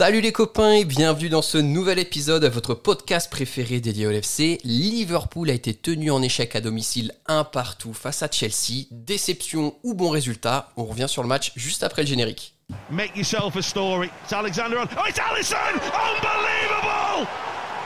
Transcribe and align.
Salut 0.00 0.22
les 0.22 0.32
copains 0.32 0.72
et 0.72 0.86
bienvenue 0.86 1.28
dans 1.28 1.42
ce 1.42 1.58
nouvel 1.58 1.98
épisode 1.98 2.42
de 2.42 2.48
votre 2.48 2.72
podcast 2.72 3.30
préféré 3.30 3.80
dédié 3.80 4.06
au 4.06 4.10
FC. 4.10 4.58
Liverpool 4.64 5.50
a 5.50 5.52
été 5.52 5.74
tenu 5.74 6.10
en 6.10 6.22
échec 6.22 6.56
à 6.56 6.62
domicile 6.62 7.12
un 7.26 7.44
partout 7.44 7.92
face 7.92 8.22
à 8.22 8.30
Chelsea. 8.30 8.86
Déception 8.92 9.74
ou 9.82 9.92
bon 9.92 10.08
résultat 10.08 10.70
On 10.78 10.86
revient 10.86 11.06
sur 11.06 11.20
le 11.20 11.28
match 11.28 11.52
juste 11.54 11.82
après 11.82 12.00
le 12.00 12.08
générique. 12.08 12.54
Make 12.90 13.14
yourself 13.14 13.54
a 13.56 13.60
story. 13.60 14.08
It's 14.24 14.32
Alexander. 14.32 14.78
Oh, 14.96 15.02
it's 15.06 15.18
Allison! 15.18 15.58
Unbelievable! 15.68 17.28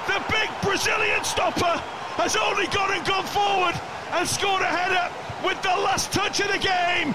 The 0.07 0.21
big 0.31 0.49
Brazilian 0.63 1.25
stopper 1.25 1.83
has 2.17 2.37
only 2.37 2.69
gone 2.69 2.93
and 2.93 3.05
gone 3.05 3.27
forward 3.27 3.75
and 4.17 4.25
scored 4.25 4.63
a 4.63 4.67
header 4.67 5.11
with 5.45 5.61
the 5.63 5.83
last 5.83 6.13
touch 6.13 6.39
of 6.39 6.47
the 6.47 6.59
game. 6.61 7.13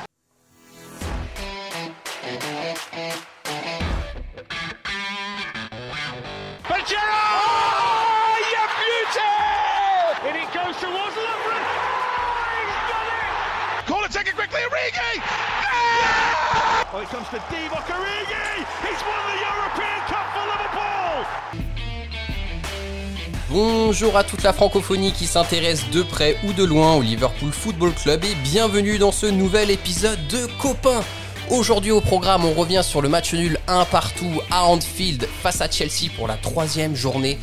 Bonjour 23.50 24.18
à 24.18 24.24
toute 24.24 24.42
la 24.42 24.54
francophonie 24.54 25.11
qui 25.11 25.28
s'intéresse 25.28 25.89
de 25.92 26.02
près 26.02 26.38
ou 26.44 26.54
de 26.54 26.64
loin 26.64 26.96
au 26.96 27.04
Liverpool 27.04 27.52
Football 27.52 27.94
Club 27.94 28.24
et 28.24 28.33
bienvenue 28.44 28.97
dans 28.97 29.11
ce 29.11 29.28
nouvel 29.28 29.70
épisode 29.70 30.20
de 30.30 30.47
Copains. 30.60 31.04
Aujourd'hui 31.52 31.92
au 31.92 32.02
programme, 32.02 32.44
on 32.44 32.53
revient 32.53 32.81
sur 32.83 33.03
le 33.03 33.09
match 33.09 33.33
nul 33.33 33.59
1 33.67 33.86
partout 33.86 34.42
à 34.50 34.66
Anfield 34.66 35.28
face 35.44 35.61
à 35.61 35.69
Chelsea 35.69 36.09
pour 36.17 36.28
la 36.28 36.38
troisième 36.38 36.95
journée 36.95 37.38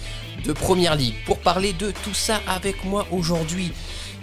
de 0.45 0.53
Première 0.53 0.97
Ligue. 0.97 1.15
Pour 1.25 1.39
parler 1.39 1.73
de 1.73 1.93
tout 1.93 2.15
ça 2.15 2.41
avec 2.49 2.85
moi 2.85 3.07
aujourd'hui, 3.13 3.73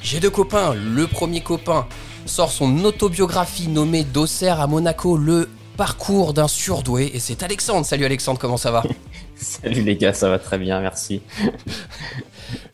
j'ai 0.04 0.20
deux 0.20 0.30
copains. 0.30 0.76
Le 0.76 1.08
premier 1.08 1.42
copain 1.42 1.88
sort 2.26 2.52
son 2.52 2.84
autobiographie 2.84 3.70
nommée 3.70 4.04
D'Auxerre 4.04 4.60
à 4.60 4.68
Monaco, 4.68 5.18
le 5.18 5.50
parcours 5.78 6.34
d'un 6.34 6.48
surdoué. 6.48 7.12
Et 7.14 7.20
c'est 7.20 7.42
Alexandre. 7.42 7.86
Salut 7.86 8.06
Alexandre, 8.06 8.40
comment 8.40 8.58
ça 8.58 8.72
va? 8.72 8.84
Salut 9.36 9.82
les 9.82 9.96
gars, 9.96 10.14
ça 10.14 10.30
va 10.30 10.38
très 10.40 10.58
bien, 10.58 10.80
merci. 10.80 11.22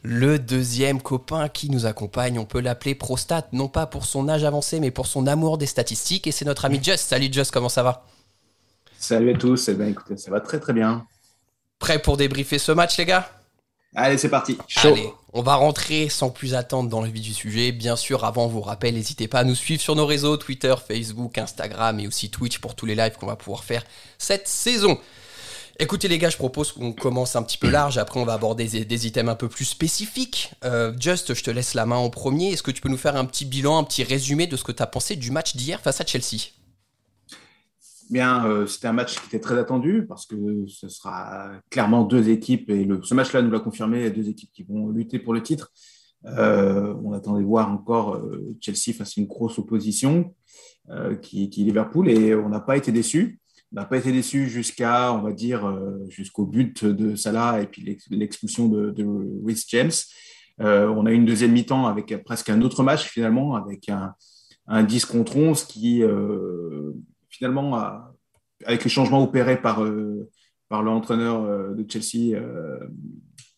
Le 0.02 0.40
deuxième 0.40 1.02
copain 1.02 1.48
qui 1.48 1.70
nous 1.70 1.86
accompagne, 1.86 2.38
on 2.38 2.46
peut 2.46 2.60
l'appeler 2.60 2.96
Prostat, 2.96 3.48
non 3.54 3.68
pas 3.68 3.86
pour 3.86 4.06
son 4.06 4.28
âge 4.28 4.44
avancé, 4.44 4.80
mais 4.80 4.92
pour 4.92 5.08
son 5.08 5.26
amour 5.28 5.58
des 5.58 5.66
statistiques. 5.66 6.28
Et 6.28 6.32
c'est 6.32 6.46
notre 6.46 6.66
ami 6.66 6.84
Just. 6.84 7.08
Salut 7.08 7.30
Just, 7.32 7.52
comment 7.52 7.70
ça 7.70 7.84
va? 7.84 8.06
Salut 8.98 9.34
à 9.34 9.38
tous, 9.38 9.70
eh 9.70 9.74
bien, 9.74 9.88
écoutez, 9.88 10.18
ça 10.18 10.32
va 10.32 10.42
très 10.42 10.60
très 10.60 10.74
bien. 10.74 11.06
Prêt 11.80 12.00
pour 12.00 12.18
débriefer 12.18 12.60
ce 12.60 12.72
match 12.72 12.98
les 12.98 13.06
gars? 13.06 13.30
Allez, 13.96 14.18
c'est 14.18 14.30
parti. 14.30 14.58
Allez, 14.84 15.10
on 15.34 15.42
va 15.42 15.56
rentrer 15.56 16.10
sans 16.10 16.30
plus 16.30 16.54
attendre 16.54 16.90
dans 16.90 17.02
le 17.02 17.10
vif 17.10 17.24
du 17.24 17.34
sujet. 17.34 17.72
Bien 17.72 17.96
sûr, 17.96 18.24
avant 18.24 18.48
vous 18.48 18.62
rappelle, 18.62 18.94
n'hésitez 18.94 19.28
pas 19.28 19.40
à 19.40 19.44
nous 19.44 19.56
suivre 19.56 19.82
sur 19.82 19.96
nos 19.96 20.06
réseaux 20.06 20.38
Twitter, 20.38 20.76
Facebook, 20.88 21.38
Instagram 21.38 22.00
et 22.00 22.08
aussi 22.08 22.30
Twitch 22.30 22.60
pour 22.60 22.76
tous 22.76 22.86
les 22.86 22.96
lives 22.96 23.16
qu'on 23.20 23.26
va 23.26 23.36
pouvoir 23.36 23.64
faire 23.64 23.84
cette 24.18 24.48
saison. 24.48 25.00
Écoutez 25.82 26.10
les 26.10 26.18
gars, 26.18 26.30
je 26.30 26.36
propose 26.36 26.74
qu'on 26.74 26.92
commence 26.92 27.38
un 27.38 27.42
petit 27.42 27.58
peu 27.58 27.70
large, 27.70 27.98
après 27.98 28.20
on 28.20 28.26
va 28.26 28.34
aborder 28.34 28.66
des, 28.68 29.08
items 29.08 29.32
un 29.32 29.36
peu 29.36 29.48
plus 29.48 29.64
spécifiques. 29.64 30.52
Euh, 30.66 30.92
Just, 31.00 31.34
je 31.34 31.42
te 31.42 31.50
laisse 31.50 31.74
la 31.74 31.86
main 31.86 31.96
en 31.96 32.10
premier. 32.10 32.52
Est-ce 32.52 32.64
que 32.64 32.72
tu 32.72 32.82
peux 32.82 32.90
nous 32.90 32.98
faire 32.98 33.16
un 33.16 33.24
petit 33.24 33.46
bilan, 33.46 33.78
un 33.78 33.86
petit 33.86 34.04
résumé 34.04 34.46
de 34.46 34.58
ce 34.58 34.66
que 34.66 34.74
tu 34.74 34.84
as 34.84 34.88
pensé 34.88 35.16
du 35.16 35.32
match 35.32 35.56
d'hier 35.56 35.80
face 35.80 36.02
à 36.02 36.06
Chelsea? 36.06 36.52
Bien, 38.10 38.44
euh, 38.48 38.66
c'était 38.66 38.88
un 38.88 38.94
match 38.94 39.20
qui 39.20 39.28
était 39.28 39.40
très 39.40 39.60
attendu 39.60 40.04
parce 40.08 40.26
que 40.26 40.66
ce 40.68 40.90
sera 40.90 41.52
clairement 41.70 42.04
deux 42.04 42.30
équipes, 42.30 42.72
et 42.72 42.88
ce 43.04 43.14
match-là 43.14 43.44
nous 43.44 43.52
l'a 43.52 43.60
confirmé, 43.60 44.10
deux 44.10 44.30
équipes 44.30 44.52
qui 44.52 44.64
vont 44.64 44.90
lutter 44.90 45.20
pour 45.20 45.32
le 45.32 45.44
titre. 45.44 45.72
Euh, 46.26 46.96
on 47.04 47.14
attendait 47.14 47.44
voir 47.44 47.72
encore 47.72 48.16
euh, 48.16 48.56
Chelsea 48.62 48.98
face 48.98 49.16
à 49.16 49.22
une 49.22 49.28
grosse 49.28 49.60
opposition 49.60 50.34
qui, 51.22 51.44
est 51.44 51.56
Liverpool 51.58 52.10
et 52.10 52.34
on 52.34 52.50
n'a 52.50 52.60
pas 52.60 52.76
été 52.76 52.92
déçus. 52.92 53.40
On 53.72 53.76
n'a 53.76 53.86
pas 53.86 53.98
été 53.98 54.12
déçus 54.12 54.50
jusqu'à, 54.50 55.14
on 55.14 55.22
va 55.22 55.34
dire, 55.34 55.72
jusqu'au 56.08 56.48
but 56.48 56.84
de 56.84 57.16
Salah 57.16 57.62
et 57.62 57.68
puis 57.68 58.00
l'expulsion 58.10 58.68
de, 58.68 58.90
de 58.90 59.06
Rhys 59.46 59.66
James. 59.68 59.92
on 60.58 61.06
a 61.06 61.12
eu 61.12 61.14
une 61.14 61.28
deuxième 61.28 61.52
mi-temps 61.52 61.86
avec 61.86 62.24
presque 62.24 62.50
un 62.50 62.64
autre 62.64 62.82
match 62.82 63.08
finalement, 63.08 63.54
avec 63.54 63.88
un, 63.88 64.16
un 64.66 64.82
10 64.82 65.06
contre 65.06 65.38
11 65.38 65.64
qui 65.66 66.02
finalement, 67.40 67.80
avec 68.66 68.84
les 68.84 68.90
changements 68.90 69.24
opérés 69.24 69.60
par, 69.62 69.82
euh, 69.82 70.30
par 70.68 70.84
l'entraîneur 70.84 71.44
euh, 71.44 71.74
de 71.74 71.90
Chelsea, 71.90 72.36
euh, 72.36 72.80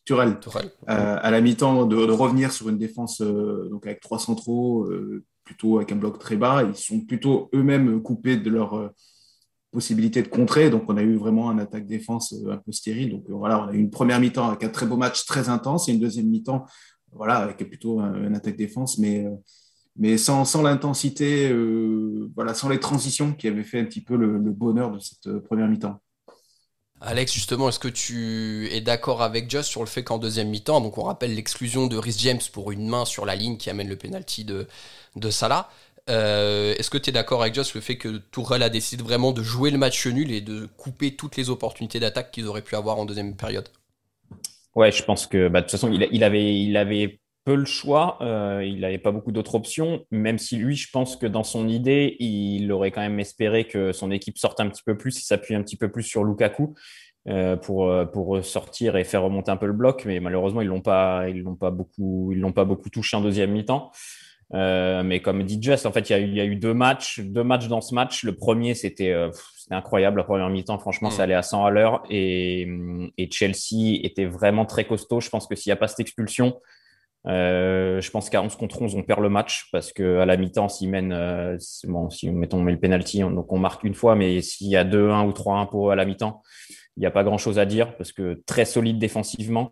Turel, 0.05 0.37
à 0.85 1.31
la 1.31 1.41
mi-temps, 1.41 1.85
de, 1.85 1.95
revenir 1.95 2.51
sur 2.51 2.69
une 2.69 2.77
défense 2.77 3.21
donc 3.21 3.85
avec 3.85 4.01
trois 4.01 4.19
centraux, 4.19 4.89
plutôt 5.43 5.77
avec 5.77 5.91
un 5.91 5.95
bloc 5.95 6.17
très 6.19 6.35
bas. 6.35 6.63
Ils 6.63 6.75
sont 6.75 7.01
plutôt 7.01 7.49
eux-mêmes 7.53 8.01
coupés 8.01 8.35
de 8.35 8.49
leur 8.49 8.91
possibilité 9.71 10.21
de 10.23 10.27
contrer. 10.27 10.69
Donc, 10.69 10.83
on 10.87 10.97
a 10.97 11.03
eu 11.03 11.15
vraiment 11.15 11.51
un 11.51 11.59
attaque-défense 11.59 12.33
un 12.49 12.57
peu 12.57 12.71
stérile. 12.71 13.11
Donc, 13.11 13.25
voilà, 13.29 13.63
on 13.63 13.67
a 13.69 13.73
eu 13.73 13.77
une 13.77 13.91
première 13.91 14.19
mi-temps 14.19 14.49
avec 14.49 14.63
un 14.63 14.69
très 14.69 14.87
beau 14.87 14.97
match 14.97 15.25
très 15.25 15.49
intense 15.49 15.87
et 15.87 15.93
une 15.93 15.99
deuxième 15.99 16.27
mi-temps 16.27 16.65
voilà, 17.13 17.37
avec 17.37 17.57
plutôt 17.57 17.99
un, 17.99 18.33
attaque-défense, 18.33 18.97
mais 18.97 19.25
mais 19.97 20.17
sans, 20.17 20.45
sans 20.45 20.61
l'intensité, 20.61 21.49
euh, 21.49 22.29
voilà, 22.35 22.53
sans 22.53 22.69
les 22.69 22.79
transitions 22.79 23.33
qui 23.33 23.47
avaient 23.47 23.63
fait 23.63 23.79
un 23.79 23.85
petit 23.85 24.01
peu 24.01 24.15
le, 24.15 24.37
bonheur 24.39 24.91
de 24.91 24.99
cette 24.99 25.27
euh, 25.27 25.41
première 25.41 25.67
mi-temps. 25.67 25.99
Alex, 27.01 27.33
justement, 27.33 27.67
est-ce 27.69 27.79
que 27.79 27.87
tu 27.87 28.69
es 28.71 28.79
d'accord 28.79 29.23
avec 29.23 29.49
Just 29.49 29.69
sur 29.69 29.81
le 29.81 29.87
fait 29.87 30.03
qu'en 30.03 30.19
deuxième 30.19 30.49
mi-temps, 30.49 30.81
donc 30.81 30.99
on 30.99 31.03
rappelle 31.03 31.33
l'exclusion 31.33 31.87
de 31.87 31.97
Rhys 31.97 32.17
James 32.19 32.39
pour 32.53 32.71
une 32.71 32.87
main 32.87 33.05
sur 33.05 33.25
la 33.25 33.35
ligne 33.35 33.57
qui 33.57 33.71
amène 33.71 33.89
le 33.89 33.95
penalty 33.95 34.45
de, 34.45 34.67
de 35.15 35.29
Salah, 35.31 35.69
euh, 36.09 36.75
est-ce 36.77 36.89
que 36.89 36.97
tu 36.97 37.09
es 37.09 37.13
d'accord 37.13 37.41
avec 37.41 37.55
Just 37.55 37.71
sur 37.71 37.79
le 37.79 37.83
fait 37.83 37.97
que 37.97 38.17
Tourelle 38.17 38.63
a 38.63 38.69
décidé 38.69 39.03
vraiment 39.03 39.31
de 39.31 39.41
jouer 39.41 39.71
le 39.71 39.77
match 39.77 40.05
nul 40.07 40.31
et 40.31 40.41
de 40.41 40.67
couper 40.77 41.15
toutes 41.15 41.37
les 41.37 41.49
opportunités 41.49 41.99
d'attaque 41.99 42.31
qu'ils 42.31 42.47
auraient 42.47 42.61
pu 42.61 42.75
avoir 42.75 42.97
en 42.97 43.05
deuxième 43.05 43.35
période? 43.35 43.69
Ouais, 44.75 44.91
je 44.91 45.03
pense 45.03 45.27
que 45.27 45.47
bah, 45.47 45.61
de 45.61 45.65
toute 45.65 45.71
façon, 45.71 45.91
il, 45.91 46.07
il, 46.11 46.23
avait, 46.23 46.59
il 46.59 46.77
avait 46.77 47.20
peu 47.43 47.55
le 47.55 47.65
choix. 47.65 48.17
Euh, 48.21 48.63
il 48.65 48.81
n'avait 48.81 48.97
pas 48.97 49.11
beaucoup 49.11 49.31
d'autres 49.31 49.55
options, 49.55 50.05
même 50.11 50.37
si 50.37 50.57
lui, 50.57 50.75
je 50.75 50.89
pense 50.91 51.15
que 51.15 51.25
dans 51.25 51.43
son 51.43 51.67
idée, 51.67 52.15
il 52.19 52.71
aurait 52.71 52.91
quand 52.91 53.01
même 53.01 53.19
espéré 53.19 53.65
que 53.65 53.91
son 53.91 54.11
équipe 54.11 54.37
sorte 54.37 54.59
un 54.59 54.69
petit 54.69 54.83
peu 54.83 54.97
plus, 54.97 55.19
il 55.19 55.23
s'appuie 55.23 55.55
un 55.55 55.63
petit 55.63 55.77
peu 55.77 55.89
plus 55.89 56.03
sur 56.03 56.23
Lukaku 56.23 56.75
euh, 57.27 57.55
pour, 57.55 57.89
euh, 57.89 58.05
pour 58.05 58.43
sortir 58.43 58.95
et 58.95 59.03
faire 59.03 59.23
remonter 59.23 59.51
un 59.51 59.57
peu 59.57 59.67
le 59.67 59.73
bloc. 59.73 60.03
Mais 60.05 60.19
malheureusement, 60.19 60.61
ils 60.61 60.67
l'ont 60.67 60.81
pas, 60.81 61.29
ils 61.29 61.41
l'ont 61.41 61.55
pas 61.55 61.71
beaucoup, 61.71 62.31
ils 62.31 62.39
l'ont 62.39 62.53
pas 62.53 62.65
beaucoup 62.65 62.89
touché 62.89 63.17
en 63.17 63.21
deuxième 63.21 63.51
mi-temps. 63.51 63.91
mais 64.51 65.21
comme 65.21 65.43
dit 65.43 65.61
Just, 65.61 65.85
en 65.85 65.91
fait, 65.91 66.09
il 66.09 66.13
y, 66.13 66.15
a 66.15 66.19
eu, 66.19 66.27
il 66.27 66.35
y, 66.35 66.41
a 66.41 66.45
eu, 66.45 66.55
deux 66.55 66.73
matchs, 66.73 67.21
deux 67.21 67.43
matchs 67.43 67.67
dans 67.67 67.81
ce 67.81 67.95
match. 67.95 68.23
Le 68.23 68.35
premier, 68.35 68.75
c'était 68.75 69.15
incroyable. 69.71 70.17
La 70.17 70.25
première 70.25 70.49
mi-temps, 70.49 70.77
franchement, 70.77 71.09
mm. 71.09 71.13
ça 71.13 71.23
allait 71.23 71.33
à 71.33 71.41
100 71.41 71.65
à 71.65 71.71
l'heure. 71.71 72.03
Et, 72.11 72.67
et, 73.17 73.31
Chelsea 73.31 73.99
était 74.03 74.25
vraiment 74.25 74.65
très 74.65 74.85
costaud. 74.85 75.21
Je 75.21 75.29
pense 75.29 75.47
que 75.47 75.55
s'il 75.55 75.69
n'y 75.69 75.73
a 75.73 75.77
pas 75.77 75.87
cette 75.87 76.01
expulsion, 76.01 76.59
euh, 77.27 78.01
je 78.01 78.11
pense 78.11 78.29
qu'à 78.29 78.41
11 78.41 78.55
contre 78.55 78.81
11, 78.81 78.95
on 78.95 79.03
perd 79.03 79.21
le 79.21 79.29
match 79.29 79.69
parce 79.71 79.93
que 79.93 80.19
à 80.19 80.25
la 80.25 80.37
mi-temps, 80.37 80.69
s'ils 80.69 80.89
mènent, 80.89 81.13
euh, 81.13 81.57
bon, 81.85 82.09
si 82.09 82.29
mettons, 82.31 82.57
on 82.57 82.63
met 82.63 82.71
le 82.71 82.79
penalty, 82.79 83.19
donc 83.19 83.51
on 83.51 83.59
marque 83.59 83.83
une 83.83 83.93
fois, 83.93 84.15
mais 84.15 84.41
s'il 84.41 84.67
y 84.67 84.75
a 84.75 84.83
2-1 84.83 85.27
ou 85.27 85.31
3-1 85.31 85.69
pour 85.69 85.91
à 85.91 85.95
la 85.95 86.05
mi-temps, 86.05 86.41
il 86.97 87.01
n'y 87.01 87.05
a 87.05 87.11
pas 87.11 87.23
grand-chose 87.23 87.59
à 87.59 87.65
dire 87.65 87.95
parce 87.97 88.11
que 88.11 88.41
très 88.45 88.65
solide 88.65 88.97
défensivement. 88.97 89.71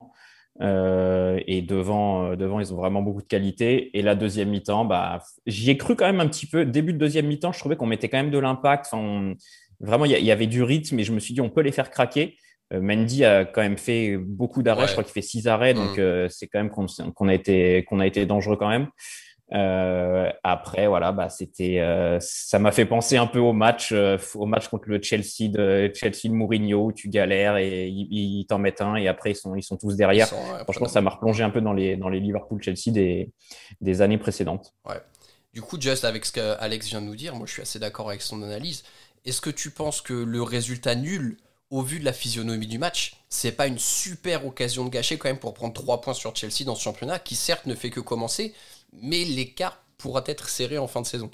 Euh, 0.62 1.40
et 1.48 1.62
devant, 1.62 2.32
euh, 2.32 2.36
devant, 2.36 2.60
ils 2.60 2.74
ont 2.74 2.78
vraiment 2.78 3.02
beaucoup 3.02 3.22
de 3.22 3.28
qualité. 3.28 3.98
Et 3.98 4.02
la 4.02 4.16
deuxième 4.16 4.50
mi-temps, 4.50 4.86
bah, 4.86 5.20
j'y 5.46 5.70
ai 5.70 5.78
cru 5.78 5.96
quand 5.96 6.06
même 6.06 6.20
un 6.20 6.28
petit 6.28 6.48
peu. 6.48 6.66
Début 6.66 6.94
de 6.94 6.98
deuxième 6.98 7.28
mi-temps, 7.28 7.52
je 7.52 7.60
trouvais 7.60 7.78
qu'on 7.78 7.86
mettait 7.86 8.10
quand 8.10 8.18
même 8.18 8.32
de 8.32 8.40
l'impact. 8.40 8.88
Enfin, 8.92 9.34
vraiment, 9.80 10.06
il 10.06 10.12
y, 10.12 10.22
y, 10.22 10.32
avait 10.32 10.48
du 10.48 10.64
rythme 10.64 11.00
et 11.00 11.04
je 11.04 11.14
me 11.14 11.20
suis 11.20 11.34
dit, 11.34 11.42
on 11.42 11.50
peut 11.50 11.62
les 11.62 11.72
faire 11.72 11.90
craquer. 11.90 12.36
Euh, 12.74 12.82
Mendy 12.82 13.26
a 13.26 13.46
quand 13.46 13.62
même 13.62 13.78
fait 13.78 14.18
beaucoup 14.18 14.64
d'arrêts. 14.64 14.88
Je 14.88 14.92
crois 14.92 15.04
qu'il 15.04 15.14
fait 15.14 15.22
six 15.22 15.48
arrêts, 15.48 15.74
donc 15.74 15.98
mm. 15.98 16.02
euh, 16.02 16.28
c'est 16.30 16.48
quand 16.48 16.60
même 16.60 16.70
qu'on 16.70 17.28
a 17.28 17.34
été 17.34 17.84
qu'on 17.86 18.00
a 18.00 18.08
été 18.08 18.26
dangereux 18.26 18.58
quand 18.58 18.70
même. 18.70 18.88
Euh, 19.52 20.30
après, 20.44 20.86
voilà, 20.86 21.12
bah, 21.12 21.28
c'était, 21.28 21.80
euh, 21.80 22.20
ça 22.22 22.60
m'a 22.60 22.72
fait 22.72 22.86
penser 22.86 23.18
un 23.18 23.26
peu 23.26 23.40
au 23.40 23.52
match, 23.52 23.92
au 24.36 24.46
match 24.46 24.68
contre 24.68 24.90
le 24.90 25.02
Chelsea 25.02 25.50
de 25.50 25.92
Chelsea 25.96 26.26
de 26.26 26.34
Mourinho 26.34 26.86
où 26.86 26.92
tu 26.92 27.10
galères 27.10 27.58
et 27.58 27.88
ils, 27.88 28.46
t'en 28.46 28.60
mettent 28.60 28.82
un 28.82 28.96
et 28.96 29.08
après 29.08 29.32
ils 29.32 29.36
sont, 29.36 29.56
ils 29.56 29.64
sont 29.64 29.78
tous 29.78 29.96
derrière. 29.96 30.28
Franchement, 30.28 30.88
ça 30.88 31.02
m'a 31.02 31.10
replongé 31.10 31.44
un 31.44 31.50
peu 31.50 31.62
dans 31.62 31.74
les, 31.74 31.98
dans 31.98 32.10
les 32.10 32.20
Liverpool 32.20 32.62
Chelsea 32.62 32.92
des, 32.92 33.32
des 33.82 34.02
années 34.04 34.20
précédentes. 34.20 34.76
Ouais. 34.88 35.02
Du 35.52 35.64
coup, 35.64 35.82
juste 35.82 36.06
avec 36.06 36.26
ce 36.26 36.32
qu'Alex 36.32 36.88
vient 36.88 37.02
de 37.02 37.08
nous 37.08 37.16
dire, 37.16 37.34
moi 37.36 37.48
je 37.48 37.54
suis 37.54 37.62
assez 37.64 37.80
d'accord 37.80 38.10
avec 38.10 38.22
son 38.22 38.44
analyse. 38.44 38.84
Est-ce 39.26 39.42
que 39.42 39.50
tu 39.50 39.72
penses 39.72 40.02
que 40.02 40.14
le 40.14 40.44
résultat 40.44 40.94
nul 40.94 41.38
au 41.70 41.82
vu 41.82 42.00
de 42.00 42.06
la 42.06 42.14
physionomie 42.14 42.68
du 42.68 42.80
match, 42.80 43.16
c'est 43.30 43.52
pas 43.52 43.68
une 43.68 43.78
super 43.78 44.46
occasion 44.46 44.86
de 44.86 44.90
gâcher 44.90 45.18
quand 45.18 45.30
même 45.30 45.40
pour 45.40 45.54
prendre 45.54 45.74
3 45.74 46.02
points 46.02 46.14
sur 46.14 46.36
Chelsea 46.36 46.66
dans 46.66 46.76
ce 46.76 46.82
championnat 46.82 47.20
qui 47.20 47.36
certes 47.36 47.66
ne 47.68 47.76
fait 47.76 47.90
que 47.90 48.00
commencer, 48.00 48.54
mais 48.94 49.24
l'écart 49.24 49.84
pourra 49.98 50.24
être 50.26 50.50
serré 50.50 50.78
en 50.78 50.88
fin 50.88 51.02
de 51.02 51.06
saison. 51.06 51.30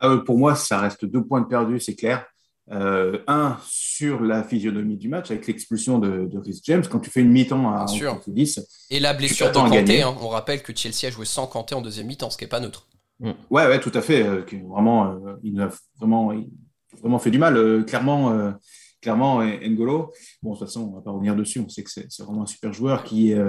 Ah 0.00 0.16
pour 0.24 0.38
moi, 0.38 0.54
ça 0.54 0.80
reste 0.80 1.04
deux 1.04 1.24
points 1.24 1.40
de 1.40 1.46
perdu, 1.46 1.78
c'est 1.80 1.94
clair. 1.94 2.26
Euh, 2.72 3.18
un, 3.26 3.58
sur 3.66 4.20
la 4.20 4.44
physionomie 4.44 4.96
du 4.96 5.08
match, 5.08 5.30
avec 5.30 5.46
l'expulsion 5.48 5.98
de, 5.98 6.26
de 6.26 6.38
Rhys 6.38 6.60
James. 6.64 6.84
Quand 6.88 7.00
tu 7.00 7.10
fais 7.10 7.20
une 7.20 7.30
mi-temps 7.30 7.68
à 7.74 7.86
10, 8.26 8.60
Et 8.90 9.00
la 9.00 9.12
blessure 9.12 9.48
de 9.48 9.54
Kanté. 9.54 10.02
Hein. 10.02 10.14
On 10.20 10.28
rappelle 10.28 10.62
que 10.62 10.74
Chelsea 10.74 11.08
a 11.08 11.10
joué 11.10 11.24
sans 11.24 11.48
Kanté 11.48 11.74
en 11.74 11.80
deuxième 11.80 12.06
mi-temps, 12.06 12.30
ce 12.30 12.38
qui 12.38 12.44
n'est 12.44 12.48
pas 12.48 12.60
neutre. 12.60 12.86
Mm. 13.18 13.30
Ouais, 13.50 13.66
ouais, 13.66 13.80
tout 13.80 13.90
à 13.92 14.00
fait. 14.00 14.22
Euh, 14.22 14.44
vraiment, 14.68 15.12
euh, 15.12 15.34
il 15.42 15.60
a 15.60 15.68
vraiment, 15.98 16.32
vraiment 17.00 17.18
fait 17.18 17.32
du 17.32 17.38
mal. 17.38 17.84
clairement, 17.86 18.54
clairement, 19.00 19.42
N'Golo. 19.42 20.12
Bon, 20.42 20.54
de 20.54 20.58
toute 20.58 20.66
façon, 20.66 20.82
on 20.82 20.90
ne 20.90 20.94
va 20.96 21.00
pas 21.00 21.10
revenir 21.10 21.36
dessus. 21.36 21.60
On 21.60 21.68
sait 21.68 21.82
que 21.82 21.90
c'est 21.90 22.22
vraiment 22.22 22.42
un 22.42 22.46
super 22.46 22.72
joueur 22.72 23.04
qui 23.04 23.32
est 23.32 23.42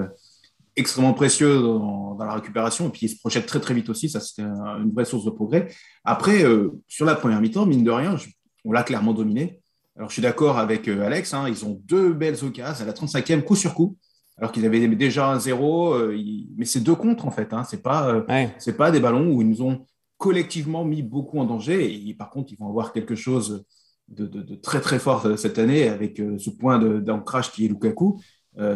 extrêmement 0.76 1.14
précieux 1.14 1.62
dans, 1.62 2.18
la 2.20 2.36
récupération 2.36 2.88
et 2.88 2.92
puis 2.92 3.08
il 3.08 3.10
se 3.10 3.18
projette 3.20 3.48
très 3.48 3.60
très 3.60 3.74
vite 3.74 3.90
aussi. 3.90 4.10
Ça, 4.10 4.20
c'était 4.20 4.44
une 4.44 4.92
vraie 4.94 5.06
source 5.06 5.26
de 5.26 5.32
progrès. 5.32 5.68
Après, 6.04 6.46
sur 6.88 7.06
la 7.06 7.16
première 7.16 7.42
mi-temps, 7.42 7.66
mine 7.66 7.84
de 7.84 7.92
rien, 7.92 8.16
je 8.16 8.28
on 8.66 8.72
l'a 8.72 8.84
clairement 8.84 9.14
dominé. 9.14 9.62
Alors, 9.96 10.10
je 10.10 10.14
suis 10.14 10.22
d'accord 10.22 10.58
avec 10.58 10.88
euh, 10.88 11.06
Alex, 11.06 11.34
hein, 11.34 11.46
ils 11.48 11.66
ont 11.66 11.82
deux 11.86 12.14
belles 12.14 12.44
occasions 12.44 12.84
à 12.84 12.88
la 12.88 12.94
35e, 12.94 13.44
coup 13.44 13.56
sur 13.56 13.74
coup, 13.74 13.98
alors 14.38 14.52
qu'ils 14.52 14.66
avaient 14.66 14.88
déjà 14.88 15.30
un 15.30 15.40
zéro. 15.40 15.94
Euh, 15.94 16.18
mais 16.56 16.66
c'est 16.66 16.80
deux 16.80 16.96
contre, 16.96 17.26
en 17.26 17.32
fait. 17.32 17.54
Hein, 17.54 17.64
ce 17.64 17.76
n'est 17.76 17.82
pas, 17.82 18.08
euh, 18.08 18.72
pas 18.78 18.92
des 18.92 19.00
ballons 19.00 19.32
où 19.32 19.42
ils 19.42 19.48
nous 19.48 19.62
ont 19.62 19.86
collectivement 20.18 20.86
mis 20.86 21.02
beaucoup 21.02 21.40
en 21.40 21.46
danger. 21.46 22.08
Et 22.08 22.14
par 22.14 22.30
contre, 22.30 22.52
ils 22.54 22.58
vont 22.58 22.70
avoir 22.70 22.94
quelque 22.94 23.16
chose 23.16 23.66
de, 24.08 24.56
très, 24.56 24.82
très 24.82 25.00
fort 25.00 25.38
cette 25.38 25.58
année 25.58 25.88
avec 25.88 26.22
ce 26.38 26.50
point 26.50 26.80
d'ancrage 26.80 27.52
qui 27.52 27.66
est 27.66 27.70
Lukaku. 27.70 28.20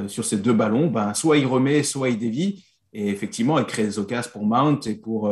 sur 0.08 0.24
ces 0.24 0.38
deux 0.38 0.54
ballons, 0.54 0.88
ben, 0.88 1.14
soit 1.14 1.38
il 1.38 1.46
remet, 1.46 1.84
soit 1.84 2.10
il 2.10 2.18
dévie. 2.18 2.66
Et 2.94 3.10
effectivement, 3.10 3.60
il 3.60 3.66
crée 3.66 3.84
des 3.84 4.00
occasions 4.00 4.32
pour 4.32 4.46
Mount 4.46 4.80
et 4.88 4.96
pour, 4.96 5.30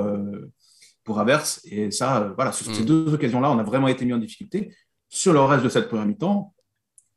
pour 1.03 1.19
Averse. 1.19 1.61
Et 1.65 1.91
ça, 1.91 2.21
euh, 2.21 2.33
voilà, 2.35 2.51
sur 2.51 2.73
ces 2.73 2.83
mm. 2.83 2.85
deux 2.85 3.13
occasions-là, 3.13 3.51
on 3.51 3.59
a 3.59 3.63
vraiment 3.63 3.87
été 3.87 4.05
mis 4.05 4.13
en 4.13 4.17
difficulté. 4.17 4.73
Sur 5.09 5.33
le 5.33 5.41
reste 5.41 5.63
de 5.63 5.69
cette 5.69 5.87
première 5.87 6.05
mi-temps, 6.05 6.53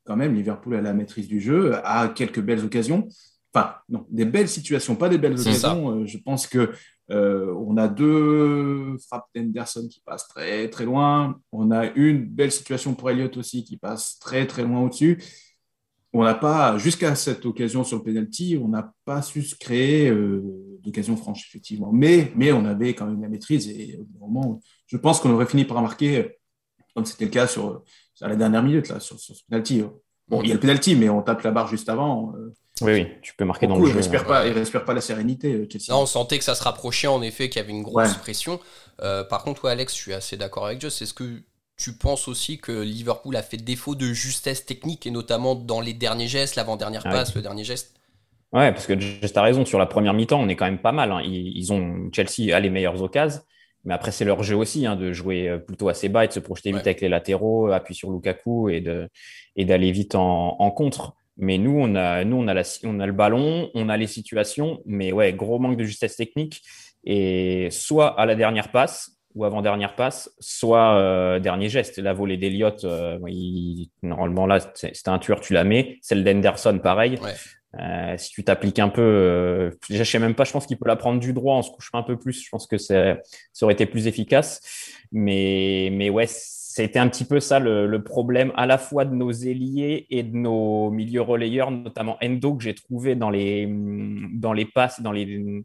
quand 0.05 0.17
même, 0.17 0.35
Liverpool 0.35 0.77
a 0.77 0.81
la 0.81 0.93
maîtrise 0.93 1.29
du 1.29 1.41
jeu, 1.41 1.75
a 1.85 2.09
quelques 2.09 2.41
belles 2.41 2.65
occasions. 2.65 3.09
Enfin, 3.57 3.77
non, 3.89 4.07
des 4.11 4.27
belles 4.27 4.49
situations, 4.49 4.97
pas 4.97 5.09
des 5.09 5.17
belles 5.17 5.41
occasions. 5.41 5.91
Euh, 5.91 6.07
je 6.07 6.19
pense 6.19 6.47
que 6.47 6.73
euh, 7.11 7.55
on 7.55 7.79
a 7.79 7.89
deux 7.89 8.99
frappes 8.99 9.29
d'Henderson 9.35 9.89
qui 9.91 10.03
passent 10.05 10.29
très 10.29 10.69
très 10.69 10.85
loin. 10.85 11.41
On 11.53 11.71
a 11.71 11.87
une 11.95 12.27
belle 12.27 12.53
situation 12.53 12.95
pour 12.95 13.09
Elliott 13.09 13.35
aussi 13.39 13.65
qui 13.65 13.79
passe 13.79 14.19
très 14.19 14.47
très 14.47 14.63
loin 14.63 14.83
au-dessus. 14.83 15.23
On 16.13 16.23
n'a 16.23 16.35
pas, 16.35 16.77
jusqu'à 16.77 17.15
cette 17.15 17.47
occasion 17.47 17.83
sur 17.83 17.97
le 17.97 18.03
penalty, 18.03 18.59
on 18.63 18.69
n'a 18.69 18.93
pas 19.07 19.23
su 19.23 19.43
se 19.43 19.55
créer 19.55 20.11
d'occasion 20.83 21.17
franche, 21.17 21.47
effectivement. 21.49 21.93
Mais, 21.93 22.33
mais 22.37 22.53
on 22.53 22.65
avait 22.65 22.95
quand 22.95 23.07
même 23.07 23.23
la 23.23 23.29
maîtrise 23.29 23.69
et 23.69 23.99
au 23.99 24.27
moment, 24.27 24.61
je 24.87 24.99
pense 24.99 25.21
qu'on 25.21 25.31
aurait 25.31 25.47
fini 25.47 25.65
par 25.65 25.81
marquer, 25.81 26.39
comme 26.95 27.07
c'était 27.07 27.27
le 27.27 27.31
cas 27.31 27.47
sur, 27.47 27.83
à 28.21 28.29
la 28.29 28.37
dernière 28.37 28.63
minute, 28.63 28.89
là, 28.89 29.01
sur, 29.01 29.19
ce 29.19 29.33
penalty. 29.49 29.83
Bon, 30.29 30.43
il 30.43 30.49
y 30.49 30.51
a 30.53 30.55
le 30.55 30.61
penalty, 30.61 30.95
mais 30.97 31.09
on 31.09 31.23
tape 31.23 31.43
la 31.43 31.51
barre 31.51 31.69
juste 31.69 31.89
avant. 31.89 32.35
Euh. 32.37 32.55
Oui, 32.83 32.93
oui, 32.93 33.07
tu 33.23 33.35
peux 33.35 33.45
marquer 33.45 33.67
dans 33.67 33.79
le 33.79 33.87
jeu. 33.87 33.93
Il 33.93 33.97
respire 33.97 34.25
pas, 34.25 34.47
il 34.47 34.53
respire 34.53 34.85
pas 34.85 34.95
la 34.95 35.01
sérénité, 35.01 35.53
euh, 35.55 35.67
Chelsea. 35.71 35.87
Non, 35.91 36.03
on 36.03 36.07
sentait 36.07 36.39
que 36.39 36.45
ça 36.45 36.55
se 36.55 36.63
rapprochait, 36.63 37.07
en 37.07 37.23
effet, 37.23 37.49
qu'il 37.49 37.61
y 37.61 37.65
avait 37.65 37.73
une 37.73 37.83
grosse 37.83 38.15
pression. 38.15 38.61
Euh, 39.03 39.25
par 39.25 39.43
contre, 39.45 39.63
toi, 39.63 39.71
Alex, 39.71 39.95
je 39.95 39.99
suis 39.99 40.13
assez 40.13 40.37
d'accord 40.37 40.67
avec 40.67 40.81
Joe. 40.81 40.93
C'est 40.93 41.07
ce 41.07 41.15
que 41.15 41.43
tu 41.77 41.95
penses 41.95 42.29
aussi 42.29 42.59
que 42.59 42.73
Liverpool 42.73 43.37
a 43.37 43.43
fait 43.43 43.57
défaut 43.57 43.95
de 43.95 44.13
justesse 44.13 44.67
technique, 44.67 45.07
et 45.07 45.11
notamment 45.11 45.55
dans 45.55 45.81
les 45.81 45.93
derniers 45.93 46.29
gestes, 46.29 46.57
l'avant-dernière 46.57 47.03
passe, 47.03 47.35
le 47.35 47.43
dernier 47.43 47.65
geste 47.65 47.97
Ouais, 48.53 48.73
parce 48.73 48.87
que 48.87 48.99
juste 48.99 49.37
à 49.37 49.43
raison, 49.43 49.65
sur 49.65 49.79
la 49.79 49.87
première 49.87 50.15
mi-temps, 50.15 50.41
on 50.41 50.49
est 50.49 50.57
quand 50.57 50.67
même 50.67 50.79
pas 50.79 50.93
mal. 50.93 51.11
Hein. 51.13 51.21
Ils, 51.25 51.73
ont 51.73 52.11
Chelsea 52.13 52.55
a 52.55 52.61
les 52.61 52.71
meilleures 52.71 53.03
occasions, 53.03 53.41
mais 53.85 53.93
après 53.93 54.13
c'est 54.13 54.25
leur 54.25 54.43
jeu 54.43 54.57
aussi 54.57 54.87
hein, 54.87 54.97
de 54.97 55.13
jouer 55.13 55.49
euh, 55.49 55.59
plutôt 55.59 55.89
assez 55.89 56.09
bas 56.09 56.25
et 56.25 56.29
de 56.29 56.33
se 56.33 56.41
projeter 56.41 56.71
vite 56.73 56.87
avec 56.87 57.01
les 57.01 57.09
latéraux, 57.09 57.71
appuyer 57.73 57.99
sur 57.99 58.11
Lukaku 58.11 58.69
et 58.71 58.81
de 58.81 59.09
et 59.57 59.65
d'aller 59.65 59.91
vite 59.91 60.15
en, 60.15 60.57
en, 60.59 60.71
contre. 60.71 61.16
Mais 61.39 61.59
nous, 61.59 61.77
on 61.79 61.95
a 61.95 62.25
nous 62.25 62.37
on 62.37 62.49
a 62.49 62.55
la, 62.55 62.63
on 62.85 63.01
a 63.01 63.07
le 63.07 63.13
ballon, 63.13 63.71
on 63.75 63.89
a 63.89 63.97
les 63.97 64.07
situations, 64.07 64.81
mais 64.87 65.13
ouais, 65.13 65.33
gros 65.33 65.59
manque 65.59 65.77
de 65.77 65.85
justesse 65.85 66.17
technique 66.17 66.63
et 67.05 67.69
soit 67.71 68.19
à 68.19 68.27
la 68.27 68.35
dernière 68.35 68.71
passe 68.71 69.13
ou 69.35 69.45
avant-dernière 69.45 69.95
passe, 69.95 70.31
soit 70.41 70.97
euh, 70.97 71.39
dernier 71.39 71.69
geste. 71.69 71.99
La 71.99 72.15
volée 72.15 72.39
d'Eliott, 72.39 72.85
euh, 72.85 73.19
normalement 74.03 74.47
là, 74.47 74.61
c'était 74.75 75.09
un 75.11 75.19
tueur, 75.19 75.41
tu 75.41 75.53
la 75.53 75.63
mets. 75.63 75.99
Celle 76.01 76.25
d'Henderson, 76.25 76.81
pareil. 76.83 77.19
Ouais. 77.23 77.33
Euh, 77.79 78.15
si 78.17 78.31
tu 78.31 78.43
t'appliques 78.43 78.79
un 78.79 78.89
peu, 78.89 79.77
je 79.91 80.03
sais 80.03 80.19
même 80.19 80.35
pas, 80.35 80.45
je 80.45 80.53
pense 80.53 80.67
qu'il 80.67 80.79
peut 80.79 80.89
la 80.89 80.97
prendre 80.97 81.21
du 81.21 81.35
droit, 81.35 81.57
on 81.57 81.63
se 81.63 81.71
couche 81.71 81.91
un 81.93 82.03
peu 82.03 82.19
plus, 82.19 82.43
je 82.43 82.49
pense 82.49 82.67
que 82.67 82.79
ça 82.79 83.19
aurait 83.61 83.75
été 83.75 83.85
plus 83.85 84.07
efficace. 84.07 84.63
Mais, 85.13 85.91
mais 85.93 86.09
ouais, 86.09 86.27
c'était 86.77 86.99
un 86.99 87.09
petit 87.09 87.25
peu 87.25 87.41
ça 87.41 87.59
le, 87.59 88.03
problème 88.03 88.53
à 88.55 88.67
la 88.67 88.77
fois 88.77 89.07
de 89.07 89.15
nos 89.15 89.33
ailiers 89.33 90.07
et 90.11 90.23
de 90.23 90.37
nos 90.37 90.91
milieux 90.91 91.23
relayeurs, 91.23 91.71
notamment 91.71 92.19
Endo 92.23 92.55
que 92.55 92.63
j'ai 92.63 92.75
trouvé 92.75 93.15
dans 93.15 93.31
les, 93.31 93.67
dans 93.67 94.53
les 94.53 94.67
passes, 94.67 95.01
dans 95.01 95.13
les 95.13 95.63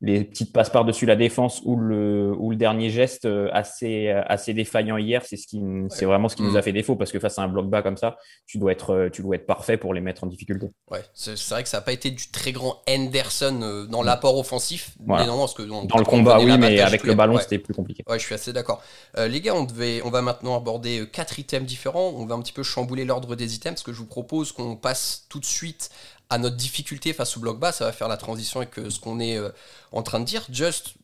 les 0.00 0.22
petites 0.22 0.52
passes 0.52 0.70
par-dessus 0.70 1.06
la 1.06 1.16
défense 1.16 1.60
ou 1.64 1.74
le, 1.74 2.32
ou 2.38 2.50
le 2.50 2.56
dernier 2.56 2.88
geste 2.88 3.24
euh, 3.24 3.48
assez, 3.52 4.08
euh, 4.08 4.22
assez 4.26 4.54
défaillant 4.54 4.96
hier, 4.96 5.24
c'est 5.26 5.36
ce 5.36 5.48
qui, 5.48 5.60
c'est 5.90 6.04
vraiment 6.04 6.28
ce 6.28 6.36
qui 6.36 6.42
nous 6.42 6.56
a 6.56 6.60
mm. 6.60 6.62
fait 6.62 6.72
défaut 6.72 6.94
parce 6.94 7.10
que 7.10 7.18
face 7.18 7.38
à 7.38 7.42
un 7.42 7.48
bloc 7.48 7.68
bas 7.68 7.82
comme 7.82 7.96
ça, 7.96 8.16
tu 8.46 8.58
dois 8.58 8.70
être, 8.70 8.90
euh, 8.90 9.10
tu 9.10 9.22
dois 9.22 9.34
être 9.34 9.46
parfait 9.46 9.76
pour 9.76 9.94
les 9.94 10.00
mettre 10.00 10.22
en 10.22 10.28
difficulté. 10.28 10.68
Ouais, 10.88 11.02
c'est, 11.14 11.36
vrai 11.50 11.64
que 11.64 11.68
ça 11.68 11.78
n'a 11.78 11.82
pas 11.82 11.92
été 11.92 12.12
du 12.12 12.30
très 12.30 12.52
grand 12.52 12.80
Henderson 12.88 13.86
dans 13.90 14.02
l'apport 14.02 14.38
offensif. 14.38 14.92
Mais 15.04 15.26
non, 15.26 15.38
parce 15.38 15.54
que 15.54 15.62
dans 15.62 15.98
le 15.98 16.04
combat, 16.04 16.38
oui, 16.38 16.56
mais 16.58 16.80
avec 16.80 17.02
le 17.02 17.14
ballon, 17.14 17.38
c'était 17.38 17.58
plus 17.58 17.74
compliqué. 17.74 18.04
Ouais, 18.08 18.18
je 18.18 18.24
suis 18.24 18.34
assez 18.34 18.52
d'accord. 18.52 18.82
les 19.16 19.40
gars, 19.40 19.54
on, 19.54 19.64
devait, 19.64 20.00
on 20.04 20.10
va 20.10 20.22
maintenant 20.22 20.56
aborder 20.56 21.06
quatre 21.12 21.38
items 21.40 21.66
différents. 21.66 22.12
On 22.14 22.24
va 22.24 22.36
un 22.36 22.40
petit 22.40 22.52
peu 22.52 22.62
chambouler 22.62 23.04
l'ordre 23.04 23.34
des 23.34 23.56
items 23.56 23.74
parce 23.74 23.82
que 23.82 23.92
je 23.92 23.98
vous 23.98 24.06
propose 24.06 24.52
qu'on 24.52 24.76
passe 24.76 25.26
tout 25.28 25.40
de 25.40 25.44
suite 25.44 25.90
à 26.30 26.38
notre 26.38 26.56
difficulté 26.56 27.12
face 27.12 27.36
au 27.36 27.40
bloc 27.40 27.58
bas, 27.58 27.72
ça 27.72 27.84
va 27.84 27.92
faire 27.92 28.08
la 28.08 28.16
transition 28.16 28.60
avec 28.60 28.78
euh, 28.78 28.90
ce 28.90 29.00
qu'on 29.00 29.20
est 29.20 29.36
euh, 29.36 29.50
en 29.92 30.02
train 30.02 30.20
de 30.20 30.24
dire. 30.24 30.46
Just, 30.50 30.94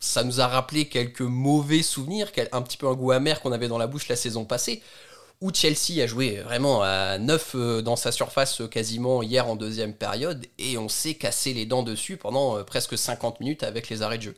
ça 0.00 0.24
nous 0.24 0.40
a 0.40 0.48
rappelé 0.48 0.88
quelques 0.88 1.20
mauvais 1.20 1.82
souvenirs, 1.82 2.30
un 2.52 2.62
petit 2.62 2.76
peu 2.76 2.88
un 2.88 2.94
goût 2.94 3.12
amer 3.12 3.40
qu'on 3.40 3.52
avait 3.52 3.68
dans 3.68 3.78
la 3.78 3.86
bouche 3.86 4.08
la 4.08 4.16
saison 4.16 4.44
passée, 4.44 4.82
où 5.40 5.52
Chelsea 5.52 6.02
a 6.02 6.06
joué 6.06 6.36
vraiment 6.36 6.82
à 6.82 7.18
9 7.18 7.52
euh, 7.54 7.82
dans 7.82 7.96
sa 7.96 8.12
surface 8.12 8.62
quasiment 8.70 9.22
hier 9.22 9.48
en 9.48 9.56
deuxième 9.56 9.94
période, 9.94 10.46
et 10.58 10.78
on 10.78 10.88
s'est 10.88 11.14
cassé 11.14 11.54
les 11.54 11.66
dents 11.66 11.82
dessus 11.82 12.16
pendant 12.16 12.62
presque 12.64 12.98
50 12.98 13.40
minutes 13.40 13.62
avec 13.62 13.88
les 13.88 14.02
arrêts 14.02 14.18
de 14.18 14.22
jeu 14.24 14.36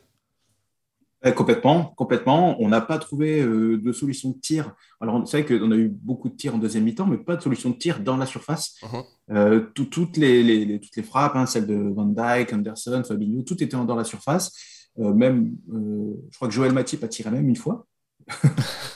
complètement, 1.33 1.93
complètement. 1.95 2.55
On 2.61 2.69
n'a 2.69 2.81
pas 2.81 2.99
trouvé 2.99 3.41
euh, 3.41 3.77
de 3.77 3.91
solution 3.91 4.29
de 4.29 4.37
tir. 4.39 4.75
Alors, 5.01 5.27
c'est 5.27 5.41
vrai 5.41 5.57
qu'on 5.59 5.71
a 5.71 5.75
eu 5.75 5.89
beaucoup 5.89 6.29
de 6.29 6.35
tirs 6.35 6.53
en 6.53 6.57
deuxième 6.59 6.83
mi-temps, 6.83 7.07
mais 7.07 7.17
pas 7.17 7.35
de 7.35 7.41
solution 7.41 7.71
de 7.71 7.75
tir 7.75 7.99
dans 7.99 8.17
la 8.17 8.25
surface. 8.25 8.75
Uh-huh. 8.83 9.03
Euh, 9.31 9.59
toutes, 9.73 10.17
les, 10.17 10.79
toutes 10.79 10.95
les 10.95 11.03
frappes, 11.03 11.35
hein, 11.35 11.47
celles 11.47 11.65
de 11.65 11.75
Van 11.75 12.05
Dyke, 12.05 12.53
Anderson, 12.53 13.03
Fabinho, 13.07 13.41
tout 13.41 13.61
était 13.63 13.75
dans 13.75 13.95
la 13.95 14.03
surface. 14.03 14.53
Euh, 14.99 15.13
même, 15.13 15.55
je 15.67 16.35
crois 16.35 16.47
que 16.47 16.53
Joël 16.53 16.73
Matip 16.73 17.03
a 17.03 17.07
tiré 17.07 17.31
même 17.31 17.49
une 17.49 17.55
fois. 17.55 17.87
je 18.43 18.47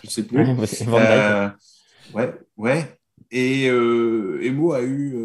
ne 0.06 0.10
sais 0.10 0.24
plus. 0.24 0.38
ouais, 2.14 2.34
ouais. 2.58 3.00
Et, 3.32 3.66
et 3.66 4.52
Mo 4.52 4.74
a 4.74 4.82
eu 4.82 5.16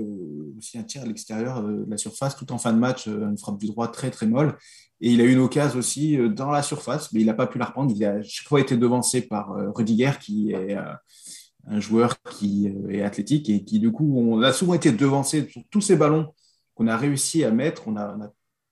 aussi 0.59 0.79
un 0.79 0.83
tir 0.83 1.03
à 1.03 1.07
l'extérieur 1.07 1.63
de 1.63 1.87
la 1.89 1.97
surface, 1.97 2.37
tout 2.37 2.51
en 2.53 2.59
fin 2.59 2.73
de 2.73 2.79
match, 2.79 3.07
une 3.07 3.39
frappe 3.39 3.59
du 3.59 3.67
droit 3.67 3.89
très 3.89 4.11
très 4.11 4.27
molle. 4.27 4.57
Et 5.05 5.11
il 5.11 5.21
a 5.21 5.25
eu 5.25 5.33
une 5.33 5.41
occasion 5.41 5.79
aussi 5.79 6.19
euh, 6.19 6.31
dans 6.31 6.51
la 6.51 6.63
surface, 6.63 7.13
mais 7.13 7.21
il 7.21 7.27
n'a 7.27 7.35
pas 7.35 7.47
pu 7.47 7.59
la 7.59 7.67
reprendre. 7.67 7.93
Il 7.95 8.03
a 8.07 8.23
chaque 8.23 8.49
fois 8.49 8.59
été 8.59 8.79
devancé 8.79 9.21
par 9.21 9.53
euh, 9.53 9.71
Rudiger, 9.71 10.13
qui 10.19 10.53
est 10.53 10.79
euh, 10.79 10.95
un 11.67 11.79
joueur 11.79 12.23
qui 12.23 12.73
est 12.89 13.03
athlétique 13.03 13.51
et 13.51 13.65
qui, 13.65 13.81
du 13.81 13.93
coup, 13.93 14.19
on 14.19 14.41
a 14.41 14.51
souvent 14.51 14.73
été 14.73 14.93
devancé 14.93 15.47
sur 15.47 15.61
tous 15.71 15.83
ces 15.83 15.97
ballons 15.97 16.33
qu'on 16.75 16.87
a 16.87 16.97
réussi 16.97 17.45
à 17.45 17.51
mettre. 17.51 17.87
On 17.87 17.93
n'a 17.93 18.17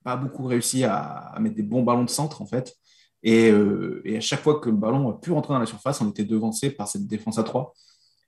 pas 0.04 0.16
beaucoup 0.16 0.46
réussi 0.46 0.84
à, 0.84 1.34
mettre 1.38 1.54
des 1.54 1.62
bons 1.62 1.82
ballons 1.82 2.04
de 2.04 2.10
centre, 2.10 2.40
en 2.40 2.46
fait. 2.46 2.74
Et, 3.22 3.50
à 3.50 4.20
chaque 4.20 4.40
fois 4.40 4.58
que 4.58 4.70
le 4.70 4.76
ballon 4.76 5.10
a 5.10 5.14
pu 5.14 5.32
rentrer 5.32 5.52
dans 5.52 5.60
la 5.60 5.66
surface, 5.66 6.00
on 6.00 6.10
était 6.10 6.24
devancé 6.24 6.70
par 6.70 6.88
cette 6.88 7.06
défense 7.06 7.38
à 7.38 7.44
3 7.44 7.74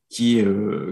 qui, 0.09 0.43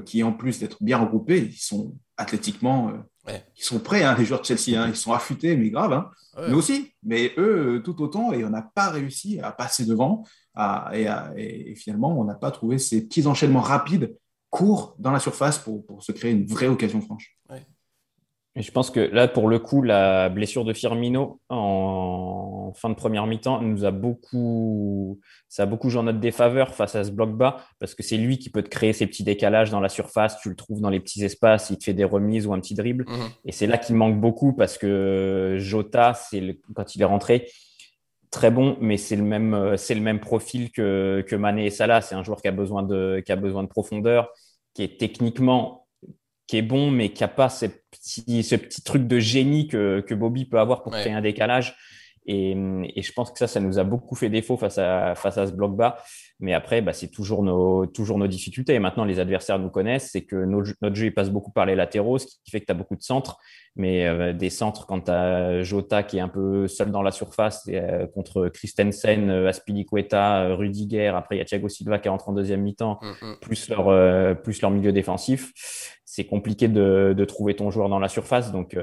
qui 0.04 0.23
en 0.23 0.33
plus 0.33 0.59
d'être 0.59 0.83
bien 0.83 0.99
regroupés, 0.99 1.38
ils 1.38 1.52
sont 1.52 1.95
athlétiquement 2.16 2.92
ils 3.29 3.64
sont 3.64 3.79
prêts, 3.79 4.02
hein, 4.02 4.17
les 4.19 4.25
joueurs 4.25 4.41
de 4.41 4.47
Chelsea. 4.47 4.81
Hein. 4.81 4.88
ils 4.88 4.97
sont 4.97 5.12
affûtés, 5.12 5.57
mais 5.57 5.71
grave. 5.71 5.93
Hein. 5.93 6.11
Nous 6.49 6.59
aussi. 6.59 6.93
Mais 7.02 7.33
eux, 7.38 7.81
tout 7.85 8.02
autant. 8.02 8.33
Et 8.33 8.45
on 8.45 8.50
n'a 8.50 8.62
pas 8.62 8.91
réussi 8.91 9.38
à 9.41 9.52
passer 9.52 9.85
devant. 9.85 10.25
et, 10.93 11.75
finalement, 11.76 12.19
on 12.19 12.25
n'a 12.25 12.35
pas 12.35 12.50
trouvé 12.50 12.79
ces 12.79 13.07
petits 13.07 13.26
enchaînements 13.26 13.61
rapides, 13.61 14.17
courts, 14.50 14.97
dans 14.99 15.12
la 15.12 15.21
surface 15.21 15.59
pour, 15.59 15.87
pour 15.87 16.02
se 16.02 16.12
créer 16.12 16.33
une 16.33 16.47
vraie 16.47 16.69
occasion 16.69 17.00
franche. 17.00 17.37
Je 18.55 18.71
pense 18.71 18.91
que 18.91 19.01
là, 19.01 19.29
pour 19.29 19.49
le 19.49 19.59
coup, 19.59 19.83
la 19.83 20.29
blessure 20.29 20.65
de 20.65 20.75
Firmino 20.75 21.41
en 21.49 22.73
fin 22.75 22.91
de 22.91 22.95
première 22.95 23.27
mi-temps 23.27 23.63
nous 23.63 23.85
a 23.85 23.91
beaucoup, 23.91 25.21
ça 25.49 25.63
a 25.63 25.67
beaucoup 25.67 25.89
joué 25.89 26.01
en 26.01 26.05
notre 26.05 26.21
défaveur 26.21 26.75
face 26.75 26.95
à 26.95 27.05
ce 27.05 27.11
bloc 27.11 27.35
bas 27.35 27.65
parce 27.79 27.95
que 27.95 28.03
c'est 28.03 28.19
lui 28.19 28.39
qui 28.39 28.51
peut 28.51 28.63
te 28.63 28.69
créer 28.69 28.93
ces 28.93 29.07
petits 29.07 29.25
décalages 29.25 29.71
dans 29.71 29.81
la 29.81 29.89
surface. 29.89 30.39
Tu 30.41 30.51
le 30.51 30.57
trouves 30.57 30.81
dans 30.81 30.91
les 30.91 31.01
petits 31.01 31.25
espaces, 31.25 31.71
il 31.71 31.79
te 31.79 31.85
fait 31.85 31.95
des 31.95 32.05
remises 32.05 32.47
ou 32.47 32.53
un 32.53 32.61
petit 32.61 32.75
dribble. 32.75 33.07
Mhm. 33.09 33.29
Et 33.47 33.53
c'est 33.53 33.67
là 33.67 33.79
qu'il 33.79 33.97
manque 33.97 34.21
beaucoup 34.21 34.53
parce 34.53 34.77
que 34.77 35.57
Jota, 35.59 36.13
c'est 36.15 36.59
quand 36.75 36.95
il 36.95 37.01
est 37.01 37.07
rentré, 37.07 37.49
très 38.31 38.51
bon, 38.51 38.77
mais 38.81 38.99
c'est 38.99 39.17
le 39.17 39.23
même, 39.23 39.77
c'est 39.77 39.95
le 39.95 40.01
même 40.03 40.21
profil 40.21 40.71
que, 40.73 41.25
que 41.27 41.37
Mané 41.37 41.67
et 41.67 41.71
Salah. 41.71 42.03
C'est 42.03 42.15
un 42.15 42.23
joueur 42.23 42.43
qui 42.43 42.49
a 42.49 42.53
besoin 42.53 42.83
de, 42.83 43.23
qui 43.25 43.33
a 43.33 43.37
besoin 43.37 43.63
de 43.63 43.69
profondeur, 43.69 44.31
qui 44.75 44.83
est 44.83 44.99
techniquement, 44.99 45.82
qui 46.53 46.59
est 46.59 46.63
bon, 46.63 46.91
mais 46.91 47.09
qui 47.09 47.23
n'a 47.23 47.29
pas 47.29 47.49
ce 47.49 47.65
petit, 47.65 48.43
ce 48.43 48.57
petit 48.57 48.83
truc 48.83 49.07
de 49.07 49.19
génie 49.19 49.69
que, 49.69 50.01
que 50.07 50.13
Bobby 50.13 50.45
peut 50.45 50.61
avoir 50.61 50.83
pour 50.83 50.93
créer 50.93 51.15
un 51.15 51.23
décalage. 51.23 51.75
Et, 52.27 52.51
et, 52.51 53.01
je 53.01 53.13
pense 53.15 53.31
que 53.31 53.39
ça, 53.39 53.47
ça 53.47 53.59
nous 53.59 53.79
a 53.79 53.85
beaucoup 53.85 54.15
fait 54.17 54.29
défaut 54.29 54.59
face 54.59 54.77
à, 54.77 55.15
face 55.15 55.39
à 55.39 55.47
ce 55.47 55.53
bloc 55.53 55.75
bas. 55.75 55.97
Mais 56.43 56.55
après, 56.55 56.83
bah, 56.83 56.93
c'est 56.93 57.09
toujours 57.09 57.45
nos, 57.45 57.87
toujours 57.87 58.19
nos 58.19 58.27
difficultés. 58.27 58.75
Et 58.75 58.81
maintenant, 58.81 59.05
les 59.05 59.21
adversaires 59.21 59.61
nous 59.61 59.71
connaissent. 59.71 60.11
C'est 60.11 60.23
que 60.23 60.35
notre, 60.35 60.73
notre, 60.83 60.97
jeu, 60.97 61.07
il 61.07 61.15
passe 61.15 61.31
beaucoup 61.31 61.53
par 61.53 61.67
les 61.67 61.77
latéraux, 61.77 62.19
ce 62.19 62.27
qui 62.27 62.51
fait 62.51 62.61
que 62.61 62.67
tu 62.67 62.73
as 62.73 62.75
beaucoup 62.75 62.97
de 62.97 63.03
centres. 63.03 63.39
Mais 63.77 64.07
euh, 64.07 64.33
des 64.33 64.51
centres, 64.51 64.85
quand 64.85 65.03
tu 65.03 65.11
as 65.13 65.63
Jota 65.63 66.03
qui 66.03 66.19
est 66.19 66.21
un 66.21 66.29
peu 66.29 66.67
seul 66.67 66.91
dans 66.91 67.01
la 67.03 67.13
surface 67.13 67.65
euh, 67.69 68.09
contre 68.09 68.49
Christensen, 68.49 69.31
euh, 69.31 69.49
Aspilicueta, 69.49 70.43
euh, 70.43 70.57
Rudiger, 70.57 71.07
après 71.07 71.37
il 71.37 71.39
y 71.39 71.43
a 71.43 71.45
Thiago 71.45 71.69
Silva 71.69 72.01
qui 72.01 72.09
rentre 72.09 72.29
en 72.29 72.33
deuxième 72.33 72.63
mi-temps, 72.63 72.99
mm 73.01 73.13
-hmm. 73.13 73.39
plus, 73.41 73.69
leur, 73.69 73.89
euh, 73.89 74.35
plus 74.35 74.61
leur 74.63 74.73
milieu 74.73 74.93
défensif, 74.93 75.53
c'est 76.05 76.25
compliqué 76.25 76.67
de, 76.69 77.15
de, 77.17 77.25
trouver 77.25 77.55
ton 77.55 77.71
joueur 77.71 77.89
dans 77.89 78.01
la 78.01 78.09
surface. 78.09 78.53
Donc, 78.53 78.77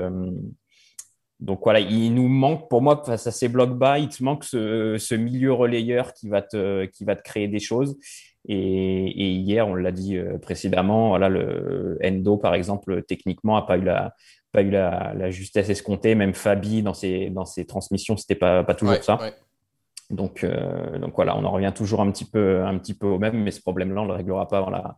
donc 1.39 1.61
voilà, 1.63 1.79
il 1.79 2.13
nous 2.13 2.27
manque, 2.27 2.69
pour 2.69 2.81
moi, 2.81 3.01
face 3.05 3.27
à 3.27 3.31
ces 3.31 3.47
blocs 3.47 3.77
bas, 3.77 3.97
il 3.97 4.09
te 4.09 4.23
manque 4.23 4.43
ce, 4.43 4.97
ce 4.97 5.15
milieu 5.15 5.53
relayeur 5.53 6.13
qui 6.13 6.27
va, 6.27 6.41
te, 6.41 6.85
qui 6.85 7.05
va 7.05 7.15
te 7.15 7.21
créer 7.21 7.47
des 7.47 7.59
choses. 7.59 7.97
Et, 8.47 8.55
et 8.55 9.31
hier, 9.31 9.67
on 9.67 9.75
l'a 9.75 9.91
dit 9.91 10.17
précédemment, 10.41 11.09
voilà, 11.09 11.29
le 11.29 11.97
Endo, 12.03 12.37
par 12.37 12.55
exemple, 12.55 13.03
techniquement, 13.03 13.55
n'a 13.55 13.61
pas 13.61 13.77
eu 13.77 13.83
la, 13.83 14.13
pas 14.51 14.61
eu 14.61 14.69
la, 14.69 15.13
la, 15.15 15.29
justesse 15.29 15.69
escomptée. 15.69 16.15
Même 16.15 16.33
Fabi, 16.33 16.83
dans 16.83 16.93
ses, 16.93 17.29
dans 17.29 17.45
ses 17.45 17.65
transmissions, 17.65 18.17
c'était 18.17 18.35
pas, 18.35 18.63
pas 18.63 18.75
toujours 18.75 18.95
ouais, 18.95 19.01
ça. 19.01 19.19
Ouais. 19.21 19.33
Donc, 20.09 20.43
euh, 20.43 20.97
donc 20.97 21.13
voilà, 21.15 21.37
on 21.37 21.45
en 21.45 21.51
revient 21.51 21.71
toujours 21.75 22.01
un 22.01 22.09
petit 22.11 22.25
peu, 22.25 22.63
un 22.63 22.77
petit 22.79 22.95
peu 22.95 23.05
au 23.05 23.19
même, 23.19 23.43
mais 23.43 23.51
ce 23.51 23.61
problème-là, 23.61 24.01
on 24.01 24.05
le 24.05 24.13
réglera 24.13 24.47
pas 24.47 24.57
avant 24.57 24.71
la, 24.71 24.97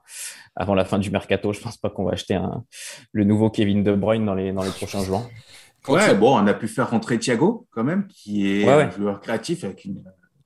avant 0.55 0.73
la 0.73 0.85
fin 0.85 0.99
du 0.99 1.11
mercato. 1.11 1.51
Je 1.51 1.59
pense 1.59 1.77
pas 1.77 1.89
qu'on 1.89 2.05
va 2.05 2.13
acheter 2.13 2.35
un, 2.35 2.63
le 3.11 3.25
nouveau 3.25 3.49
Kevin 3.49 3.83
De 3.83 3.93
Bruyne 3.93 4.25
dans 4.25 4.35
les, 4.35 4.53
dans 4.53 4.63
les 4.63 4.71
prochains 4.71 5.03
jours. 5.03 5.29
Ouais, 5.87 6.15
bon, 6.15 6.37
on 6.37 6.47
a 6.47 6.53
pu 6.53 6.67
faire 6.67 6.89
rentrer 6.89 7.17
Thiago 7.17 7.67
quand 7.71 7.83
même, 7.83 8.07
qui 8.07 8.47
est 8.47 8.65
ouais, 8.65 8.75
ouais. 8.75 8.83
un 8.83 8.91
joueur 8.91 9.19
créatif 9.19 9.63
avec 9.63 9.85
une, 9.85 10.03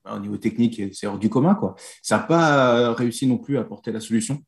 au 0.09 0.19
niveau 0.19 0.37
technique, 0.37 0.81
c'est 0.93 1.07
hors 1.07 1.19
du 1.19 1.29
commun 1.29 1.55
quoi. 1.55 1.75
Ça 2.01 2.17
n'a 2.17 2.23
pas 2.23 2.93
réussi 2.93 3.27
non 3.27 3.37
plus 3.37 3.57
à 3.57 3.61
apporter 3.61 3.91
la 3.91 3.99
solution. 3.99 4.41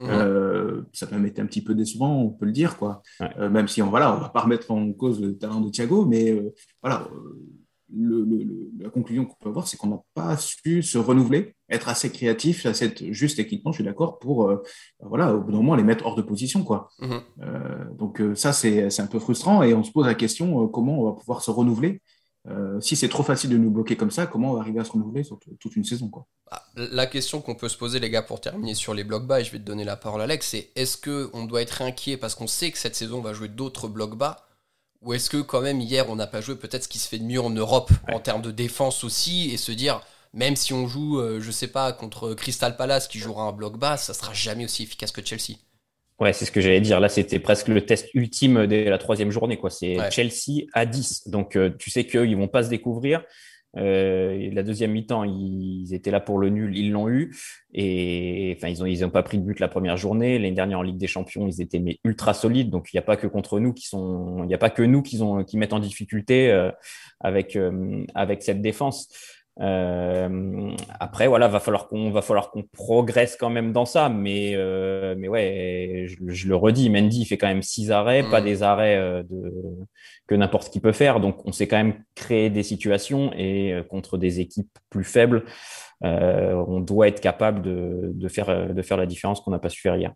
Mmh. 0.00 0.06
Euh, 0.10 0.82
ça 0.92 1.06
peut 1.06 1.24
être 1.24 1.38
un 1.38 1.46
petit 1.46 1.62
peu 1.62 1.74
décevant, 1.74 2.20
on 2.20 2.30
peut 2.30 2.46
le 2.46 2.52
dire, 2.52 2.76
quoi. 2.76 3.02
Euh, 3.38 3.48
même 3.48 3.68
si 3.68 3.80
on 3.80 3.90
voilà, 3.90 4.14
on 4.14 4.18
va 4.18 4.28
pas 4.28 4.40
remettre 4.40 4.70
en 4.72 4.92
cause 4.92 5.20
le 5.20 5.38
talent 5.38 5.60
de 5.60 5.70
Thiago, 5.70 6.04
mais 6.04 6.32
euh, 6.32 6.52
voilà, 6.82 7.08
le, 7.92 8.24
le, 8.24 8.70
la 8.78 8.90
conclusion 8.90 9.24
qu'on 9.24 9.36
peut 9.40 9.48
avoir, 9.48 9.68
c'est 9.68 9.76
qu'on 9.76 9.88
n'a 9.88 10.02
pas 10.14 10.36
su 10.36 10.82
se 10.82 10.98
renouveler, 10.98 11.54
être 11.68 11.88
assez 11.88 12.10
créatif, 12.10 12.66
assez 12.66 12.92
juste 13.12 13.36
techniquement, 13.36 13.72
je 13.72 13.76
suis 13.76 13.84
d'accord, 13.84 14.18
pour 14.18 14.52
voilà, 15.00 15.34
au 15.34 15.40
bout 15.40 15.52
d'un 15.52 15.58
moment 15.58 15.74
les 15.74 15.82
mettre 15.82 16.06
hors 16.06 16.16
de 16.16 16.22
position, 16.22 16.64
quoi. 16.64 16.88
Mmh. 17.00 17.96
donc 17.96 18.22
ça, 18.34 18.52
c'est 18.52 19.00
un 19.00 19.06
peu 19.06 19.18
frustrant 19.18 19.62
et 19.62 19.74
on 19.74 19.82
se 19.82 19.92
pose 19.92 20.06
la 20.06 20.14
question 20.14 20.66
comment 20.68 21.00
on 21.00 21.04
va 21.04 21.12
pouvoir 21.12 21.42
se 21.42 21.50
renouveler 21.50 22.00
euh, 22.46 22.78
si 22.80 22.94
c'est 22.94 23.08
trop 23.08 23.22
facile 23.22 23.48
de 23.50 23.56
nous 23.56 23.70
bloquer 23.70 23.96
comme 23.96 24.10
ça, 24.10 24.26
comment 24.26 24.50
on 24.50 24.54
va 24.54 24.60
arriver 24.60 24.78
à 24.78 24.84
se 24.84 24.92
renouveler 24.92 25.24
sur 25.24 25.38
toute 25.58 25.76
une 25.76 25.84
saison 25.84 26.08
quoi 26.08 26.26
ah, 26.50 26.62
La 26.76 27.06
question 27.06 27.40
qu'on 27.40 27.54
peut 27.54 27.70
se 27.70 27.78
poser, 27.78 28.00
les 28.00 28.10
gars, 28.10 28.22
pour 28.22 28.40
terminer 28.40 28.74
sur 28.74 28.92
les 28.92 29.02
blocs 29.02 29.26
bas, 29.26 29.40
et 29.40 29.44
je 29.44 29.52
vais 29.52 29.58
te 29.58 29.64
donner 29.64 29.84
la 29.84 29.96
parole, 29.96 30.20
Alex, 30.20 30.48
c'est 30.48 30.70
est-ce 30.76 30.98
qu'on 30.98 31.46
doit 31.46 31.62
être 31.62 31.80
inquiet 31.80 32.18
parce 32.18 32.34
qu'on 32.34 32.46
sait 32.46 32.70
que 32.70 32.78
cette 32.78 32.96
saison 32.96 33.18
on 33.18 33.22
va 33.22 33.32
jouer 33.32 33.48
d'autres 33.48 33.88
blocs 33.88 34.16
bas 34.16 34.46
Ou 35.04 35.12
est-ce 35.12 35.28
que, 35.28 35.36
quand 35.36 35.60
même, 35.60 35.80
hier, 35.80 36.08
on 36.08 36.16
n'a 36.16 36.26
pas 36.26 36.40
joué 36.40 36.56
peut-être 36.56 36.84
ce 36.84 36.88
qui 36.88 36.98
se 36.98 37.08
fait 37.08 37.18
de 37.18 37.24
mieux 37.24 37.40
en 37.40 37.50
Europe 37.50 37.90
ouais. 38.08 38.14
en 38.14 38.20
termes 38.20 38.42
de 38.42 38.50
défense 38.50 39.04
aussi 39.04 39.50
et 39.52 39.56
se 39.56 39.70
dire, 39.70 40.00
même 40.32 40.56
si 40.56 40.72
on 40.72 40.86
joue, 40.86 41.20
euh, 41.20 41.40
je 41.40 41.50
sais 41.50 41.68
pas, 41.68 41.92
contre 41.92 42.34
Crystal 42.34 42.76
Palace 42.76 43.06
qui 43.06 43.18
jouera 43.18 43.44
un 43.44 43.52
bloc 43.52 43.78
bas, 43.78 43.96
ça 43.96 44.14
sera 44.14 44.32
jamais 44.32 44.64
aussi 44.64 44.82
efficace 44.82 45.12
que 45.12 45.24
Chelsea 45.24 45.56
Ouais, 46.20 46.32
c'est 46.32 46.44
ce 46.44 46.52
que 46.52 46.60
j'allais 46.60 46.80
dire. 46.80 47.00
Là, 47.00 47.08
c'était 47.08 47.40
presque 47.40 47.68
le 47.68 47.84
test 47.84 48.08
ultime 48.14 48.66
de 48.66 48.76
la 48.88 48.98
troisième 48.98 49.30
journée. 49.30 49.56
quoi. 49.56 49.70
C'est 49.70 49.98
ouais. 49.98 50.10
Chelsea 50.10 50.66
à 50.72 50.86
10. 50.86 51.28
Donc, 51.28 51.56
euh, 51.56 51.70
tu 51.78 51.90
sais 51.90 52.06
qu'ils 52.06 52.36
vont 52.36 52.48
pas 52.48 52.62
se 52.62 52.68
découvrir. 52.68 53.22
Euh, 53.76 54.50
la 54.52 54.62
deuxième 54.62 54.92
mi-temps, 54.92 55.24
ils 55.24 55.92
étaient 55.92 56.10
là 56.10 56.20
pour 56.20 56.38
le 56.38 56.48
nul, 56.48 56.76
ils 56.76 56.90
l'ont 56.90 57.08
eu. 57.08 57.34
Et 57.72 58.54
enfin, 58.56 58.68
ils 58.68 59.00
n'ont 59.00 59.06
ont 59.06 59.10
pas 59.10 59.22
pris 59.22 59.38
de 59.38 59.44
but 59.44 59.58
la 59.60 59.68
première 59.68 59.96
journée. 59.96 60.38
L'année 60.38 60.54
dernière 60.54 60.78
en 60.78 60.82
Ligue 60.82 60.98
des 60.98 61.06
Champions, 61.06 61.46
ils 61.46 61.60
étaient 61.60 61.82
ultra 62.04 62.34
solides. 62.34 62.70
Donc, 62.70 62.92
il 62.92 62.96
n'y 62.96 63.00
a 63.00 63.02
pas 63.02 63.16
que 63.16 63.26
contre 63.26 63.60
nous 63.60 63.72
qui 63.72 63.86
sont, 63.86 64.42
il 64.42 64.46
n'y 64.46 64.54
a 64.54 64.58
pas 64.58 64.70
que 64.70 64.82
nous 64.82 65.02
qui 65.02 65.56
mettent 65.56 65.72
en 65.72 65.80
difficulté 65.80 66.50
euh, 66.50 66.70
avec, 67.20 67.56
euh, 67.56 68.04
avec 68.14 68.42
cette 68.42 68.62
défense. 68.62 69.08
Euh, 69.60 70.74
après, 70.98 71.28
voilà, 71.28 71.46
va 71.46 71.60
falloir 71.60 71.86
qu'on 71.86 72.10
va 72.10 72.22
falloir 72.22 72.50
qu'on 72.50 72.64
progresse 72.64 73.36
quand 73.36 73.50
même 73.50 73.72
dans 73.72 73.86
ça, 73.86 74.08
mais 74.08 74.54
euh, 74.56 75.14
mais 75.16 75.28
ouais, 75.28 76.06
je, 76.08 76.16
je, 76.26 76.48
le 76.48 76.56
redis, 76.56 76.90
Mendy 76.90 77.20
il 77.20 77.24
fait 77.24 77.38
quand 77.38 77.46
même 77.46 77.62
six 77.62 77.92
arrêts, 77.92 78.22
mmh. 78.22 78.30
pas 78.30 78.40
des 78.40 78.64
arrêts 78.64 78.96
euh, 78.96 79.22
de 79.22 79.52
que 80.26 80.34
n'importe 80.34 80.72
qui 80.72 80.80
peut 80.80 80.92
faire, 80.92 81.20
donc 81.20 81.46
on 81.46 81.52
s'est 81.52 81.68
quand 81.68 81.76
même 81.76 82.02
créé 82.16 82.50
des 82.50 82.64
situations 82.64 83.32
et 83.36 83.72
euh, 83.72 83.84
contre 83.84 84.18
des 84.18 84.40
équipes 84.40 84.76
plus 84.90 85.04
faibles, 85.04 85.44
on 86.02 86.80
doit 86.80 87.08
être 87.08 87.20
capable 87.20 87.62
de, 87.62 88.10
de 88.12 88.28
faire 88.28 88.74
de 88.74 88.82
faire 88.82 88.98
la 88.98 89.06
différence 89.06 89.40
qu'on 89.40 89.52
n'a 89.52 89.58
pas 89.58 89.70
su 89.70 89.80
faire 89.80 89.96
hier. 89.96 90.12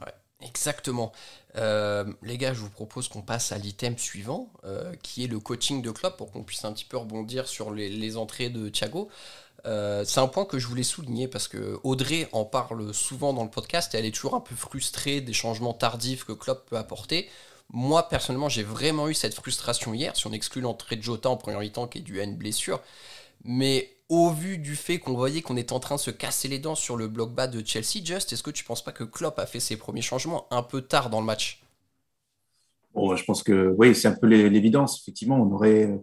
Ouais, 0.00 0.12
exactement. 0.46 1.12
Euh, 1.56 2.04
les 2.22 2.38
gars, 2.38 2.54
je 2.54 2.60
vous 2.60 2.70
propose 2.70 3.08
qu'on 3.08 3.22
passe 3.22 3.52
à 3.52 3.58
l'item 3.58 3.98
suivant, 3.98 4.50
euh, 4.64 4.94
qui 5.02 5.24
est 5.24 5.26
le 5.26 5.40
coaching 5.40 5.82
de 5.82 5.90
Klopp, 5.90 6.16
pour 6.16 6.30
qu'on 6.30 6.42
puisse 6.42 6.64
un 6.64 6.72
petit 6.72 6.84
peu 6.84 6.96
rebondir 6.96 7.48
sur 7.48 7.72
les, 7.72 8.16
entrées 8.16 8.50
de 8.50 8.68
Thiago. 8.68 9.08
Euh, 9.66 10.04
c'est 10.06 10.20
un 10.20 10.26
point 10.28 10.46
que 10.46 10.58
je 10.58 10.66
voulais 10.66 10.82
souligner 10.82 11.28
parce 11.28 11.46
que 11.46 11.78
Audrey 11.82 12.28
en 12.32 12.46
parle 12.46 12.94
souvent 12.94 13.34
dans 13.34 13.44
le 13.44 13.50
podcast 13.50 13.94
et 13.94 13.98
elle 13.98 14.06
est 14.06 14.14
toujours 14.14 14.34
un 14.34 14.40
peu 14.40 14.54
frustrée 14.54 15.20
des 15.20 15.34
changements 15.34 15.74
tardifs 15.74 16.24
que 16.24 16.32
Klopp 16.32 16.68
peut 16.70 16.78
apporter. 16.78 17.28
Moi, 17.72 18.08
personnellement, 18.08 18.48
j'ai 18.48 18.62
vraiment 18.62 19.08
eu 19.08 19.14
cette 19.14 19.34
frustration 19.34 19.92
hier, 19.92 20.16
si 20.16 20.26
on 20.26 20.32
exclut 20.32 20.62
l'entrée 20.62 20.96
de 20.96 21.02
Jota 21.02 21.28
en 21.28 21.36
première 21.36 21.60
mi-temps 21.60 21.88
qui 21.88 21.98
est 21.98 22.02
due 22.02 22.20
à 22.20 22.24
une 22.24 22.36
blessure. 22.36 22.80
Mais 23.44 23.94
au 24.10 24.30
vu 24.30 24.58
du 24.58 24.74
fait 24.74 24.98
qu'on 24.98 25.14
voyait 25.14 25.40
qu'on 25.40 25.56
est 25.56 25.70
en 25.72 25.78
train 25.78 25.94
de 25.94 26.00
se 26.00 26.10
casser 26.10 26.48
les 26.48 26.58
dents 26.58 26.74
sur 26.74 26.96
le 26.96 27.06
bloc 27.06 27.32
bas 27.32 27.46
de 27.46 27.64
Chelsea, 27.64 28.04
Just, 28.04 28.32
est-ce 28.32 28.42
que 28.42 28.50
tu 28.50 28.64
penses 28.64 28.84
pas 28.84 28.90
que 28.90 29.04
Klopp 29.04 29.38
a 29.38 29.46
fait 29.46 29.60
ses 29.60 29.76
premiers 29.76 30.02
changements 30.02 30.46
un 30.50 30.64
peu 30.64 30.82
tard 30.82 31.10
dans 31.10 31.20
le 31.20 31.26
match? 31.26 31.62
Bon, 32.92 33.14
je 33.14 33.24
pense 33.24 33.44
que 33.44 33.72
oui, 33.78 33.94
c'est 33.94 34.08
un 34.08 34.16
peu 34.16 34.26
l'évidence. 34.26 35.00
Effectivement, 35.00 35.36
on 35.36 35.52
aurait, 35.52 35.86
euh, 35.86 35.98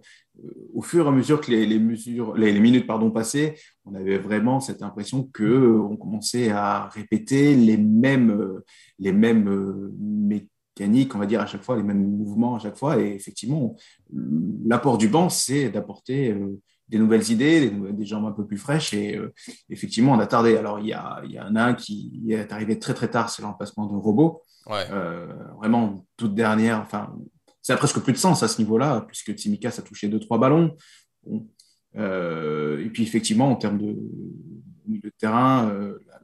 au 0.73 0.81
fur 0.81 1.05
et 1.05 1.09
à 1.09 1.11
mesure 1.11 1.41
que 1.41 1.51
les, 1.51 2.59
minutes 2.59 2.87
pardon 2.87 3.11
passaient, 3.11 3.55
on 3.83 3.93
avait 3.93 4.17
vraiment 4.17 4.61
cette 4.61 4.81
impression 4.81 5.23
que 5.33 5.43
euh, 5.43 5.81
on 5.81 5.97
commençait 5.97 6.49
à 6.49 6.87
répéter 6.87 7.57
les 7.57 7.75
mêmes, 7.75 8.31
euh, 8.31 8.65
les 8.99 9.11
mêmes 9.11 9.49
euh, 9.49 9.93
mécaniques, 9.99 11.13
on 11.13 11.19
va 11.19 11.25
dire 11.25 11.41
à 11.41 11.45
chaque 11.45 11.63
fois, 11.63 11.75
les 11.75 11.83
mêmes 11.83 12.09
mouvements 12.09 12.55
à 12.55 12.59
chaque 12.59 12.77
fois. 12.77 13.01
Et 13.01 13.15
effectivement, 13.15 13.75
l'apport 14.65 14.97
du 14.97 15.09
banc, 15.09 15.27
c'est 15.27 15.69
d'apporter 15.69 16.33
des 16.89 16.99
nouvelles 16.99 17.29
idées, 17.31 17.69
des, 17.69 17.93
des, 17.93 18.05
jambes 18.05 18.25
un 18.25 18.31
peu 18.31 18.45
plus 18.45 18.57
fraîches. 18.57 18.93
Et 18.93 19.15
euh, 19.17 19.33
effectivement, 19.69 20.13
on 20.13 20.19
a 20.19 20.27
tardé. 20.27 20.57
Alors, 20.57 20.79
il 20.79 20.87
y, 20.87 20.93
a, 20.93 21.21
il 21.25 21.31
y 21.31 21.39
en 21.39 21.55
a 21.55 21.63
un 21.63 21.73
qui 21.73 22.23
est 22.29 22.51
arrivé 22.51 22.79
très 22.79 22.93
très 22.93 23.09
tard, 23.09 23.29
c'est 23.29 23.41
l'emplacement 23.41 23.85
d'un 23.85 23.97
robot. 23.97 24.43
Ouais. 24.67 24.85
Euh, 24.91 25.27
vraiment, 25.57 26.05
toute 26.15 26.33
dernière. 26.33 26.79
Enfin, 26.79 27.13
ça 27.61 27.73
a 27.73 27.77
presque 27.77 27.99
plus 27.99 28.13
de 28.13 28.17
sens 28.17 28.43
à 28.43 28.47
ce 28.47 28.59
niveau-là, 28.59 29.05
puisque 29.07 29.33
Tsimikas 29.33 29.75
a 29.77 29.81
touché 29.81 30.07
deux 30.07 30.19
trois 30.19 30.37
ballons. 30.37 30.75
Bon. 31.25 31.47
Euh, 31.97 32.83
et 32.83 32.89
puis, 32.89 33.03
effectivement, 33.03 33.51
en 33.51 33.55
termes 33.55 33.79
de 33.79 33.95
milieu 34.85 35.09
de 35.09 35.15
terrain, 35.17 35.71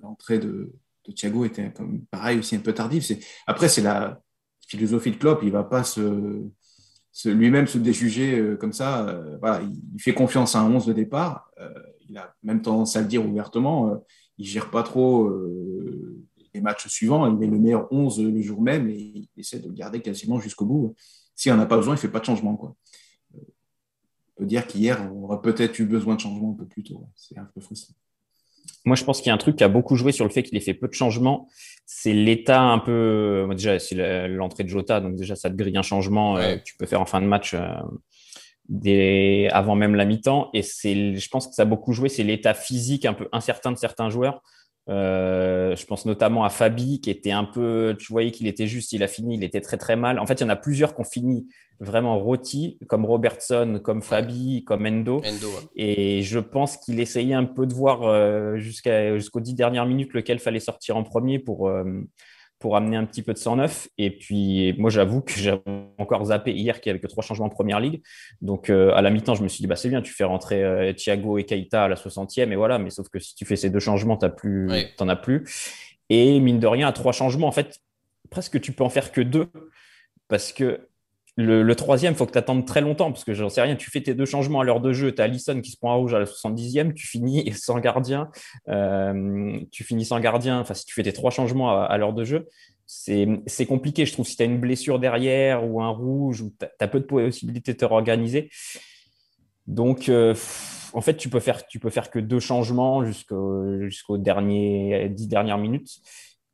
l'entrée 0.01 0.39
de, 0.39 0.73
de, 1.05 1.11
Thiago 1.11 1.43
était 1.45 1.71
comme 1.73 2.05
pareil 2.05 2.39
aussi 2.39 2.55
un 2.55 2.59
peu 2.59 2.73
tardive. 2.73 3.05
Après, 3.47 3.67
c'est 3.67 3.81
la 3.81 4.21
philosophie 4.67 5.11
de 5.11 5.17
Klopp. 5.17 5.41
Il 5.43 5.51
va 5.51 5.63
pas 5.63 5.83
se 5.83 6.41
lui-même 7.25 7.67
se 7.67 7.77
déjuger 7.77 8.39
euh, 8.39 8.55
comme 8.57 8.73
ça. 8.73 9.07
Euh, 9.07 9.37
il, 9.93 10.01
fait 10.01 10.13
confiance 10.13 10.55
à 10.55 10.61
un 10.61 10.71
11 10.71 10.85
de 10.85 10.93
départ. 10.93 11.51
Euh, 11.59 11.69
il 12.09 12.17
a 12.17 12.33
même 12.43 12.61
tendance 12.61 12.95
à 12.95 13.01
le 13.01 13.07
dire 13.07 13.25
ouvertement. 13.25 14.03
il 14.37 14.45
gère 14.45 14.69
pas 14.69 14.83
trop 14.83 15.31
les 16.53 16.61
matchs 16.61 16.87
suivants. 16.87 17.25
Il 17.27 17.37
met 17.37 17.47
le 17.47 17.57
meilleur 17.57 17.91
11 17.91 18.21
le 18.21 18.41
jour 18.41 18.61
même 18.61 18.89
et 18.89 18.97
il 18.97 19.29
essaie 19.37 19.59
de 19.59 19.67
le 19.67 19.73
garder 19.73 20.01
quasiment 20.01 20.39
jusqu'au 20.39 20.65
bout. 20.65 20.95
S'il 21.35 21.53
n'en 21.53 21.59
a 21.59 21.65
pas 21.65 21.77
besoin, 21.77 21.95
il 21.95 21.97
fait 21.97 22.09
pas 22.09 22.19
de 22.19 22.25
changement. 22.25 22.75
On 23.33 23.35
peut 24.35 24.45
dire 24.45 24.67
qu'hier, 24.67 25.11
on 25.13 25.23
aurait 25.23 25.41
peut-être 25.41 25.79
eu 25.79 25.85
besoin 25.85 26.15
de 26.15 26.19
changement 26.19 26.51
un 26.51 26.55
peu 26.55 26.65
plus 26.65 26.83
tôt. 26.83 27.07
C'est 27.15 27.37
un 27.37 27.45
peu 27.45 27.61
frustrant. 27.61 27.95
Moi, 28.85 28.95
je 28.95 29.03
pense 29.03 29.19
qu'il 29.19 29.27
y 29.27 29.31
a 29.31 29.33
un 29.33 29.37
truc 29.37 29.55
qui 29.55 29.63
a 29.63 29.69
beaucoup 29.69 29.95
joué 29.95 30.11
sur 30.11 30.25
le 30.25 30.31
fait 30.31 30.43
qu'il 30.43 30.57
ait 30.57 30.61
fait 30.61 30.73
peu 30.73 30.87
de 30.87 30.93
changements. 30.93 31.47
C'est 31.85 32.13
l'état 32.13 32.61
un 32.61 32.79
peu. 32.79 33.47
Déjà, 33.51 33.79
c'est 33.79 34.27
l'entrée 34.27 34.63
de 34.63 34.69
Jota, 34.69 34.99
donc 34.99 35.15
déjà, 35.15 35.35
ça 35.35 35.49
te 35.49 35.55
grille 35.55 35.77
un 35.77 35.83
changement 35.83 36.33
ouais. 36.33 36.43
euh, 36.43 36.57
que 36.57 36.63
tu 36.63 36.75
peux 36.77 36.85
faire 36.85 37.01
en 37.01 37.05
fin 37.05 37.21
de 37.21 37.27
match 37.27 37.53
euh, 37.53 37.67
des... 38.69 39.49
avant 39.51 39.75
même 39.75 39.95
la 39.95 40.05
mi-temps. 40.05 40.49
Et 40.53 40.61
c'est, 40.61 41.15
je 41.15 41.29
pense 41.29 41.47
que 41.47 41.53
ça 41.53 41.63
a 41.63 41.65
beaucoup 41.65 41.93
joué. 41.93 42.09
C'est 42.09 42.23
l'état 42.23 42.53
physique 42.53 43.05
un 43.05 43.13
peu 43.13 43.27
incertain 43.31 43.71
de 43.71 43.77
certains 43.77 44.09
joueurs. 44.09 44.41
Euh, 44.89 45.75
je 45.77 45.85
pense 45.85 46.05
notamment 46.05 46.43
à 46.43 46.49
Fabi 46.49 46.99
qui 46.99 47.09
était 47.09 47.31
un 47.31 47.45
peu, 47.45 47.95
tu 47.97 48.11
voyais 48.11 48.31
qu'il 48.31 48.47
était 48.47 48.67
juste, 48.67 48.91
il 48.91 49.01
a 49.01 49.07
fini, 49.07 49.35
il 49.35 49.43
était 49.43 49.61
très 49.61 49.77
très 49.77 49.95
mal. 49.95 50.19
En 50.19 50.25
fait, 50.25 50.35
il 50.35 50.41
y 50.41 50.45
en 50.45 50.49
a 50.49 50.55
plusieurs 50.55 50.93
qui 50.93 51.01
ont 51.01 51.05
fini 51.05 51.47
vraiment 51.79 52.19
rôti, 52.19 52.77
comme 52.87 53.05
Robertson, 53.05 53.79
comme 53.83 54.01
Fabi, 54.01 54.63
comme 54.63 54.85
Endo. 54.85 55.21
Et 55.75 56.21
je 56.21 56.39
pense 56.39 56.77
qu'il 56.77 56.99
essayait 56.99 57.33
un 57.33 57.45
peu 57.45 57.65
de 57.65 57.73
voir 57.73 58.03
euh, 58.03 58.57
jusqu'à, 58.57 59.15
jusqu'aux 59.15 59.41
dix 59.41 59.53
dernières 59.53 59.85
minutes 59.85 60.13
lequel 60.13 60.39
fallait 60.39 60.59
sortir 60.59 60.97
en 60.97 61.03
premier 61.03 61.39
pour, 61.39 61.69
euh, 61.69 61.83
pour 62.63 62.77
amener 62.77 62.95
un 62.95 63.03
petit 63.03 63.23
peu 63.23 63.33
de 63.33 63.37
109. 63.37 63.89
Et 63.97 64.09
puis, 64.09 64.73
moi, 64.77 64.89
j'avoue 64.89 65.19
que 65.19 65.33
j'ai 65.33 65.53
encore 65.97 66.23
zappé 66.23 66.53
hier 66.53 66.79
qu'il 66.79 66.89
n'y 66.89 66.91
avait 66.91 67.01
que 67.01 67.07
trois 67.07 67.21
changements 67.21 67.47
en 67.47 67.49
première 67.49 67.81
ligue. 67.81 68.01
Donc, 68.39 68.69
euh, 68.69 68.93
à 68.93 69.01
la 69.01 69.09
mi-temps, 69.09 69.35
je 69.35 69.43
me 69.43 69.49
suis 69.49 69.61
dit, 69.61 69.67
bah, 69.67 69.75
c'est 69.75 69.89
bien, 69.89 70.01
tu 70.01 70.13
fais 70.13 70.23
rentrer 70.23 70.63
euh, 70.63 70.93
Thiago 70.93 71.37
et 71.37 71.43
Keita 71.43 71.83
à 71.83 71.87
la 71.89 71.97
60e. 71.97 72.53
Et 72.53 72.55
voilà, 72.55 72.79
mais 72.79 72.89
sauf 72.89 73.09
que 73.09 73.19
si 73.19 73.35
tu 73.35 73.43
fais 73.43 73.57
ces 73.57 73.69
deux 73.69 73.81
changements, 73.81 74.15
tu 74.15 74.29
plus, 74.29 74.69
n'en 74.97 75.09
as 75.09 75.17
plus. 75.17 75.43
Et 76.09 76.39
mine 76.39 76.57
de 76.57 76.67
rien, 76.67 76.87
à 76.87 76.93
trois 76.93 77.11
changements, 77.11 77.47
en 77.47 77.51
fait, 77.51 77.79
presque 78.29 78.61
tu 78.61 78.71
peux 78.71 78.85
en 78.85 78.89
faire 78.89 79.11
que 79.11 79.19
deux. 79.19 79.47
Parce 80.29 80.53
que 80.53 80.87
le, 81.35 81.73
troisième, 81.73 82.13
il 82.13 82.15
faut 82.15 82.27
que 82.27 82.31
tu 82.31 82.37
attendes 82.37 82.65
très 82.65 82.81
longtemps 82.81 83.11
parce 83.11 83.23
que 83.23 83.33
j'en 83.33 83.49
sais 83.49 83.61
rien. 83.61 83.75
Tu 83.75 83.89
fais 83.89 84.01
tes 84.01 84.13
deux 84.13 84.25
changements 84.25 84.59
à 84.59 84.63
l'heure 84.63 84.81
de 84.81 84.93
jeu. 84.93 85.13
Tu 85.13 85.21
as 85.21 85.25
Allison 85.25 85.59
qui 85.61 85.71
se 85.71 85.77
prend 85.77 85.91
à 85.91 85.95
rouge 85.95 86.13
à 86.13 86.19
la 86.19 86.25
70e. 86.25 86.93
Tu 86.93 87.07
finis 87.07 87.51
sans 87.55 87.79
gardien. 87.79 88.29
Euh, 88.69 89.59
tu 89.71 89.83
finis 89.83 90.05
sans 90.05 90.19
gardien. 90.19 90.59
Enfin, 90.59 90.75
si 90.75 90.85
tu 90.85 90.93
fais 90.93 91.03
tes 91.03 91.13
trois 91.13 91.31
changements 91.31 91.81
à, 91.81 91.97
l'heure 91.97 92.13
de 92.13 92.23
jeu, 92.23 92.47
c'est 92.85 93.65
compliqué. 93.67 94.05
Je 94.05 94.13
trouve 94.13 94.27
si 94.27 94.35
tu 94.35 94.43
as 94.43 94.45
une 94.45 94.59
blessure 94.59 94.99
derrière 94.99 95.67
ou 95.67 95.81
un 95.81 95.89
rouge, 95.89 96.41
ou 96.41 96.53
tu 96.59 96.67
as, 96.79 96.87
peu 96.87 96.99
de 96.99 97.05
possibilités 97.05 97.73
de 97.73 97.77
te 97.77 97.85
réorganiser. 97.85 98.51
Donc, 99.65 100.09
euh, 100.09 100.35
en 100.93 101.01
fait, 101.01 101.15
tu 101.15 101.29
peux 101.29 101.39
faire, 101.39 101.65
tu 101.65 101.79
peux 101.79 101.89
faire 101.89 102.11
que 102.11 102.19
deux 102.19 102.41
changements 102.41 103.03
jusqu'aux 103.03 104.17
derniers 104.17 105.09
dix 105.09 105.27
dernières 105.27 105.57
minutes. 105.57 105.99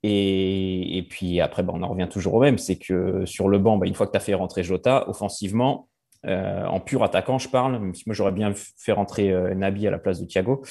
Et, 0.04 1.06
puis 1.10 1.42
après, 1.42 1.64
bah, 1.64 1.74
on 1.76 1.84
en 1.84 1.90
revient 1.90 2.08
toujours 2.10 2.36
au 2.36 2.40
même, 2.40 2.58
c'est 2.58 2.78
que 2.78 3.26
sur 3.26 3.50
le 3.50 3.60
banc, 3.60 3.78
bah, 3.78 3.86
une 3.86 3.96
fois 3.96 4.08
que 4.08 4.12
tu 4.12 4.18
as 4.18 4.22
fait 4.22 4.34
rentrer 4.34 4.64
Jota, 4.64 5.10
offensivement, 5.10 5.90
euh, 6.26 6.66
en 6.66 6.82
pur 6.82 7.02
attaquant, 7.04 7.40
je 7.40 7.48
parle, 7.48 7.80
même 7.80 7.96
si 7.96 8.04
moi 8.06 8.14
j'aurais 8.14 8.34
bien 8.34 8.54
fait 8.54 8.92
rentrer 8.92 9.32
euh, 9.32 9.56
Nabi 9.56 9.88
à 9.88 9.92
la 9.92 10.00
place 10.00 10.20
de 10.20 10.26
Thiago 10.26 10.64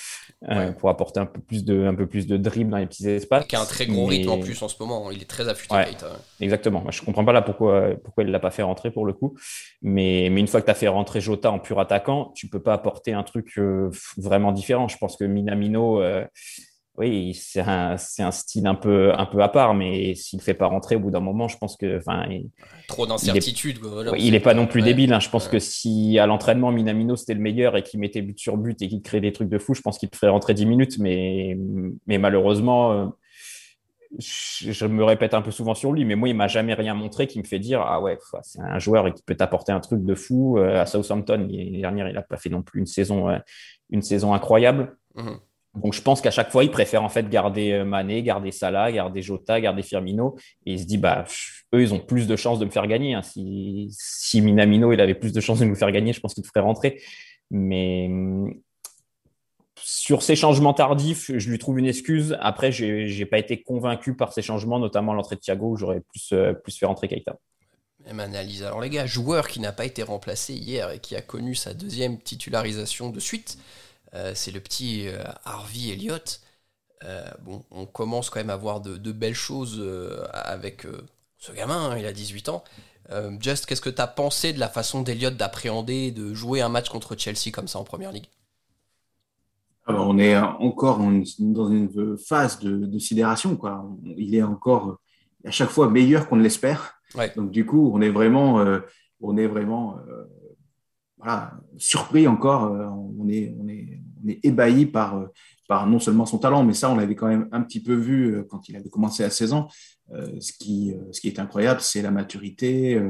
euh, 0.50 0.73
pour 0.73 0.90
apporter 0.90 1.20
un 1.20 1.26
peu 1.26 1.40
plus 1.40 1.64
de, 1.64 1.87
un 1.87 1.94
peu 1.94 2.06
plus 2.06 2.26
de 2.26 2.37
dribble 2.37 2.70
dans 2.70 2.76
les 2.76 2.87
petits 2.87 3.08
espaces. 3.08 3.47
Qui 3.47 3.56
a 3.56 3.62
un 3.62 3.64
très 3.64 3.87
gros 3.87 4.04
rythme 4.04 4.30
en 4.30 4.40
plus 4.40 4.61
en 4.61 4.68
ce 4.68 4.76
moment, 4.78 5.11
il 5.11 5.23
est 5.23 5.30
très 5.30 5.49
affûté. 5.49 5.75
Exactement, 6.40 6.82
moi, 6.82 6.90
je 6.90 7.00
comprends 7.00 7.25
pas 7.25 7.32
là 7.32 7.40
pourquoi, 7.40 7.92
pourquoi 8.04 8.25
il 8.25 8.30
l'a 8.30 8.40
pas 8.40 8.50
fait 8.50 8.62
rentrer 8.62 8.90
pour 8.90 9.06
le 9.06 9.14
coup, 9.14 9.37
mais, 9.80 10.28
mais 10.30 10.40
une 10.40 10.49
fois 10.49 10.61
que 10.61 10.66
tu 10.66 10.70
as 10.70 10.75
fait 10.75 10.88
rentrer 10.88 11.23
Jota 11.23 11.50
en 11.50 11.58
pur 11.58 11.80
attaquant, 11.80 12.30
tu 12.35 12.49
peux 12.49 12.61
pas 12.61 12.75
apporter 12.75 13.14
un 13.14 13.23
truc 13.23 13.58
vraiment 14.18 14.52
différent. 14.52 14.87
Je 14.88 14.99
pense 14.99 15.16
que 15.16 15.25
Minamino 15.25 16.02
oui, 16.99 17.33
c'est 17.35 17.61
un, 17.61 17.95
un, 18.19 18.31
style 18.33 18.67
un 18.67 18.75
peu, 18.75 19.12
un 19.17 19.26
peu 19.26 19.40
à 19.40 19.49
part, 19.49 19.73
mais 19.73 20.17
s'il 20.17 20.38
ne 20.38 20.43
fait 20.43 20.55
pas 20.55 20.67
rentrer 20.67 20.97
au 20.97 21.00
bout 21.00 21.12
d'un 21.12 21.21
moment, 21.21 21.47
je 21.47 21.57
pense 21.57 21.76
que. 21.76 22.00
Trop 22.88 23.07
d'incertitude. 23.07 23.78
Il 24.19 24.33
n'est 24.33 24.40
pas 24.40 24.55
non 24.55 24.67
plus 24.67 24.83
débile. 24.83 25.12
Hein. 25.12 25.21
Je 25.21 25.31
pense 25.31 25.47
que 25.47 25.61
si 25.61 26.19
à 26.19 26.26
l'entraînement, 26.26 26.73
Minamino 26.73 27.14
c'était 27.14 27.35
le 27.35 27.40
meilleur 27.40 27.76
et 27.76 27.85
qu'il 27.85 28.00
mettait 28.00 28.21
but 28.21 28.38
sur 28.38 28.57
but 28.57 28.83
et 28.83 28.88
qu'il 28.88 29.00
créait 29.00 29.21
des 29.21 29.33
trucs 29.33 29.49
de 29.49 29.59
fou, 29.59 29.75
je 29.75 29.81
pense 29.81 29.97
qu'il 29.99 30.09
ferait 30.12 30.28
rentrer 30.28 30.55
10 30.55 30.67
minutes. 30.67 30.99
Mais, 30.99 31.57
mais 32.09 32.19
malheureusement, 32.19 32.93
euh, 32.93 33.07
je, 34.19 34.87
me 34.87 35.05
répète 35.05 35.35
un 35.35 35.43
peu 35.43 35.52
souvent 35.52 35.76
sur 35.76 35.93
lui, 35.93 36.05
mais 36.05 36.17
moi, 36.17 36.28
il 36.28 36.35
m'a 36.35 36.49
jamais 36.49 36.75
rien 36.75 36.95
montré 36.95 37.28
qui 37.28 37.38
me 37.38 37.45
fait 37.45 37.61
dire 37.61 37.81
Ah 37.81 38.00
ouais, 38.00 38.19
c'est 38.43 38.61
un 38.61 38.81
joueur 38.81 39.14
qui 39.14 39.23
peut 39.23 39.37
t'apporter 39.37 39.71
un 39.71 39.81
truc 39.81 40.05
de 40.05 40.14
fou. 40.17 40.59
Euh, 40.59 40.81
à 40.81 40.87
Southampton, 40.87 41.38
l'année 41.38 41.78
dernière, 41.81 42.09
il 42.09 42.14
n'a 42.14 42.23
pas 42.23 42.38
fait 42.38 42.50
non 42.50 42.62
plus 42.62 42.81
une 42.81 42.87
saison, 42.87 43.28
euh, 43.28 43.38
une 43.90 44.02
saison 44.02 44.35
incroyable. 44.35 44.97
Mmh. 45.14 45.31
Donc 45.82 45.94
je 45.94 46.02
pense 46.02 46.20
qu'à 46.20 46.30
chaque 46.30 46.50
fois, 46.50 46.64
il 46.64 46.70
préfère 46.70 47.02
en 47.02 47.08
fait 47.08 47.28
garder 47.28 47.73
euh, 47.73 47.85
Mané, 47.85 48.23
garder 48.23 48.50
Salah, 48.50 48.90
garder 48.92 49.23
Jota, 49.23 49.61
garder 49.61 49.82
Firmino. 49.82 50.37
Et 50.66 50.73
il 50.73 50.80
se 50.80 50.85
dit, 50.85 50.99
bah, 50.99 51.25
eux, 51.75 51.82
ils 51.82 51.94
ont 51.94 52.00
plus 52.00 52.26
de 52.26 52.37
chances 52.37 52.58
de 52.58 52.64
me 52.64 52.70
faire 52.70 52.87
gagner. 52.87 53.14
Hein. 53.14 53.23
Si, 53.23 53.88
si, 53.90 54.40
Minamino, 54.40 54.92
il 54.92 55.00
avait 55.00 55.14
plus 55.14 55.32
de 55.32 55.40
chances 55.40 55.61
de 55.61 55.64
nous 55.64 55.76
faire 55.76 55.92
gagner, 55.92 56.12
je 56.12 56.20
pense 56.20 56.35
qu'il 56.35 56.44
ferait 56.44 56.61
rentrer. 56.61 57.00
Mais 57.50 58.11
sur 59.76 60.23
ces 60.23 60.37
changements 60.37 60.75
tardifs, 60.75 61.30
je 61.35 61.50
lui 61.50 61.58
trouve 61.58 61.78
une 61.78 61.87
excuse. 61.87 62.37
Après, 62.40 62.73
je 62.73 62.85
n'ai 62.85 63.26
pas 63.26 63.38
été 63.38 63.62
convaincu 63.62 64.14
par 64.14 64.32
ces 64.32 64.42
changements, 64.42 64.78
notamment 64.78 65.14
l'entrée 65.14 65.37
de 65.37 65.40
Thiago, 65.40 65.70
où 65.70 65.76
j'aurais 65.76 66.00
plus, 66.00 66.32
euh, 66.32 66.52
plus 66.52 66.76
fait 66.76 66.87
rentrer 66.87 67.08
Keita. 67.08 67.38
Même 68.06 68.20
analyse. 68.20 68.62
Alors 68.62 68.80
les 68.80 68.90
gars, 68.90 69.06
joueur 69.06 69.49
qui 69.49 69.60
n'a 69.60 69.73
pas 69.73 69.84
été 69.84 70.02
remplacé 70.02 70.54
hier 70.54 70.91
et 70.91 70.99
qui 70.99 71.17
a 71.17 71.21
connu 71.21 71.54
sa 71.54 71.75
deuxième 71.75 72.19
titularisation 72.19 73.10
de 73.10 73.21
suite, 73.21 73.58
euh, 74.14 74.32
c'est 74.34 74.50
le 74.50 74.60
petit 74.60 75.08
euh, 75.08 75.23
Harvey 75.44 75.90
Elliott. 75.92 76.40
Euh, 77.04 77.23
bon, 77.42 77.64
on 77.71 77.86
commence 77.86 78.30
quand 78.30 78.40
même 78.40 78.50
à 78.50 78.56
voir 78.56 78.80
de, 78.80 79.12
belles 79.12 79.34
choses 79.34 79.82
avec 80.32 80.86
ce 81.36 81.52
gamin, 81.52 81.90
hein, 81.90 81.99
il 81.99 82.06
a 82.06 82.12
18 82.12 82.49
ans. 82.49 82.64
Just, 83.40 83.66
qu'est-ce 83.66 83.80
que 83.80 83.88
tu 83.88 84.02
as 84.02 84.06
pensé 84.06 84.52
de 84.52 84.58
la 84.58 84.68
façon 84.68 85.02
d'Eliott 85.02 85.36
d'appréhender, 85.36 86.10
de 86.10 86.34
jouer 86.34 86.60
un 86.60 86.68
match 86.68 86.90
contre 86.90 87.16
Chelsea 87.16 87.50
comme 87.52 87.68
ça 87.68 87.78
en 87.78 87.84
première 87.84 88.12
ligue? 88.12 88.26
On 89.86 90.18
est 90.18 90.36
encore 90.36 90.99
dans 90.99 91.71
une 91.71 92.18
phase 92.18 92.58
de, 92.58 92.99
sidération. 92.99 93.56
Quoi. 93.56 93.88
Il 94.04 94.34
est 94.34 94.42
encore 94.42 94.99
à 95.44 95.50
chaque 95.50 95.71
fois 95.71 95.88
meilleur 95.88 96.28
qu'on 96.28 96.36
ne 96.36 96.42
l'espère. 96.42 97.00
Donc, 97.36 97.50
du 97.50 97.64
coup, 97.64 97.92
on 97.94 98.02
est 98.02 98.10
vraiment, 98.10 98.62
on 99.21 99.36
est 99.38 99.47
vraiment 99.47 99.99
voilà, 101.19 101.52
surpris 101.76 102.26
encore. 102.26 102.71
on, 102.73 103.28
est, 103.28 103.54
on, 103.61 103.69
est, 103.69 104.00
on 104.25 104.28
est 104.28 104.41
ébahi 104.45 104.87
par, 104.87 105.17
euh, 105.17 105.26
par 105.67 105.87
non 105.87 105.99
seulement 105.99 106.26
son 106.26 106.39
talent, 106.39 106.65
mais 106.65 106.75
ça, 106.75 106.91
on 106.91 106.97
l'avait 106.97 107.15
quand 107.15 107.28
même 107.28 107.49
un 107.52 107.63
petit 107.63 107.83
peu 107.83 107.95
vu 107.95 108.35
euh, 108.35 108.45
quand 108.49 108.69
il 108.69 108.76
avait 108.76 108.89
commencé 108.89 109.25
à 109.25 109.31
16 109.31 109.52
ans. 109.52 109.69
Euh, 110.13 110.41
ce, 110.41 110.52
qui, 110.52 110.95
ce 111.13 111.21
qui 111.21 111.28
est 111.28 111.39
incroyable, 111.39 111.81
c'est 111.81 112.02
la 112.02 112.11
maturité 112.11 113.00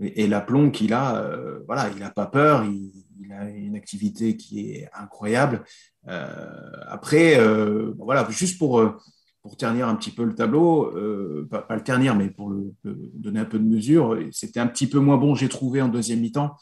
et, 0.00 0.26
l'aplomb 0.26 0.70
qu'il 0.70 0.92
a. 0.92 1.38
voilà, 1.66 1.88
il 1.94 2.00
n'a 2.00 2.10
pas 2.10 2.26
peur, 2.26 2.64
il, 2.64 3.32
a 3.32 3.48
une 3.48 3.76
activité 3.76 4.36
qui 4.36 4.72
est 4.72 4.88
incroyable. 4.92 5.64
après, 6.06 7.38
voilà, 7.96 8.28
juste 8.28 8.58
pour, 8.58 8.82
pour 9.40 9.56
ternir 9.56 9.88
un 9.88 9.94
petit 9.94 10.10
peu 10.10 10.24
le 10.24 10.34
tableau, 10.34 10.92
pas, 11.50 11.66
le 11.70 11.82
ternir, 11.82 12.14
mais 12.14 12.28
pour 12.28 12.52
donner 12.84 13.40
un 13.40 13.44
peu 13.46 13.58
de 13.58 13.64
mesure, 13.64 14.18
c'était 14.30 14.60
un 14.60 14.66
petit 14.66 14.86
peu 14.86 14.98
moins 14.98 15.16
bon, 15.16 15.34
j'ai 15.34 15.48
trouvé 15.48 15.80
en 15.80 15.88
deuxième 15.88 16.20
mi-temps. 16.20 16.54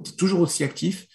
Était 0.00 0.16
toujours 0.16 0.40
aussi 0.40 0.64
actif, 0.64 1.06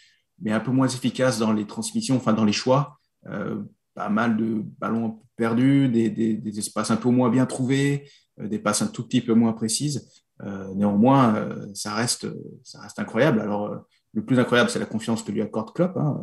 mais 0.41 0.51
un 0.51 0.59
peu 0.59 0.71
moins 0.71 0.87
efficace 0.87 1.39
dans 1.39 1.53
les 1.53 1.65
transmissions, 1.65 2.17
enfin 2.17 2.33
dans 2.33 2.45
les 2.45 2.53
choix. 2.53 2.97
Euh, 3.27 3.61
pas 3.93 4.09
mal 4.09 4.37
de 4.37 4.63
ballons 4.79 5.19
perdus, 5.35 5.89
des, 5.89 6.09
des, 6.09 6.59
espaces 6.59 6.91
un 6.91 6.95
peu 6.95 7.09
moins 7.09 7.29
bien 7.29 7.45
trouvés, 7.45 8.09
euh, 8.39 8.47
des 8.47 8.57
passes 8.57 8.81
un 8.81 8.87
tout 8.87 9.03
petit 9.03 9.21
peu 9.21 9.33
moins 9.33 9.53
précises. 9.53 10.09
Euh, 10.43 10.73
néanmoins, 10.73 11.49
ça, 11.73 11.93
reste, 11.93 12.27
ça 12.63 12.79
reste 12.79 12.97
incroyable. 12.99 13.41
Alors, 13.41 13.85
le 14.13 14.25
plus 14.25 14.39
incroyable, 14.39 14.69
c'est 14.69 14.79
la 14.79 14.85
confiance 14.85 15.23
que 15.23 15.31
lui 15.31 15.41
accorde 15.41 15.73
Klopp, 15.73 15.97
hein, 15.97 16.21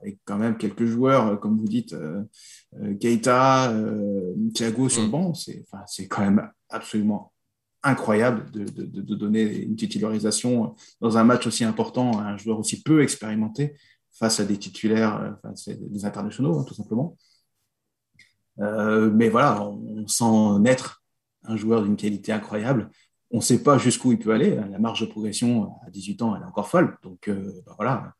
avec 0.00 0.20
quand 0.24 0.38
même 0.38 0.56
quelques 0.56 0.86
joueurs, 0.86 1.38
comme 1.38 1.58
vous 1.58 1.68
dites, 1.68 1.94
Keita, 2.98 3.72
Thiago 4.54 4.88
sur 4.88 5.02
le 5.02 5.08
mm. 5.08 5.10
banc. 5.10 5.34
C'est 5.34 5.64
enfin, 5.70 5.84
quand 6.08 6.22
même 6.22 6.50
absolument 6.70 7.31
incroyable 7.82 8.50
de, 8.50 9.14
donner 9.14 9.42
une 9.42 9.76
titularisation 9.76 10.74
dans 11.00 11.18
un 11.18 11.24
match 11.24 11.46
aussi 11.46 11.64
important 11.64 12.18
à 12.18 12.24
un 12.24 12.36
joueur 12.36 12.58
aussi 12.58 12.82
peu 12.82 13.02
expérimenté 13.02 13.74
face 14.12 14.40
à 14.40 14.44
des 14.44 14.58
titulaires, 14.58 15.16
euh, 15.16 15.30
enfin, 15.42 15.74
des 15.80 16.04
internationaux, 16.04 16.58
hein, 16.58 16.64
tout 16.64 16.74
simplement. 16.74 17.16
Euh, 18.60 19.10
mais 19.10 19.28
voilà, 19.28 19.62
on 19.62 20.06
sent 20.06 20.60
naître 20.60 21.02
un 21.44 21.56
joueur 21.56 21.82
d'une 21.82 21.96
qualité 21.96 22.32
incroyable. 22.32 22.90
On 23.30 23.38
ne 23.38 23.42
sait 23.42 23.62
pas 23.62 23.78
jusqu'où 23.78 24.12
il 24.12 24.18
peut 24.18 24.32
aller. 24.32 24.54
La 24.70 24.78
marge 24.78 25.00
de 25.00 25.06
progression 25.06 25.72
à 25.86 25.90
18 25.90 26.22
ans, 26.22 26.36
elle 26.36 26.42
est 26.42 26.46
encore 26.46 26.68
folle. 26.68 26.98
Donc 27.02 27.28
euh, 27.28 27.62
bah 27.66 27.74
voilà, 27.76 28.14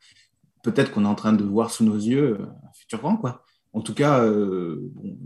peut-être 0.63 0.91
qu'on 0.91 1.05
est 1.05 1.07
en 1.07 1.15
train 1.15 1.33
de 1.33 1.43
voir 1.43 1.69
sous 1.69 1.83
nos 1.83 1.95
yeux 1.95 2.39
un 2.41 2.73
futur 2.73 2.99
grand. 2.99 3.17
Quoi. 3.17 3.43
En 3.73 3.81
tout 3.81 3.93
cas, 3.93 4.23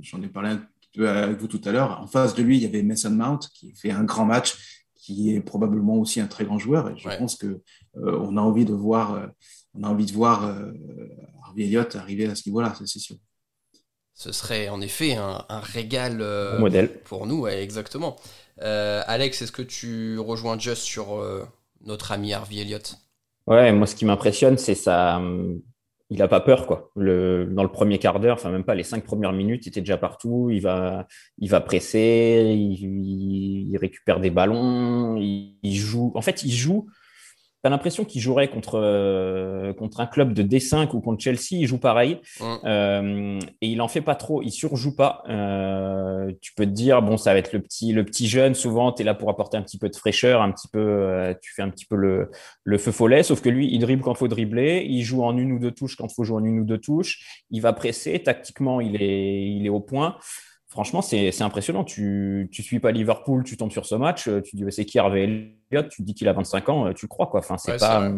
j'en 0.02 0.21
ai 0.21 0.28
parlé 0.28 0.52
un 0.52 0.62
avec 1.00 1.39
vous 1.39 1.47
tout 1.47 1.62
à 1.65 1.71
l'heure. 1.71 2.00
En 2.02 2.08
face 2.08 2.34
de 2.36 2.43
lui, 2.43 2.58
il 2.58 2.63
y 2.63 2.65
avait 2.65 2.84
Mason 2.84 3.12
Mount 3.12 3.39
qui 3.54 3.73
fait 3.76 3.91
un 3.91 4.04
grand 4.04 4.26
match, 4.26 4.56
qui 4.95 5.34
est 5.34 5.39
probablement 5.39 5.95
aussi 5.95 6.19
un 6.19 6.28
très 6.28 6.45
grand 6.45 6.60
joueur. 6.60 6.89
Et 6.89 6.97
je 6.97 7.08
pense 7.17 7.36
que 7.36 7.45
euh, 7.47 7.62
on 7.95 8.36
a 8.36 8.41
envie 8.41 8.65
de 8.65 8.73
voir, 8.73 9.13
euh, 9.13 9.28
on 9.73 9.84
a 9.84 9.88
envie 9.88 10.06
de 10.06 10.12
voir 10.12 10.45
euh, 10.45 10.73
Harvey 11.45 11.63
Elliott 11.63 11.95
arriver 11.95 12.26
à 12.26 12.36
ce 12.36 12.47
niveau-là, 12.47 12.73
c'est 12.86 13.00
sûr. 13.00 13.15
Ce 14.13 14.32
serait 14.32 14.67
en 14.67 14.82
effet 14.82 15.13
un, 15.13 15.45
régal 15.50 16.17
modèle 16.60 17.02
pour 17.04 17.28
nous, 17.28 17.45
exactement. 17.47 18.15
Alex, 18.60 19.43
est-ce 19.43 19.52
que 19.52 19.62
tu 19.62 20.17
rejoins 20.17 20.58
Just 20.58 20.82
sur 20.82 21.23
notre 21.86 22.12
ami 22.12 22.34
Harvey 22.34 22.58
Elliott? 22.58 22.97
Ouais, 23.45 23.71
moi 23.71 23.86
ce 23.86 23.95
qui 23.95 24.06
m'impressionne, 24.06 24.58
c'est 24.58 24.73
sa, 24.73 25.21
il 26.10 26.20
n'a 26.20 26.28
pas 26.28 26.39
peur 26.39 26.67
quoi. 26.67 26.91
Le, 26.96 27.46
dans 27.52 27.63
le 27.63 27.72
premier 27.72 28.00
quart 28.00 28.20
d'heure, 28.20 28.36
enfin 28.36 28.50
même 28.50 28.63
pas 28.63 28.76
les 28.76 28.84
cinq 28.84 29.04
premières 29.04 29.34
minutes, 29.34 29.65
il 29.65 29.70
était 29.70 29.82
déjà 29.82 29.98
partout. 29.98 30.50
Il 30.50 30.62
va, 30.62 31.08
il 31.38 31.50
va 31.50 31.60
presser, 31.60 32.54
il, 32.56 33.78
récupère 33.78 34.20
des 34.20 34.30
ballons, 34.30 35.17
il, 35.17 35.76
joue. 35.76 36.12
En 36.15 36.22
fait, 36.22 36.43
il 36.43 36.52
joue 36.52 36.88
as 37.67 37.69
l'impression 37.69 38.06
qu'il 38.06 38.21
jouerait 38.21 38.47
contre, 38.47 38.80
euh, 38.82 39.73
contre 39.73 39.99
un 39.99 40.08
club 40.08 40.34
de 40.34 40.43
D5 40.43 40.95
ou 40.95 41.01
contre 41.01 41.23
Chelsea, 41.23 41.51
il 41.51 41.67
joue 41.67 41.77
pareil. 41.77 42.19
Euh, 42.41 43.39
et 43.62 43.67
il 43.67 43.82
en 43.82 43.88
fait 43.88 44.01
pas 44.01 44.15
trop, 44.15 44.41
il 44.41 44.51
surjoue 44.51 44.95
pas. 44.95 45.23
Euh, 45.30 46.32
tu 46.41 46.53
peux 46.53 46.65
te 46.65 46.71
dire, 46.71 47.01
bon, 47.01 47.17
ça 47.17 47.34
va 47.34 47.39
être 47.39 47.53
le 47.53 47.62
petit, 47.62 47.93
le 47.93 48.03
petit 48.03 48.27
jeune, 48.27 48.56
souvent, 48.56 48.91
tu 48.91 49.01
es 49.01 49.06
là 49.06 49.13
pour 49.13 49.30
apporter 49.30 49.58
un 49.58 49.62
petit 49.62 49.77
peu 49.77 49.89
de 49.89 49.95
fraîcheur, 49.95 50.41
un 50.41 50.51
petit 50.51 50.67
peu, 50.67 51.36
tu 51.41 51.53
fais 51.53 51.62
un 51.62 51.69
petit 51.69 51.86
peu 51.86 51.95
le, 51.95 52.32
le 52.63 52.77
feu 52.77 52.91
follet, 52.91 53.23
sauf 53.23 53.41
que 53.41 53.49
lui, 53.49 53.69
il 53.71 53.80
dribble 53.80 54.01
quand 54.01 54.13
il 54.13 54.17
faut 54.17 54.27
dribbler, 54.27 54.86
il 54.89 55.03
joue 55.03 55.23
en 55.23 55.38
une 55.38 55.51
ou 55.51 55.60
deux 55.60 55.71
touches 55.71 55.95
quand 55.95 56.08
il 56.08 56.13
faut 56.13 56.23
jouer 56.23 56.38
en 56.38 56.45
une 56.45 56.60
ou 56.60 56.65
deux 56.65 56.80
touches, 56.80 57.43
il 57.51 57.62
va 57.62 57.73
presser, 57.73 58.21
tactiquement, 58.23 58.82
il 58.82 59.01
est, 59.01 59.49
il 59.49 59.65
est 59.65 59.69
au 59.69 59.80
point 59.80 60.17
franchement, 60.78 61.02
c'est 61.02 61.42
impressionnant. 61.42 61.84
Tu 61.84 62.50
ne 62.56 62.63
suis 62.63 62.80
pas 62.80 62.92
Liverpool, 62.92 63.44
tu 63.44 63.58
tombes 63.58 63.72
sur 63.72 63.88
ce 63.88 63.96
match, 63.96 64.30
tu 64.44 64.56
dis 64.56 64.63
c'est 64.70 64.86
qui 64.86 65.00
Harvey 65.00 65.24
Elliott, 65.72 65.90
tu 65.90 66.04
dis 66.04 66.13
qu'il 66.13 66.28
a 66.28 66.34
25 66.34 66.70
ans, 66.70 66.94
tu 66.94 67.06
le 67.06 67.08
crois. 67.08 67.26
Quoi. 67.26 67.40
Enfin, 67.40 67.58
c'est 67.58 67.80
pas. 67.80 68.12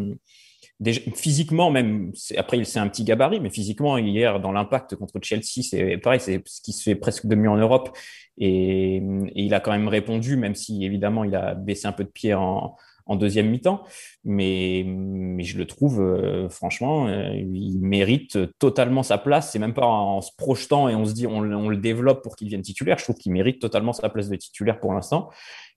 Déjà, 0.81 0.99
physiquement, 1.15 1.71
même, 1.71 2.11
après, 2.35 2.61
c'est 2.65 2.79
un 2.79 2.89
petit 2.89 3.05
gabarit, 3.05 3.39
mais 3.39 3.49
physiquement, 3.49 3.97
hier, 3.97 4.41
dans 4.41 4.51
l'impact 4.51 4.95
contre 4.95 5.19
Chelsea, 5.21 5.61
c'est 5.61 5.97
pareil, 5.97 6.19
c'est 6.19 6.41
ce 6.45 6.61
qui 6.61 6.73
se 6.73 6.83
fait 6.83 6.95
presque 6.95 7.27
de 7.27 7.35
mieux 7.35 7.49
en 7.49 7.57
Europe. 7.57 7.97
Et, 8.37 8.97
et, 8.97 9.01
il 9.35 9.53
a 9.53 9.61
quand 9.61 9.71
même 9.71 9.87
répondu, 9.87 10.35
même 10.35 10.55
si 10.55 10.83
évidemment, 10.83 11.23
il 11.23 11.35
a 11.35 11.53
baissé 11.53 11.87
un 11.87 11.93
peu 11.93 12.03
de 12.03 12.09
pied 12.09 12.33
en, 12.33 12.75
en 13.09 13.15
deuxième 13.15 13.49
mi-temps. 13.49 13.83
Mais, 14.23 14.83
mais 14.85 15.43
je 15.43 15.57
le 15.57 15.65
trouve, 15.65 15.99
euh, 15.99 16.47
franchement, 16.47 17.07
euh, 17.07 17.33
il 17.33 17.79
mérite 17.81 18.37
totalement 18.59 19.03
sa 19.03 19.17
place. 19.17 19.51
C'est 19.51 19.59
même 19.59 19.73
pas 19.73 19.85
en 19.85 20.21
se 20.21 20.31
projetant 20.37 20.87
et 20.87 20.95
on 20.95 21.05
se 21.05 21.13
dit 21.13 21.27
on, 21.27 21.41
le 21.41 21.77
développe 21.77 22.23
pour 22.23 22.35
qu'il 22.35 22.47
vienne 22.47 22.61
titulaire. 22.61 22.97
Je 22.99 23.03
trouve 23.03 23.17
qu'il 23.17 23.33
mérite 23.33 23.59
totalement 23.59 23.91
sa 23.91 24.07
place 24.09 24.29
de 24.29 24.35
titulaire 24.35 24.79
pour 24.79 24.93
l'instant. 24.93 25.29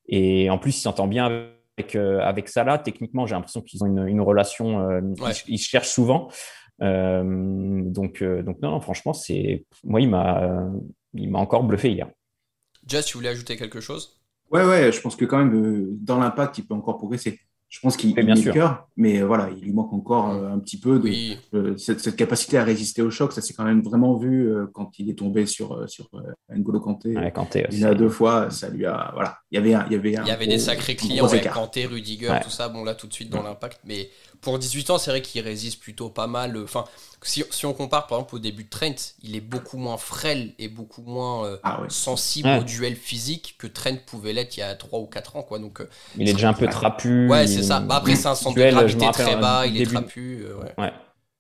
Et 0.07 0.51
en 0.51 0.59
plus, 0.59 0.77
il 0.77 0.81
s'entend 0.81 1.09
bien 1.09 1.27
avec, 1.79 1.97
euh, 1.97 2.21
avec 2.21 2.49
Salah. 2.49 2.79
Techniquement, 2.79 3.27
j'ai 3.27 3.35
l'impression 3.35 3.63
qu'ils 3.63 3.83
ont 3.83 4.07
une, 4.07 4.21
relation, 4.21 5.01
ils, 5.49 5.59
se 5.59 5.69
cherchent 5.69 5.89
souvent. 5.89 6.29
donc, 6.81 8.23
donc 8.23 8.63
non, 8.63 8.71
non, 8.73 8.81
franchement, 8.81 9.15
c'est 9.15 9.65
moi, 9.85 10.01
il 10.01 10.11
m'a, 10.11 10.69
il 11.15 11.31
m'a 11.31 11.39
encore 11.39 11.65
bluffé 11.65 11.93
hier. 11.93 12.09
Jess, 12.87 13.07
tu 13.07 13.17
voulais 13.17 13.31
ajouter 13.31 13.57
quelque 13.57 13.81
chose? 13.81 14.22
Ouais, 14.53 14.65
ouais, 14.65 14.93
je 14.93 15.01
pense 15.01 15.17
que 15.17 15.25
quand 15.25 15.39
même, 15.39 15.55
euh, 15.55 15.97
dans 16.01 16.19
l'impact, 16.19 16.59
il 16.59 16.67
peut 16.67 16.75
encore 16.75 16.99
progresser. 16.99 17.41
Je 17.73 17.81
pense 17.81 17.97
qu'il 17.97 18.19
a 18.19 18.23
le 18.23 18.53
cœur, 18.53 18.87
mais 18.99 19.23
euh, 19.23 19.25
voilà, 19.25 19.49
il 19.51 19.65
lui 19.65 19.73
manque 19.73 19.95
encore 19.95 20.29
euh, 20.31 20.53
un 20.53 20.59
petit 20.59 20.79
peu 20.79 20.99
de 21.01 21.77
cette, 21.79 22.15
capacité 22.17 22.59
à 22.59 22.65
résister 22.65 23.01
au 23.01 23.11
choc. 23.11 23.33
Ça 23.33 23.41
s'est 23.41 23.55
quand 23.55 23.65
même 23.65 23.81
vraiment 23.81 24.15
vu 24.19 24.53
quand 24.75 24.99
il 24.99 25.09
est 25.09 25.15
tombé 25.15 25.47
sur 25.47 25.89
sur 25.89 26.11
N'Golo 26.55 26.81
Kanté. 26.81 27.17
Ouais, 27.17 27.33
Kanté 27.33 27.67
il 27.73 27.87
a 27.87 27.95
deux 27.95 28.11
fois, 28.11 28.51
ça 28.51 28.69
lui 28.69 28.85
a 28.85 29.11
voilà, 29.15 29.39
il 29.51 29.57
y 29.57 29.59
avait 29.59 29.87
il 29.91 29.93
y 29.95 29.99
avait 29.99 30.13
il 30.13 30.29
y 30.29 30.31
avait 30.31 30.47
des 30.47 30.59
sacrés 30.59 30.97
clients, 30.97 31.25
avec 31.25 31.51
Kanté, 31.51 31.87
Rudiger, 31.87 32.41
tout 32.45 32.51
ça. 32.51 32.69
Bon 32.69 32.85
là, 32.85 32.95
tout 32.95 33.07
de 33.07 33.15
suite 33.15 33.31
dans 33.31 33.43
l'impact, 33.43 33.81
mais 33.85 34.11
pour 34.43 34.59
18 34.59 34.91
ans, 34.91 34.99
c'est 34.99 35.11
vrai 35.11 35.23
qu'il 35.23 35.41
résiste 35.43 35.81
plutôt 35.81 36.11
pas 36.11 36.27
mal. 36.27 36.59
Enfin, 36.63 36.85
si, 37.23 37.65
on 37.65 37.73
compare 37.73 38.09
par 38.09 38.19
exemple 38.19 38.35
au 38.35 38.39
début 38.41 38.65
de 38.65 38.69
Trent, 38.69 39.15
il 39.23 39.37
est 39.37 39.41
beaucoup 39.41 39.79
moins 39.79 39.97
frêle 39.97 40.53
et 40.59 40.69
beaucoup 40.69 41.03
moins 41.03 41.47
euh, 41.47 41.57
ah 41.63 41.81
sensible 41.89 42.49
au 42.61 42.65
duel 42.65 42.97
physique 42.97 43.55
que 43.57 43.69
Trent 43.69 43.99
pouvait 44.05 44.33
l'être 44.33 44.57
il 44.57 44.61
y 44.61 44.63
a 44.65 44.75
3 44.75 44.99
ou 44.99 45.07
4 45.07 45.37
ans. 45.37 45.43
Quoi. 45.45 45.61
Donc, 45.61 45.81
euh, 45.81 45.89
il 46.19 46.29
est 46.29 46.33
déjà 46.33 46.49
un 46.49 46.55
peu 46.55 46.67
trapu. 46.67 47.29
Ouais, 47.29 47.47
c'est 47.47 47.62
ça. 47.63 47.81
Bah, 47.81 47.97
après, 47.97 48.17
c'est 48.17 48.29
un 48.29 48.35
centre 48.35 48.57
de 48.57 48.71
gravité 48.71 49.07
très 49.13 49.37
bas, 49.37 49.67
il 49.67 49.81
est 49.81 49.87
trapu. 49.87 50.45
Euh, 50.45 50.83
ouais 50.83 50.93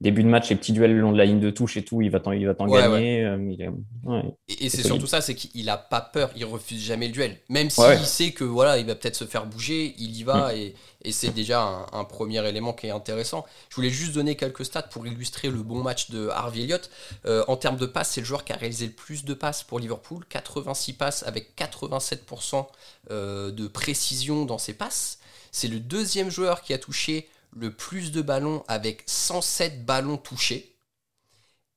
début 0.02 0.24
de 0.24 0.28
match, 0.28 0.50
les 0.50 0.56
petits 0.56 0.72
duels 0.72 0.92
le 0.92 1.00
long 1.00 1.12
de 1.12 1.16
la 1.16 1.24
ligne 1.24 1.38
de 1.38 1.50
touche 1.50 1.76
et 1.76 1.84
tout, 1.84 2.02
il 2.02 2.10
va 2.10 2.18
t'en, 2.18 2.32
il 2.32 2.44
va 2.44 2.54
t'en 2.54 2.66
gagner. 2.66 3.24
Euh, 3.24 4.22
et, 4.48 4.68
c'est 4.68 4.82
surtout 4.82 5.06
ça, 5.06 5.20
c'est 5.20 5.36
qu'il 5.36 5.70
a 5.70 5.78
pas 5.78 6.00
peur, 6.00 6.30
il 6.34 6.44
refuse 6.44 6.82
jamais 6.82 7.06
le 7.06 7.12
duel. 7.12 7.38
Même 7.48 7.70
s'il 7.70 8.04
sait 8.04 8.32
que 8.32 8.42
voilà, 8.42 8.78
il 8.78 8.86
va 8.86 8.96
peut-être 8.96 9.14
se 9.14 9.24
faire 9.24 9.46
bouger, 9.46 9.94
il 9.98 10.16
y 10.16 10.24
va 10.24 10.52
mm. 10.52 10.56
et, 11.04 11.12
c'est 11.12 11.32
déjà 11.32 11.86
un, 11.92 12.04
premier 12.04 12.46
élément 12.46 12.72
qui 12.72 12.88
est 12.88 12.90
intéressant. 12.90 13.44
Je 13.70 13.76
voulais 13.76 13.90
juste 13.90 14.12
donner 14.12 14.36
quelques 14.36 14.64
stats 14.64 14.82
pour 14.82 15.06
illustrer 15.06 15.48
le 15.48 15.62
bon 15.62 15.82
match 15.82 16.10
de 16.10 16.28
Harvey 16.28 16.62
Elliott. 16.62 16.90
Euh, 17.26 17.44
en 17.48 17.56
termes 17.56 17.76
de 17.76 17.86
passes, 17.86 18.10
c'est 18.10 18.20
le 18.20 18.26
joueur 18.26 18.44
qui 18.44 18.52
a 18.52 18.56
réalisé 18.56 18.86
le 18.86 18.92
plus 18.92 19.24
de 19.24 19.34
passes 19.34 19.62
pour 19.62 19.78
Liverpool, 19.78 20.24
86 20.28 20.92
passes 20.94 21.22
avec 21.24 21.56
87% 21.56 22.66
euh, 23.10 23.50
de 23.50 23.66
précision 23.68 24.44
dans 24.44 24.58
ses 24.58 24.74
passes. 24.74 25.18
C'est 25.52 25.68
le 25.68 25.78
deuxième 25.78 26.30
joueur 26.30 26.62
qui 26.62 26.72
a 26.72 26.78
touché 26.78 27.28
le 27.54 27.70
plus 27.70 28.10
de 28.10 28.22
ballons 28.22 28.64
avec 28.66 29.04
107 29.06 29.84
ballons 29.84 30.16
touchés. 30.16 30.74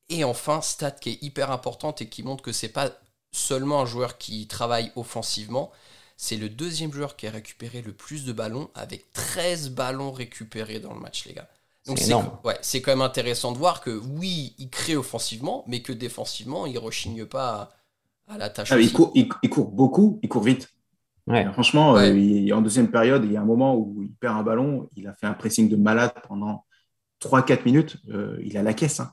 Et 0.09 0.23
enfin, 0.23 0.61
stat 0.61 0.91
qui 0.91 1.11
est 1.11 1.23
hyper 1.23 1.51
importante 1.51 2.01
et 2.01 2.09
qui 2.09 2.23
montre 2.23 2.43
que 2.43 2.51
c'est 2.51 2.69
pas 2.69 2.91
seulement 3.31 3.81
un 3.81 3.85
joueur 3.85 4.17
qui 4.17 4.47
travaille 4.47 4.91
offensivement, 4.95 5.71
c'est 6.17 6.37
le 6.37 6.47
deuxième 6.47 6.93
joueur 6.93 7.15
qui 7.17 7.27
a 7.27 7.31
récupéré 7.31 7.81
le 7.81 7.91
plus 7.91 8.23
de 8.23 8.31
ballons 8.31 8.69
avec 8.73 9.11
13 9.13 9.71
ballons 9.71 10.11
récupérés 10.11 10.79
dans 10.79 10.93
le 10.93 10.99
match, 10.99 11.25
les 11.25 11.33
gars. 11.33 11.49
Donc 11.85 11.99
c'est 11.99 12.13
ouais, 12.13 12.57
c'est 12.61 12.81
quand 12.81 12.91
même 12.91 13.01
intéressant 13.01 13.51
de 13.51 13.57
voir 13.57 13.81
que 13.81 13.91
oui, 13.91 14.55
il 14.57 14.69
crée 14.69 14.95
offensivement, 14.95 15.63
mais 15.67 15.81
que 15.81 15.93
défensivement, 15.93 16.65
il 16.65 16.79
rechigne 16.79 17.25
pas 17.25 17.75
à, 18.27 18.37
la 18.37 18.49
tâche. 18.49 18.71
Ah, 18.71 18.79
il, 18.79 18.91
court, 18.91 19.11
il, 19.13 19.27
court, 19.27 19.69
beaucoup, 19.69 20.19
il 20.23 20.29
court 20.29 20.43
vite. 20.43 20.71
Franchement, 21.27 21.97
euh, 21.97 22.51
en 22.51 22.61
deuxième 22.61 22.91
période, 22.91 23.23
il 23.25 23.31
y 23.31 23.37
a 23.37 23.41
un 23.41 23.45
moment 23.45 23.75
où 23.75 24.03
il 24.03 24.13
perd 24.13 24.37
un 24.37 24.43
ballon, 24.43 24.89
il 24.95 25.07
a 25.07 25.13
fait 25.13 25.25
un 25.25 25.33
pressing 25.33 25.67
de 25.69 25.75
malade 25.75 26.13
pendant 26.27 26.65
3-4 27.19 27.65
minutes, 27.65 27.97
euh, 28.09 28.37
il 28.43 28.57
a 28.57 28.63
la 28.63 28.73
caisse. 28.73 28.99
Hein. 28.99 29.11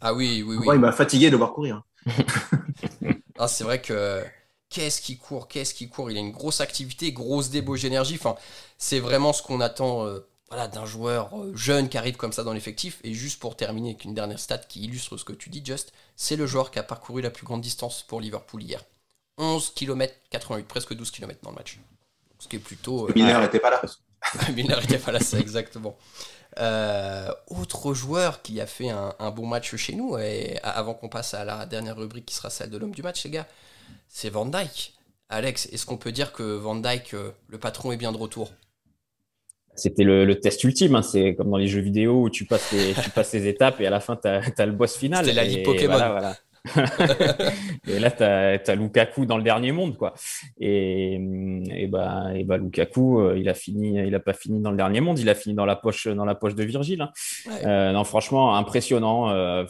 Ah 0.00 0.14
oui, 0.14 0.42
oui, 0.46 0.56
oui. 0.58 0.66
il 0.72 0.80
m'a 0.80 0.92
fatigué 0.92 1.30
de 1.30 1.36
voir 1.36 1.52
courir. 1.52 1.82
ah, 3.38 3.46
c'est 3.46 3.64
vrai 3.64 3.82
que 3.82 4.24
qu'est-ce 4.70 5.02
qui 5.02 5.18
court, 5.18 5.48
qu'est-ce 5.48 5.74
qui 5.74 5.90
court? 5.90 6.10
Il 6.10 6.16
a 6.16 6.20
une 6.20 6.30
grosse 6.30 6.62
activité, 6.62 7.12
grosse 7.12 7.50
débauche 7.50 7.82
d'énergie. 7.82 8.14
Enfin, 8.18 8.36
c'est 8.78 8.98
vraiment 8.98 9.34
ce 9.34 9.42
qu'on 9.42 9.60
attend 9.60 10.06
euh, 10.06 10.20
voilà, 10.48 10.66
d'un 10.66 10.86
joueur 10.86 11.30
jeune 11.54 11.90
qui 11.90 11.98
arrive 11.98 12.16
comme 12.16 12.32
ça 12.32 12.42
dans 12.42 12.54
l'effectif. 12.54 13.00
Et 13.04 13.12
juste 13.12 13.38
pour 13.38 13.54
terminer 13.56 13.90
avec 13.90 14.06
une 14.06 14.14
dernière 14.14 14.38
stat 14.38 14.58
qui 14.58 14.82
illustre 14.82 15.18
ce 15.18 15.24
que 15.24 15.34
tu 15.34 15.50
dis, 15.50 15.62
Just, 15.62 15.92
c'est 16.16 16.36
le 16.36 16.46
joueur 16.46 16.70
qui 16.70 16.78
a 16.78 16.82
parcouru 16.82 17.20
la 17.20 17.30
plus 17.30 17.44
grande 17.44 17.60
distance 17.60 18.02
pour 18.02 18.22
Liverpool 18.22 18.62
hier. 18.62 18.82
11 19.40 19.72
km 19.74 20.14
88, 20.30 20.68
presque 20.68 20.94
12 20.94 21.10
km 21.10 21.40
dans 21.42 21.50
le 21.50 21.56
match. 21.56 21.78
Ce 22.38 22.46
qui 22.46 22.56
est 22.56 22.60
plutôt. 22.60 23.08
Euh, 23.08 23.12
Milner 23.14 23.38
n'était 23.40 23.58
pas 23.58 23.70
là. 23.70 23.82
Milner 24.54 24.76
n'était 24.80 24.98
pas 24.98 25.12
là, 25.12 25.20
c'est 25.20 25.40
exactement. 25.40 25.96
Euh, 26.58 27.30
autre 27.48 27.94
joueur 27.94 28.42
qui 28.42 28.60
a 28.60 28.66
fait 28.66 28.90
un, 28.90 29.30
bon 29.30 29.46
match 29.46 29.74
chez 29.76 29.94
nous, 29.94 30.18
et 30.18 30.58
avant 30.62 30.94
qu'on 30.94 31.08
passe 31.08 31.34
à 31.34 31.44
la 31.44 31.64
dernière 31.64 31.96
rubrique 31.96 32.26
qui 32.26 32.34
sera 32.34 32.50
celle 32.50 32.70
de 32.70 32.78
l'homme 32.78 32.94
du 32.94 33.02
match, 33.02 33.24
les 33.24 33.30
gars, 33.30 33.46
c'est 34.08 34.30
Van 34.30 34.46
Dyke. 34.46 34.94
Alex, 35.28 35.66
est-ce 35.72 35.86
qu'on 35.86 35.96
peut 35.96 36.12
dire 36.12 36.32
que 36.32 36.42
Van 36.42 36.74
Dyke, 36.74 37.14
euh, 37.14 37.30
le 37.48 37.58
patron, 37.58 37.92
est 37.92 37.96
bien 37.96 38.12
de 38.12 38.16
retour? 38.16 38.52
C'était 39.76 40.02
le, 40.02 40.38
test 40.40 40.62
ultime. 40.64 40.96
Hein. 40.96 41.02
C'est 41.02 41.36
comme 41.36 41.50
dans 41.50 41.56
les 41.56 41.68
jeux 41.68 41.80
vidéo 41.80 42.24
où 42.24 42.30
tu 42.30 42.44
passes 42.44 42.72
les, 42.72 42.92
tu 42.94 43.10
passes 43.10 43.32
les 43.32 43.46
étapes 43.46 43.80
et 43.80 43.86
à 43.86 43.90
la 43.90 44.00
fin, 44.00 44.16
tu 44.16 44.28
as, 44.28 44.66
le 44.66 44.72
boss 44.72 44.96
final. 44.96 45.24
C'était 45.24 45.36
la 45.36 45.44
Ligue 45.44 45.64
Pokémon. 45.64 45.96
voilà. 45.96 46.36
et 47.88 47.98
là, 47.98 48.10
tu 48.10 48.22
as, 48.22 48.74
Lukaku 48.74 49.26
dans 49.26 49.36
le 49.36 49.42
dernier 49.42 49.72
monde, 49.72 49.96
quoi. 49.96 50.14
Et, 50.58 51.14
et, 51.14 51.86
bah, 51.86 52.28
et 52.34 52.44
bah, 52.44 52.56
Lukaku, 52.56 53.20
euh, 53.20 53.38
il 53.38 53.48
a 53.48 53.54
fini, 53.54 53.98
il 53.98 54.14
a 54.14 54.20
pas 54.20 54.32
fini 54.32 54.60
dans 54.60 54.70
le 54.70 54.76
dernier 54.76 55.00
monde, 55.00 55.18
il 55.18 55.28
a 55.28 55.34
fini 55.34 55.54
dans 55.54 55.66
la 55.66 55.76
poche, 55.76 56.08
dans 56.08 56.24
la 56.24 56.34
poche 56.34 56.54
de 56.54 56.64
Virgile. 56.64 57.02
Hein. 57.02 57.10
Euh, 57.64 57.92
non, 57.92 58.04
franchement, 58.04 58.56
impressionnant. 58.56 59.30
Euh, 59.30 59.50
euh, 59.50 59.66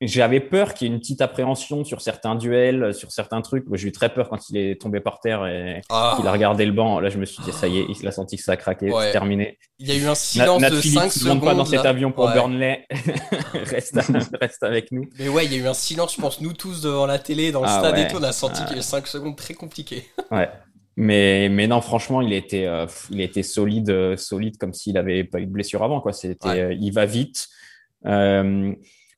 j'avais 0.00 0.40
peur 0.40 0.74
qu'il 0.74 0.88
y 0.88 0.90
ait 0.90 0.94
une 0.94 1.00
petite 1.00 1.20
appréhension 1.20 1.84
sur 1.84 2.00
certains 2.00 2.34
duels, 2.34 2.94
sur 2.94 3.12
certains 3.12 3.40
trucs. 3.40 3.64
J'ai 3.72 3.88
eu 3.88 3.92
très 3.92 4.12
peur 4.12 4.28
quand 4.28 4.48
il 4.50 4.56
est 4.56 4.80
tombé 4.80 5.00
par 5.00 5.20
terre 5.20 5.46
et 5.46 5.82
ah. 5.90 6.14
qu'il 6.16 6.26
a 6.26 6.32
regardé 6.32 6.66
le 6.66 6.72
banc. 6.72 7.00
Là, 7.00 7.08
je 7.08 7.18
me 7.18 7.24
suis 7.24 7.42
dit, 7.42 7.52
ça 7.52 7.68
y 7.68 7.78
est, 7.78 7.86
il 7.88 8.06
a 8.06 8.12
senti 8.12 8.36
que 8.36 8.42
ça 8.42 8.52
a 8.52 8.56
craqué, 8.56 8.90
c'est 8.90 9.12
terminé. 9.12 9.58
Il 9.78 9.88
y 9.88 9.92
a 9.92 9.96
eu 9.96 10.06
un 10.06 10.14
silence 10.14 10.62
de 10.62 10.80
5 10.80 11.12
secondes. 11.12 11.44
pas 11.44 11.54
dans 11.54 11.64
cet 11.64 11.84
avion 11.84 12.12
pour 12.12 12.28
Burnley. 12.30 12.86
reste, 13.54 13.98
reste, 14.40 14.62
avec 14.62 14.92
nous. 14.92 15.08
Mais 15.18 15.28
ouais, 15.28 15.46
il 15.46 15.52
y 15.52 15.56
a 15.56 15.58
eu 15.58 15.66
un 15.66 15.74
silence, 15.74 16.14
je 16.14 16.20
pense, 16.20 16.40
nous 16.40 16.52
tous 16.52 16.80
devant 16.82 17.06
la 17.06 17.18
télé, 17.18 17.52
dans 17.52 17.60
le 17.60 17.68
ah 17.68 17.78
stade 17.80 17.98
et 17.98 18.08
tout, 18.08 18.16
on 18.18 18.22
a 18.22 18.32
senti 18.32 18.60
qu'il 18.62 18.70
y 18.70 18.74
avait 18.74 18.82
5 18.82 19.06
secondes 19.06 19.36
très 19.36 19.54
compliquées. 19.54 20.04
ouais. 20.30 20.48
Mais, 20.96 21.48
mais 21.48 21.66
non, 21.66 21.80
franchement, 21.80 22.20
il 22.20 22.32
était, 22.32 22.66
euh, 22.66 22.86
il 23.10 23.20
était 23.20 23.42
solide, 23.42 23.90
euh, 23.90 24.16
solide 24.16 24.58
comme 24.58 24.72
s'il 24.72 24.94
n'avait 24.94 25.24
pas 25.24 25.40
eu 25.40 25.46
de 25.46 25.50
blessure 25.50 25.82
avant. 25.82 26.00
Quoi. 26.00 26.12
C'était, 26.12 26.76
il 26.76 26.92
va 26.92 27.04
vite. 27.04 27.48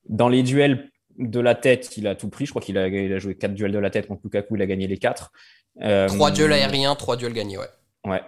Dans 0.09 0.29
les 0.29 0.43
duels 0.43 0.91
de 1.19 1.41
la 1.41 1.55
tête, 1.55 1.97
il 1.97 2.07
a 2.07 2.15
tout 2.15 2.29
pris. 2.29 2.47
Je 2.47 2.51
crois 2.51 2.63
qu'il 2.63 2.79
a, 2.79 2.89
il 2.89 3.13
a 3.13 3.19
joué 3.19 3.35
quatre 3.37 3.55
duels 3.55 3.73
de 3.73 3.79
la 3.79 3.91
tête 3.91 4.07
contre 4.07 4.23
Lukaku, 4.25 4.57
il 4.57 4.63
a 4.63 4.67
gagné 4.67 4.87
les 4.87 4.99
quatre. 4.99 5.33
Euh, 5.83 6.09
trois 6.09 6.31
duels 6.31 6.53
aériens, 6.53 6.95
trois 6.95 7.17
duels 7.17 7.33
gagnés, 7.33 7.59
ouais. 7.59 7.69
Ouais. 8.05 8.23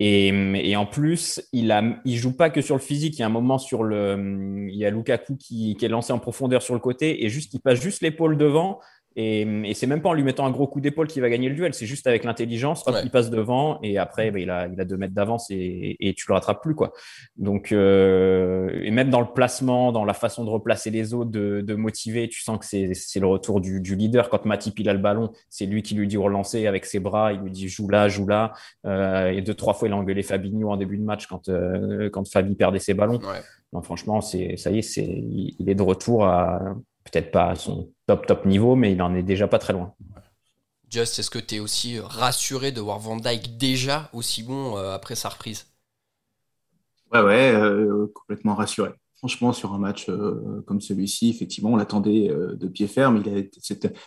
Et, 0.00 0.28
et, 0.28 0.74
en 0.74 0.84
plus, 0.84 1.40
il 1.52 1.72
il 2.04 2.16
joue 2.16 2.36
pas 2.36 2.50
que 2.50 2.60
sur 2.60 2.74
le 2.74 2.80
physique. 2.80 3.18
Il 3.18 3.20
y 3.20 3.22
a 3.22 3.26
un 3.26 3.30
moment 3.30 3.58
sur 3.58 3.84
le, 3.84 4.66
il 4.68 4.76
y 4.76 4.84
a 4.84 4.90
Lukaku 4.90 5.36
qui, 5.36 5.76
qui 5.76 5.84
est 5.84 5.88
lancé 5.88 6.12
en 6.12 6.18
profondeur 6.18 6.60
sur 6.60 6.74
le 6.74 6.80
côté 6.80 7.24
et 7.24 7.28
juste, 7.28 7.54
il 7.54 7.60
passe 7.60 7.80
juste 7.80 8.02
l'épaule 8.02 8.36
devant 8.36 8.80
Et, 9.16 9.42
et 9.42 9.74
c'est 9.74 9.86
même 9.86 10.02
pas 10.02 10.10
en 10.10 10.14
lui 10.14 10.22
mettant 10.22 10.46
un 10.46 10.50
gros 10.50 10.66
coup 10.66 10.80
d'épaule 10.80 11.06
qu'il 11.06 11.22
va 11.22 11.30
gagner 11.30 11.48
le 11.48 11.54
duel, 11.54 11.74
c'est 11.74 11.86
juste 11.86 12.06
avec 12.06 12.24
l'intelligence, 12.24 12.84
il 13.04 13.10
passe 13.10 13.30
devant 13.30 13.78
et 13.82 13.98
après 13.98 14.30
bah, 14.30 14.38
il, 14.38 14.50
a, 14.50 14.66
il 14.68 14.80
a 14.80 14.84
deux 14.84 14.96
mètres 14.96 15.14
d'avance 15.14 15.50
et, 15.50 15.96
et, 16.00 16.14
tu 16.14 16.26
le 16.28 16.34
rattrapes 16.34 16.62
plus. 16.62 16.74
quoi. 16.74 16.92
Donc, 17.36 17.72
euh, 17.72 18.70
et 18.82 18.90
même 18.90 19.10
dans 19.10 19.20
le 19.20 19.32
placement, 19.34 19.92
dans 19.92 20.04
la 20.04 20.14
façon 20.14 20.44
de 20.44 20.50
replacer 20.50 20.90
les 20.90 21.14
autres, 21.14 21.30
de, 21.30 21.60
de 21.60 21.74
motiver, 21.74 22.28
tu 22.28 22.42
sens 22.42 22.58
que 22.58 22.66
c'est 22.66 23.20
le 23.20 23.26
retour 23.26 23.60
du, 23.60 23.80
du, 23.80 23.96
leader. 23.96 24.28
Quand 24.28 24.44
Matip 24.44 24.78
il 24.78 24.88
a 24.88 24.92
le 24.92 24.98
ballon, 24.98 25.32
c'est 25.48 25.66
lui 25.66 25.82
qui 25.82 25.94
lui 25.94 26.06
dit 26.06 26.16
relancer 26.16 26.66
avec 26.66 26.84
ses 26.84 27.00
bras, 27.00 27.32
il 27.32 27.40
lui 27.40 27.50
dit 27.50 27.68
joue 27.68 27.88
là, 27.88 28.08
joue 28.08 28.26
là. 28.26 28.52
Euh, 28.86 29.28
et 29.28 29.42
deux, 29.42 29.54
trois 29.54 29.74
fois, 29.74 29.88
il 29.88 29.92
a 29.92 29.96
engueulé 29.96 30.22
Fabinho 30.22 30.70
en 30.70 30.76
début 30.76 30.98
de 30.98 31.04
match 31.04 31.26
quand, 31.26 31.48
euh, 31.48 32.10
quand 32.10 32.28
Fabi 32.28 32.54
perdait 32.54 32.78
ses 32.78 32.94
ballons. 32.94 33.20
Ouais. 33.20 33.82
franchement, 33.82 34.20
c'est 34.20 34.56
ça 34.56 34.70
y 34.70 34.78
est, 34.78 34.82
c'est 34.82 35.04
il 35.04 35.68
est 35.68 35.74
de 35.74 35.82
retour 35.82 36.24
à 36.24 36.74
peut-être 37.04 37.30
pas 37.30 37.50
à 37.50 37.54
son 37.54 37.90
top 38.06 38.26
top 38.26 38.46
niveau, 38.46 38.76
mais 38.76 38.92
il 38.92 39.02
en 39.02 39.14
est 39.14 39.22
déjà 39.22 39.48
pas 39.48 39.58
très 39.58 39.72
loin. 39.72 39.94
Just, 40.90 41.18
est-ce 41.18 41.30
que 41.30 41.38
tu 41.38 41.54
es 41.56 41.60
aussi 41.60 41.98
rassuré 42.00 42.70
de 42.70 42.80
voir 42.80 42.98
Van 42.98 43.16
Dyke 43.16 43.56
déjà 43.56 44.10
aussi 44.12 44.42
bon 44.42 44.76
euh, 44.76 44.92
après 44.92 45.14
sa 45.14 45.30
reprise? 45.30 45.66
Ouais, 47.10 47.22
ouais, 47.22 47.52
euh, 47.54 48.12
complètement 48.14 48.54
rassuré. 48.54 48.90
Franchement, 49.16 49.54
sur 49.54 49.72
un 49.72 49.78
match 49.78 50.10
euh, 50.10 50.62
comme 50.66 50.82
celui-ci, 50.82 51.30
effectivement, 51.30 51.70
on 51.70 51.76
l'attendait 51.76 52.28
de 52.28 52.68
pied 52.68 52.88
ferme. 52.88 53.22
Il 53.24 53.38
a, 53.38 53.40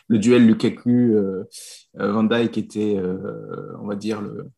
le 0.08 0.20
duel 0.20 0.46
Lukaku-Van 0.46 2.24
Dyke 2.24 2.58
était, 2.58 3.02
on 3.80 3.88
va 3.88 3.96
dire, 3.96 4.22
le, 4.22 4.52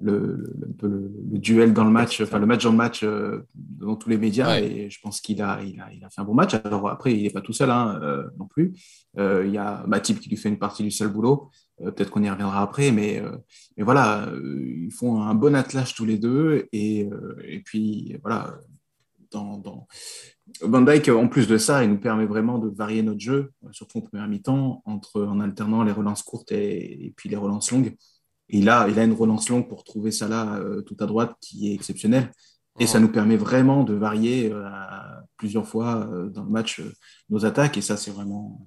le, 0.00 0.52
le, 0.82 1.38
duel 1.38 1.72
dans 1.72 1.84
le 1.84 1.90
match, 1.90 2.20
enfin 2.20 2.38
le 2.38 2.46
match 2.46 2.64
dans 2.64 2.70
le 2.70 2.76
match 2.76 3.02
euh, 3.02 3.46
dans 3.54 3.96
tous 3.96 4.08
les 4.08 4.18
médias. 4.18 4.58
Et 4.60 4.90
je 4.90 5.00
pense 5.00 5.20
qu'il 5.20 5.42
a, 5.42 5.60
il 5.62 5.80
a, 5.80 5.92
il 5.92 6.04
a, 6.04 6.10
fait 6.10 6.20
un 6.20 6.24
bon 6.24 6.34
match. 6.34 6.54
Alors 6.64 6.88
après, 6.88 7.14
il 7.14 7.22
n'est 7.22 7.30
pas 7.30 7.40
tout 7.40 7.52
seul 7.52 7.70
hein, 7.70 7.98
euh, 8.02 8.24
non 8.38 8.46
plus. 8.46 8.74
Euh, 9.18 9.44
il 9.46 9.52
y 9.52 9.58
a 9.58 9.84
Matip 9.86 10.20
qui 10.20 10.28
lui 10.28 10.36
fait 10.36 10.48
une 10.48 10.58
partie 10.58 10.82
du 10.82 10.90
seul 10.90 11.08
boulot. 11.08 11.50
Peut-être 11.78 12.10
qu'on 12.10 12.22
y 12.22 12.30
reviendra 12.30 12.62
après, 12.62 12.90
mais, 12.90 13.22
mais 13.76 13.84
voilà, 13.84 14.30
ils 14.42 14.92
font 14.92 15.20
un 15.20 15.34
bon 15.34 15.54
attelage 15.54 15.94
tous 15.94 16.06
les 16.06 16.16
deux. 16.16 16.68
Et, 16.72 17.06
et 17.44 17.60
puis 17.60 18.16
voilà, 18.22 18.58
dans, 19.30 19.58
dans... 19.58 19.86
Van 20.62 20.80
Dyke, 20.80 21.10
en 21.10 21.28
plus 21.28 21.46
de 21.46 21.58
ça, 21.58 21.84
il 21.84 21.90
nous 21.90 21.98
permet 21.98 22.24
vraiment 22.24 22.58
de 22.58 22.70
varier 22.74 23.02
notre 23.02 23.20
jeu, 23.20 23.52
surtout 23.72 23.98
en 23.98 24.00
première 24.00 24.26
mi-temps, 24.26 24.80
entre, 24.86 25.20
en 25.22 25.38
alternant 25.40 25.82
les 25.82 25.92
relances 25.92 26.22
courtes 26.22 26.52
et, 26.52 27.06
et 27.06 27.12
puis 27.14 27.28
les 27.28 27.36
relances 27.36 27.70
longues 27.72 27.94
il 28.48 28.68
a, 28.68 28.88
il 28.88 28.98
a 28.98 29.04
une 29.04 29.12
relance 29.12 29.48
longue 29.48 29.68
pour 29.68 29.84
trouver 29.84 30.10
ça 30.10 30.28
là 30.28 30.56
euh, 30.56 30.82
tout 30.82 30.96
à 31.00 31.06
droite 31.06 31.34
qui 31.40 31.70
est 31.70 31.74
exceptionnelle. 31.74 32.30
Et 32.78 32.86
ça 32.86 33.00
nous 33.00 33.08
permet 33.08 33.38
vraiment 33.38 33.84
de 33.84 33.94
varier 33.94 34.52
euh, 34.52 34.68
plusieurs 35.38 35.66
fois 35.66 36.06
euh, 36.12 36.28
dans 36.28 36.44
le 36.44 36.50
match 36.50 36.82
nos 37.30 37.46
attaques. 37.46 37.78
Et 37.78 37.80
ça, 37.80 37.96
c'est 37.96 38.10
vraiment, 38.10 38.66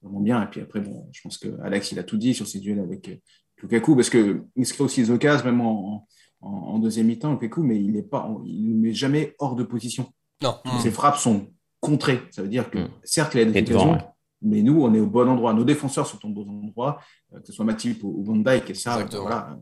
vraiment 0.00 0.20
bien. 0.20 0.42
Et 0.42 0.46
puis 0.46 0.62
après, 0.62 0.80
bon, 0.80 1.06
je 1.12 1.20
pense 1.20 1.36
que 1.36 1.60
Alex, 1.62 1.92
il 1.92 1.98
a 1.98 2.02
tout 2.02 2.16
dit 2.16 2.32
sur 2.32 2.46
ses 2.46 2.58
duels 2.58 2.80
avec 2.80 3.20
Lukaku, 3.62 3.96
parce 3.96 4.08
qu'il 4.08 4.42
se 4.64 4.72
crée 4.72 4.84
aussi 4.84 5.02
des 5.02 5.10
occasions, 5.10 5.44
même 5.44 5.60
en, 5.60 6.08
en, 6.40 6.78
deuxième 6.78 7.06
mi-temps, 7.08 7.32
Lukaku, 7.32 7.62
mais 7.62 7.76
il 7.76 7.92
ne 7.92 8.80
met 8.80 8.94
jamais 8.94 9.34
hors 9.38 9.56
de 9.56 9.62
position. 9.62 10.10
Non. 10.42 10.56
Ses 10.80 10.90
frappes 10.90 11.18
sont 11.18 11.48
contrées. 11.80 12.22
Ça 12.30 12.40
veut 12.40 12.48
dire 12.48 12.70
que, 12.70 12.78
mm. 12.78 12.90
certes, 13.04 13.34
il 13.34 13.40
a 13.40 13.44
des 13.44 13.60
occasions, 13.60 13.98
mais 14.42 14.62
nous, 14.62 14.82
on 14.82 14.94
est 14.94 15.00
au 15.00 15.06
bon 15.06 15.28
endroit. 15.28 15.52
Nos 15.52 15.64
défenseurs 15.64 16.06
sont 16.06 16.18
au 16.24 16.28
bon 16.28 16.48
endroit, 16.64 17.00
euh, 17.34 17.40
que 17.40 17.46
ce 17.46 17.52
soit 17.52 17.64
Matip 17.64 18.02
ou, 18.02 18.22
Van 18.24 18.36
Dyke. 18.36 18.70
Et 18.70 18.74
ça, 18.74 19.04
voilà. 19.04 19.58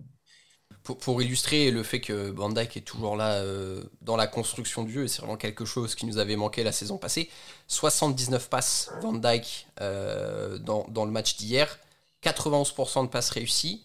Pour, 0.83 1.21
illustrer 1.21 1.71
le 1.71 1.83
fait 1.83 2.01
que 2.01 2.31
Van 2.31 2.49
Dyke 2.49 2.79
est 2.79 2.87
toujours 2.87 3.17
là 3.17 3.35
euh, 3.35 3.83
dans 4.01 4.17
la 4.17 4.27
construction 4.27 4.85
du 4.85 4.93
jeu, 4.93 5.05
et 5.05 5.09
c'est 5.09 5.21
vraiment 5.21 5.37
quelque 5.37 5.67
chose 5.67 5.95
qui 5.95 6.07
nous 6.07 6.17
avait 6.17 6.37
manqué 6.37 6.65
la 6.65 6.73
saison 6.73 6.97
passée, 6.97 7.29
79 7.67 8.49
passes 8.49 8.91
Van 9.03 9.13
Dyke 9.13 9.67
euh, 9.83 10.59
dans, 10.59 10.87
dans, 10.89 11.05
le 11.05 11.11
match 11.11 11.37
d'hier, 11.37 11.79
91% 12.23 13.03
de 13.03 13.09
passes 13.09 13.29
réussies, 13.29 13.85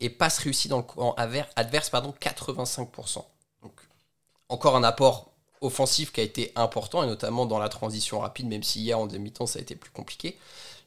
et 0.00 0.10
passes 0.10 0.38
réussies 0.38 0.68
dans 0.68 0.78
le 0.78 0.82
camp 0.82 1.14
adverse, 1.16 1.88
pardon, 1.88 2.12
85%. 2.20 3.24
Donc, 3.62 3.72
encore 4.50 4.76
un 4.76 4.84
apport 4.84 5.31
offensif 5.62 6.12
qui 6.12 6.20
a 6.20 6.24
été 6.24 6.52
important, 6.56 7.02
et 7.02 7.06
notamment 7.06 7.46
dans 7.46 7.58
la 7.58 7.68
transition 7.68 8.20
rapide, 8.20 8.48
même 8.48 8.62
si 8.62 8.80
hier 8.80 8.98
en 8.98 9.06
demi-temps 9.06 9.46
ça 9.46 9.58
a 9.58 9.62
été 9.62 9.74
plus 9.74 9.90
compliqué. 9.90 10.38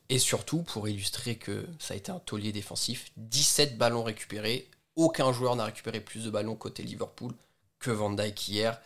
Et 0.10 0.20
surtout, 0.20 0.60
pour 0.60 0.88
illustrer 0.88 1.36
que 1.36 1.66
ça 1.80 1.96
a 1.96 1.98
été 1.98 2.12
un 2.12 2.20
taulier 2.20 2.52
défensif, 2.52 3.12
17 3.18 3.78
ballons 3.78 4.04
récupérés. 4.04 4.70
Aucun 4.96 5.34
joueur 5.34 5.56
n'a 5.56 5.66
récupéré 5.66 6.00
plus 6.00 6.26
de 6.26 6.30
ballons 6.30 6.56
côté 6.56 6.84
Liverpool 6.84 7.34
que 7.80 7.90
Van 7.90 8.12
Dijk 8.12 8.48
hier. 8.48 8.80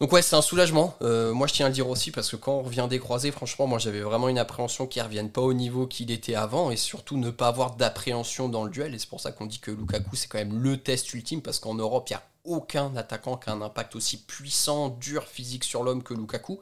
Donc 0.00 0.12
ouais, 0.12 0.22
c'est 0.22 0.36
un 0.36 0.42
soulagement. 0.42 0.94
Euh, 1.02 1.32
moi, 1.32 1.48
je 1.48 1.54
tiens 1.54 1.66
à 1.66 1.68
le 1.70 1.74
dire 1.74 1.88
aussi 1.88 2.12
parce 2.12 2.30
que 2.30 2.36
quand 2.36 2.52
on 2.52 2.62
revient 2.62 2.86
des 2.88 3.00
croisés, 3.00 3.32
franchement, 3.32 3.66
moi, 3.66 3.78
j'avais 3.78 4.00
vraiment 4.00 4.28
une 4.28 4.38
appréhension 4.38 4.86
qu'il 4.86 5.02
ne 5.02 5.08
revienne 5.08 5.30
pas 5.30 5.40
au 5.40 5.54
niveau 5.54 5.86
qu'il 5.88 6.12
était 6.12 6.36
avant 6.36 6.70
et 6.70 6.76
surtout 6.76 7.16
ne 7.16 7.30
pas 7.30 7.48
avoir 7.48 7.74
d'appréhension 7.74 8.48
dans 8.48 8.64
le 8.64 8.70
duel. 8.70 8.94
Et 8.94 8.98
c'est 8.98 9.08
pour 9.08 9.20
ça 9.20 9.32
qu'on 9.32 9.46
dit 9.46 9.58
que 9.58 9.72
Lukaku, 9.72 10.14
c'est 10.14 10.28
quand 10.28 10.38
même 10.38 10.62
le 10.62 10.76
test 10.76 11.12
ultime 11.14 11.42
parce 11.42 11.58
qu'en 11.58 11.74
Europe, 11.74 12.06
il 12.10 12.12
n'y 12.12 12.16
a 12.16 12.22
aucun 12.48 12.94
attaquant 12.96 13.36
qui 13.36 13.50
a 13.50 13.52
un 13.52 13.62
impact 13.62 13.96
aussi 13.96 14.18
puissant, 14.18 14.88
dur, 14.88 15.24
physique 15.24 15.64
sur 15.64 15.82
l'homme 15.82 16.02
que 16.02 16.14
Lukaku. 16.14 16.60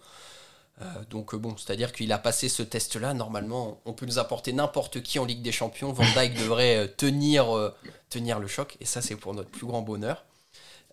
Euh, 0.83 0.85
donc 1.09 1.35
bon, 1.35 1.57
c'est-à-dire 1.57 1.93
qu'il 1.93 2.13
a 2.13 2.19
passé 2.19 2.49
ce 2.49 2.63
test-là. 2.63 3.15
Normalement, 3.15 3.81
on 3.87 3.93
peut 3.93 4.07
nous 4.07 4.19
apporter 4.19 4.53
n'importe 4.53 5.03
qui 5.03 5.19
en 5.19 5.25
Ligue 5.25 5.43
des 5.43 5.53
Champions. 5.53 5.93
Van 5.93 6.05
Dijk 6.05 6.35
devrait 6.39 6.77
euh, 6.77 6.87
tenir, 6.87 7.73
tenir 8.11 8.39
le 8.39 8.47
choc 8.47 8.77
et 8.81 8.85
ça, 8.85 9.01
c'est 9.01 9.17
pour 9.17 9.35
notre 9.35 9.51
plus 9.51 9.67
grand 9.67 9.83
bonheur. 9.83 10.25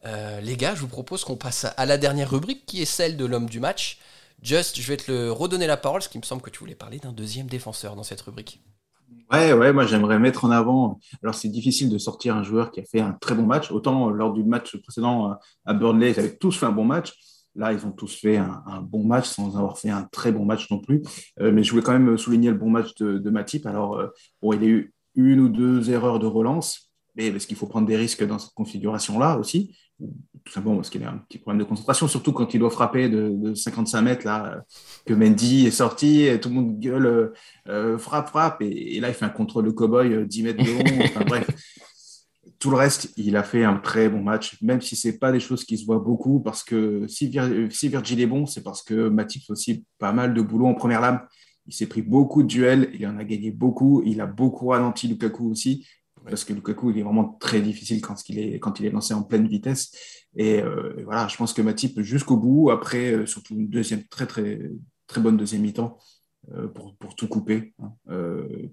Euh, 0.05 0.41
les 0.41 0.57
gars, 0.57 0.75
je 0.75 0.81
vous 0.81 0.87
propose 0.87 1.23
qu'on 1.23 1.37
passe 1.37 1.65
à 1.77 1.85
la 1.85 1.97
dernière 1.97 2.29
rubrique 2.29 2.65
qui 2.65 2.81
est 2.81 2.85
celle 2.85 3.17
de 3.17 3.25
l'homme 3.25 3.49
du 3.49 3.59
match. 3.59 3.99
Just, 4.41 4.79
je 4.79 4.87
vais 4.87 4.97
te 4.97 5.09
le 5.11 5.31
redonner 5.31 5.67
la 5.67 5.77
parole, 5.77 5.99
parce 5.99 6.09
qu'il 6.09 6.19
me 6.19 6.25
semble 6.25 6.41
que 6.41 6.49
tu 6.49 6.59
voulais 6.59 6.75
parler 6.75 6.99
d'un 6.99 7.13
deuxième 7.13 7.47
défenseur 7.47 7.95
dans 7.95 8.03
cette 8.03 8.21
rubrique. 8.21 8.59
Ouais, 9.31 9.53
ouais, 9.53 9.73
moi 9.73 9.85
j'aimerais 9.85 10.19
mettre 10.19 10.45
en 10.45 10.51
avant. 10.51 10.99
Alors 11.21 11.35
c'est 11.35 11.49
difficile 11.49 11.89
de 11.89 11.97
sortir 11.97 12.35
un 12.35 12.43
joueur 12.43 12.71
qui 12.71 12.79
a 12.81 12.83
fait 12.83 12.99
un 12.99 13.13
très 13.13 13.35
bon 13.35 13.45
match. 13.45 13.71
Autant 13.71 14.09
lors 14.09 14.33
du 14.33 14.43
match 14.43 14.77
précédent 14.77 15.37
à 15.65 15.73
Burnley, 15.73 16.11
ils 16.11 16.19
avaient 16.19 16.37
tous 16.37 16.57
fait 16.57 16.65
un 16.65 16.71
bon 16.71 16.85
match. 16.85 17.13
Là, 17.55 17.71
ils 17.71 17.85
ont 17.85 17.91
tous 17.91 18.19
fait 18.19 18.37
un, 18.37 18.81
bon 18.81 19.03
match 19.03 19.27
sans 19.27 19.57
avoir 19.57 19.77
fait 19.77 19.89
un 19.89 20.03
très 20.11 20.31
bon 20.31 20.43
match 20.43 20.71
non 20.71 20.79
plus. 20.79 21.03
Euh, 21.39 21.51
mais 21.51 21.63
je 21.63 21.69
voulais 21.71 21.83
quand 21.83 21.97
même 21.97 22.17
souligner 22.17 22.49
le 22.49 22.57
bon 22.57 22.69
match 22.69 22.95
de, 22.95 23.19
de 23.19 23.29
Matip. 23.29 23.67
Alors, 23.67 23.97
euh, 23.97 24.07
bon, 24.41 24.53
il 24.53 24.63
a 24.63 24.67
eu 24.67 24.93
une 25.15 25.39
ou 25.39 25.49
deux 25.49 25.91
erreurs 25.91 26.17
de 26.17 26.25
relance, 26.25 26.91
mais 27.15 27.31
parce 27.31 27.45
qu'il 27.45 27.55
faut 27.55 27.67
prendre 27.67 27.87
des 27.87 27.95
risques 27.95 28.25
dans 28.25 28.39
cette 28.39 28.55
configuration-là 28.55 29.37
aussi 29.37 29.75
tout 30.43 30.51
simplement 30.51 30.75
parce 30.75 30.89
qu'il 30.89 31.03
a 31.03 31.11
un 31.11 31.17
petit 31.17 31.37
problème 31.37 31.63
de 31.63 31.67
concentration, 31.67 32.07
surtout 32.07 32.33
quand 32.33 32.53
il 32.53 32.59
doit 32.59 32.69
frapper 32.69 33.09
de, 33.09 33.53
55 33.53 34.01
mètres, 34.01 34.25
là, 34.25 34.63
que 35.05 35.13
Mendy 35.13 35.67
est 35.67 35.71
sorti, 35.71 36.23
et 36.23 36.39
tout 36.39 36.49
le 36.49 36.55
monde 36.55 36.79
gueule, 36.79 37.33
euh, 37.67 37.97
frappe, 37.97 38.27
frappe, 38.27 38.61
et, 38.61 38.99
là, 38.99 39.09
il 39.09 39.13
fait 39.13 39.25
un 39.25 39.29
contrôle 39.29 39.65
de 39.65 39.71
cow-boy 39.71 40.27
10 40.27 40.41
euh, 40.41 40.43
mètres 40.43 40.63
de 40.63 40.71
long, 40.71 41.03
enfin 41.05 41.23
bref. 41.25 41.47
Tout 42.59 42.69
le 42.69 42.77
reste, 42.77 43.11
il 43.17 43.35
a 43.35 43.43
fait 43.43 43.63
un 43.63 43.77
très 43.77 44.09
bon 44.09 44.21
match, 44.21 44.61
même 44.61 44.81
si 44.81 44.95
ce 44.95 45.09
n'est 45.09 45.17
pas 45.17 45.31
des 45.31 45.39
choses 45.39 45.65
qui 45.65 45.77
se 45.77 45.85
voient 45.85 45.99
beaucoup, 45.99 46.39
parce 46.39 46.63
que 46.63 47.07
si, 47.07 47.27
Virgil 47.27 48.21
est 48.21 48.27
bon, 48.27 48.45
c'est 48.45 48.63
parce 48.63 48.83
que 48.83 49.09
Matip 49.09 49.43
fait 49.45 49.51
aussi 49.51 49.85
pas 49.99 50.13
mal 50.13 50.33
de 50.33 50.41
boulot 50.41 50.67
en 50.67 50.73
première 50.73 51.01
lame. 51.01 51.21
Il 51.65 51.73
s'est 51.73 51.87
pris 51.87 52.01
beaucoup 52.01 52.43
de 52.43 52.47
duels, 52.47 52.89
il 52.93 53.07
en 53.07 53.17
a 53.17 53.23
gagné 53.23 53.51
beaucoup, 53.51 54.01
il 54.05 54.19
a 54.19 54.25
beaucoup 54.25 54.67
ralenti 54.67 55.07
Lukaku 55.07 55.49
aussi 55.49 55.85
parce 56.29 56.43
que 56.43 56.53
Lukaku, 56.53 56.91
il 56.91 56.99
est 56.99 57.03
vraiment 57.03 57.37
très 57.39 57.61
difficile 57.61 58.01
quand 58.01 58.29
il 58.29 58.39
est, 58.39 58.59
quand 58.59 58.79
il 58.79 58.85
est 58.85 58.89
lancé 58.89 59.13
en 59.13 59.23
pleine 59.23 59.47
vitesse. 59.47 59.91
Et 60.35 60.61
euh, 60.61 61.03
voilà, 61.05 61.27
je 61.27 61.37
pense 61.37 61.53
que 61.53 61.61
Matip, 61.61 62.01
jusqu'au 62.01 62.37
bout, 62.37 62.71
après, 62.71 63.11
euh, 63.11 63.25
surtout 63.25 63.53
une 63.55 63.69
deuxième, 63.69 64.03
très, 64.05 64.25
très, 64.25 64.59
très 65.07 65.21
bonne 65.21 65.37
deuxième 65.37 65.61
mi-temps, 65.61 65.97
pour, 66.73 66.95
pour, 66.95 67.15
tout 67.15 67.27
couper, 67.27 67.73
hein, 67.79 67.93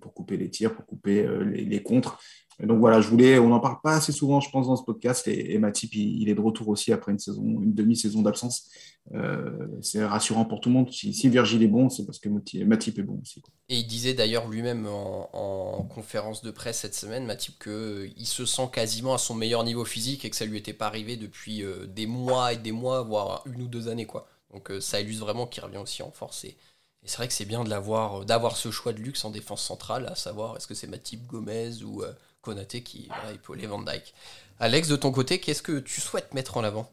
pour 0.01 0.13
couper 0.13 0.37
les 0.37 0.51
tirs, 0.51 0.75
pour 0.75 0.87
couper 0.87 1.27
les, 1.45 1.65
les, 1.65 1.83
contres 1.83 2.19
donc 2.67 2.79
voilà, 2.79 3.01
je 3.01 3.09
voulais, 3.09 3.39
on 3.39 3.49
n'en 3.49 3.61
parle 3.61 3.81
pas 3.83 3.95
assez 3.95 4.13
souvent, 4.13 4.41
je 4.41 4.51
pense, 4.51 4.67
dans 4.67 4.77
ce 4.77 4.83
podcast. 4.83 5.27
Et, 5.29 5.57
Matip, 5.59 5.95
il, 5.95 6.29
est 6.29 6.35
de 6.35 6.41
retour 6.41 6.69
aussi 6.69 6.93
après 6.93 7.13
une 7.13 7.19
saison, 7.19 7.43
une 7.43 7.73
demi-saison 7.73 8.23
d'absence. 8.23 8.69
Euh, 9.15 9.67
c'est 9.81 10.05
rassurant 10.05 10.45
pour 10.45 10.61
tout 10.61 10.69
le 10.69 10.75
monde. 10.75 10.93
Si, 10.93 11.29
Virgile 11.29 11.63
est 11.63 11.69
bon, 11.69 11.89
c'est 11.89 12.05
parce 12.05 12.19
que 12.19 12.29
Matip 12.29 12.99
est 12.99 13.03
bon 13.03 13.19
aussi. 13.23 13.43
Et 13.69 13.79
il 13.79 13.87
disait 13.87 14.15
d'ailleurs 14.15 14.49
lui-même 14.49 14.87
en, 14.87 15.87
conférence 15.89 16.43
de 16.43 16.51
presse 16.51 16.81
cette 16.81 16.95
semaine, 16.95 17.25
Matip, 17.25 17.59
qu'il 17.63 17.73
euh, 17.73 18.25
se 18.25 18.45
sent 18.45 18.69
quasiment 18.73 19.15
à 19.15 19.19
son 19.19 19.35
meilleur 19.35 19.65
niveau 19.65 19.85
physique 19.85 20.25
et 20.25 20.31
que 20.31 20.37
ça 20.37 20.45
lui 20.45 20.59
était 20.59 20.75
pas 20.75 20.87
arrivé 20.87 21.17
depuis 21.17 21.65
euh, 21.65 21.87
des 21.87 22.07
mois 22.07 22.53
et 22.53 22.59
des 22.59 22.73
mois, 22.73 23.03
voire 23.03 23.43
une 23.47 23.63
ou 23.63 23.69
deux 23.69 23.89
années. 23.89 24.07
Donc 24.53 24.71
ça 24.81 25.01
illustre 25.01 25.25
vraiment 25.25 25.47
qu'il 25.47 25.63
revient 25.65 25.79
aussi 25.79 26.03
en 26.03 26.11
force. 26.11 26.45
Et, 26.45 26.57
c'est 27.05 27.17
vrai 27.17 27.29
que 27.29 27.35
c'est 27.35 27.45
bien 27.45 27.65
de 27.65 27.71
l'avoir, 27.71 28.25
d'avoir 28.25 28.57
ce 28.57 28.71
choix 28.71 28.93
de 28.93 29.01
luxe 29.01 29.25
en 29.25 29.31
défense 29.31 29.63
centrale, 29.63 30.07
à 30.07 30.15
savoir 30.15 30.57
est-ce 30.57 30.67
que 30.67 30.75
c'est 30.75 30.87
Matip 30.87 31.27
Gomez 31.27 31.83
ou 31.83 32.03
Konaté 32.43 32.83
qui 32.83 33.09
voilà, 33.09 33.33
épaulait 33.35 33.67
Van 33.67 33.83
Dyke. 33.83 34.15
Alex, 34.59 34.89
de 34.89 34.97
ton 34.97 35.11
côté, 35.11 35.39
qu'est-ce 35.39 35.63
que 35.63 35.79
tu 35.79 36.01
souhaites 36.01 36.35
mettre 36.35 36.57
en 36.57 36.65
avant? 36.65 36.91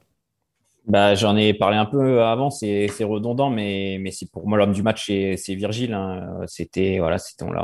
Bah, 0.86 1.16
J'en 1.16 1.36
ai 1.36 1.54
parlé 1.54 1.76
un 1.76 1.86
peu 1.86 2.24
avant, 2.24 2.50
c'est 2.50 2.88
redondant, 3.02 3.50
mais, 3.50 3.98
mais 4.00 4.12
pour 4.32 4.48
moi, 4.48 4.58
l'homme 4.58 4.72
du 4.72 4.84
match, 4.84 5.08
c'est 5.08 5.56
Virgile. 5.56 5.94
Hein. 5.94 6.40
C'était, 6.48 7.00
voilà, 7.00 7.18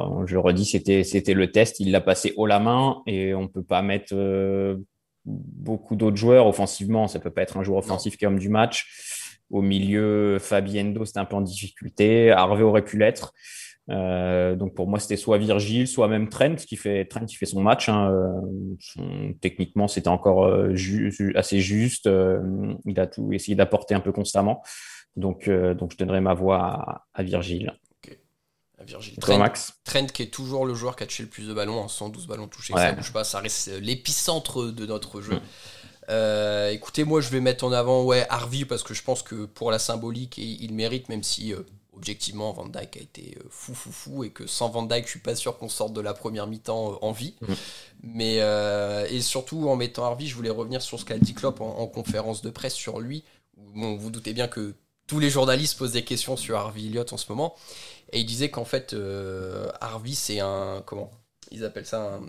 on, 0.10 0.26
je 0.26 0.34
le 0.34 0.40
redis, 0.42 0.66
c'était 0.66 1.34
le 1.34 1.52
test. 1.52 1.80
Il 1.80 1.92
l'a 1.92 2.02
passé 2.02 2.34
haut 2.36 2.46
la 2.46 2.60
main 2.60 3.02
et 3.08 3.34
on 3.34 3.44
ne 3.44 3.48
peut 3.48 3.64
pas 3.64 3.82
mettre 3.82 4.14
euh, 4.14 4.76
beaucoup 5.24 5.96
d'autres 5.96 6.18
joueurs 6.18 6.48
offensivement. 6.48 7.08
Ça 7.08 7.20
ne 7.20 7.24
peut 7.24 7.32
pas 7.32 7.44
être 7.44 7.56
un 7.56 7.64
joueur 7.64 7.78
offensif 7.80 8.18
qui 8.18 8.26
est 8.26 8.28
homme 8.28 8.40
du 8.40 8.50
match. 8.50 9.23
Au 9.54 9.62
milieu, 9.62 10.40
Fabiendo, 10.40 11.06
c'était 11.06 11.20
un 11.20 11.26
peu 11.26 11.36
en 11.36 11.42
difficulté. 11.42 12.32
Harvey 12.32 12.64
aurait 12.64 12.84
pu 12.84 12.98
l'être. 12.98 13.34
donc 13.88 14.74
pour 14.74 14.88
moi, 14.88 15.00
c'était 15.00 15.16
soit 15.16 15.38
Virgile, 15.38 15.88
soit 15.88 16.08
même 16.08 16.28
Trent 16.28 16.56
qui 16.56 16.76
fait, 16.76 17.06
Trent 17.06 17.26
qui 17.26 17.36
fait 17.36 17.46
son 17.46 17.62
match. 17.62 17.88
Hein, 17.88 18.12
techniquement, 19.42 19.88
c'était 19.88 20.08
encore 20.08 20.52
assez 21.36 21.60
juste. 21.60 22.10
il 22.86 23.00
a 23.00 23.08
tout 23.08 23.32
essayé 23.32 23.56
d'apporter 23.56 23.94
un 23.94 24.00
peu 24.00 24.12
constamment. 24.12 24.64
Donc, 25.16 25.48
donc 25.50 25.92
je 25.92 25.98
donnerai 25.98 26.20
ma 26.20 26.34
voix 26.34 26.58
à, 26.58 27.06
à 27.14 27.24
Virgile. 27.24 27.74
Virgile. 28.86 29.18
Trent, 29.20 29.44
Trent, 29.84 30.08
qui 30.08 30.24
est 30.24 30.34
toujours 30.34 30.66
le 30.66 30.74
joueur 30.74 30.96
qui 30.96 31.04
a 31.04 31.08
touché 31.08 31.24
le 31.24 31.30
plus 31.30 31.48
de 31.48 31.54
ballons, 31.54 31.80
en 31.80 31.88
112 31.88 32.28
ballons 32.28 32.48
touchés, 32.48 32.74
ça 32.74 32.94
bouge 32.94 33.14
pas, 33.14 33.24
ça 33.24 33.40
reste 33.40 33.72
l'épicentre 33.82 34.72
de 34.72 34.86
notre 34.86 35.22
jeu. 35.22 35.36
Mm. 35.36 35.42
Euh, 36.10 36.70
écoutez, 36.70 37.04
moi 37.04 37.22
je 37.22 37.30
vais 37.30 37.40
mettre 37.40 37.64
en 37.64 37.72
avant 37.72 38.04
ouais, 38.04 38.26
Harvey 38.30 38.66
parce 38.66 38.84
que 38.84 38.94
je 38.94 39.04
pense 39.04 39.22
que 39.22 39.46
pour 39.46 39.72
la 39.72 39.80
symbolique, 39.80 40.38
il 40.38 40.74
mérite, 40.74 41.10
même 41.10 41.24
si 41.24 41.54
euh, 41.54 41.62
objectivement 41.96 42.52
Van 42.52 42.66
Dyke 42.66 42.98
a 42.98 43.02
été 43.02 43.38
euh, 43.40 43.44
fou 43.50 43.74
fou 43.74 43.92
fou 43.92 44.24
et 44.24 44.32
que 44.32 44.48
sans 44.48 44.70
Van 44.70 44.84
Dyke, 44.84 45.06
je 45.06 45.12
suis 45.12 45.20
pas 45.20 45.36
sûr 45.36 45.58
qu'on 45.58 45.70
sorte 45.70 45.94
de 45.94 46.02
la 46.02 46.14
première 46.14 46.48
mi-temps 46.48 47.00
en 47.02 47.12
vie. 47.12 47.36
Mm. 47.42 47.54
Mais 48.04 48.36
et 49.10 49.22
surtout 49.22 49.70
en 49.70 49.76
mettant 49.76 50.04
Harvey, 50.04 50.26
je 50.26 50.36
voulais 50.36 50.50
revenir 50.50 50.82
sur 50.82 51.00
ce 51.00 51.06
qu'a 51.06 51.18
dit 51.18 51.34
Klopp 51.34 51.62
en, 51.62 51.88
conférence 51.88 52.42
de 52.42 52.50
presse 52.50 52.74
sur 52.74 53.00
lui. 53.00 53.24
Bon, 53.56 53.96
vous 53.96 54.12
doutez 54.12 54.34
bien 54.34 54.48
que 54.48 54.76
tous 55.08 55.20
les 55.20 55.30
journalistes 55.30 55.78
posent 55.78 55.94
des 55.94 56.04
questions 56.04 56.36
sur 56.36 56.58
Harvey 56.58 56.82
Elliott 56.82 57.14
en 57.14 57.18
ce 57.18 57.26
moment. 57.30 57.56
Et 58.12 58.20
il 58.20 58.26
disait 58.26 58.50
qu'en 58.50 58.66
fait, 58.66 58.94
Harvey, 59.80 60.12
c'est 60.14 60.42
un. 60.42 60.84
Comment 60.86 61.12
Ils 61.52 61.64
appellent 61.64 61.86
ça 61.86 62.16
un, 62.16 62.22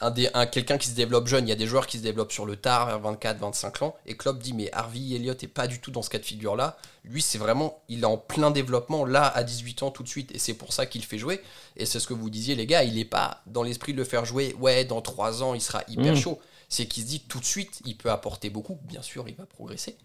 un, 0.00 0.46
quelqu'un 0.46 0.78
qui 0.78 0.88
se 0.88 0.94
développe 0.94 1.26
jeune. 1.26 1.46
Il 1.46 1.50
y 1.50 1.52
a 1.52 1.56
des 1.56 1.66
joueurs 1.66 1.86
qui 1.86 1.98
se 1.98 2.02
développent 2.02 2.32
sur 2.32 2.46
le 2.46 2.56
tard, 2.56 2.86
vers 2.86 2.98
24, 3.00 3.38
25 3.38 3.82
ans. 3.82 3.96
Et 4.06 4.16
Klopp 4.16 4.38
dit 4.38 4.52
Mais 4.52 4.70
Harvey 4.72 5.14
Elliott 5.14 5.42
est 5.42 5.48
pas 5.48 5.66
du 5.66 5.80
tout 5.80 5.90
dans 5.90 6.02
ce 6.02 6.10
cas 6.10 6.18
de 6.18 6.24
figure-là. 6.24 6.76
Lui, 7.04 7.22
c'est 7.22 7.38
vraiment. 7.38 7.82
Il 7.88 8.02
est 8.02 8.06
en 8.06 8.16
plein 8.16 8.50
développement, 8.50 9.04
là, 9.04 9.26
à 9.26 9.42
18 9.42 9.82
ans, 9.82 9.90
tout 9.90 10.02
de 10.02 10.08
suite. 10.08 10.34
Et 10.34 10.38
c'est 10.38 10.54
pour 10.54 10.72
ça 10.72 10.86
qu'il 10.86 11.04
fait 11.04 11.18
jouer. 11.18 11.40
Et 11.76 11.86
c'est 11.86 12.00
ce 12.00 12.06
que 12.06 12.14
vous 12.14 12.30
disiez, 12.30 12.54
les 12.54 12.66
gars. 12.66 12.84
Il 12.84 12.94
n'est 12.94 13.04
pas 13.04 13.42
dans 13.46 13.62
l'esprit 13.62 13.92
de 13.92 13.98
le 13.98 14.04
faire 14.04 14.24
jouer. 14.24 14.54
Ouais, 14.58 14.84
dans 14.84 15.02
3 15.02 15.42
ans, 15.42 15.54
il 15.54 15.60
sera 15.60 15.82
hyper 15.88 16.12
mmh. 16.12 16.16
chaud. 16.16 16.40
C'est 16.68 16.86
qu'il 16.86 17.02
se 17.02 17.08
dit 17.08 17.20
tout 17.20 17.40
de 17.40 17.44
suite, 17.44 17.80
il 17.84 17.96
peut 17.96 18.10
apporter 18.10 18.48
beaucoup. 18.48 18.78
Bien 18.84 19.02
sûr, 19.02 19.28
il 19.28 19.34
va 19.34 19.46
progresser. 19.46 19.96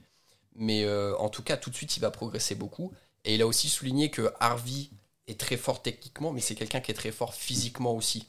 Mais 0.55 0.83
euh, 0.83 1.15
en 1.17 1.29
tout 1.29 1.43
cas, 1.43 1.57
tout 1.57 1.69
de 1.69 1.75
suite, 1.75 1.95
il 1.97 1.99
va 1.99 2.11
progresser 2.11 2.55
beaucoup. 2.55 2.91
Et 3.23 3.35
il 3.35 3.41
a 3.41 3.47
aussi 3.47 3.69
souligné 3.69 4.09
que 4.09 4.31
Harvey 4.39 4.89
est 5.27 5.39
très 5.39 5.57
fort 5.57 5.81
techniquement, 5.81 6.31
mais 6.31 6.41
c'est 6.41 6.55
quelqu'un 6.55 6.79
qui 6.79 6.91
est 6.91 6.95
très 6.95 7.11
fort 7.11 7.33
physiquement 7.33 7.93
aussi. 7.93 8.27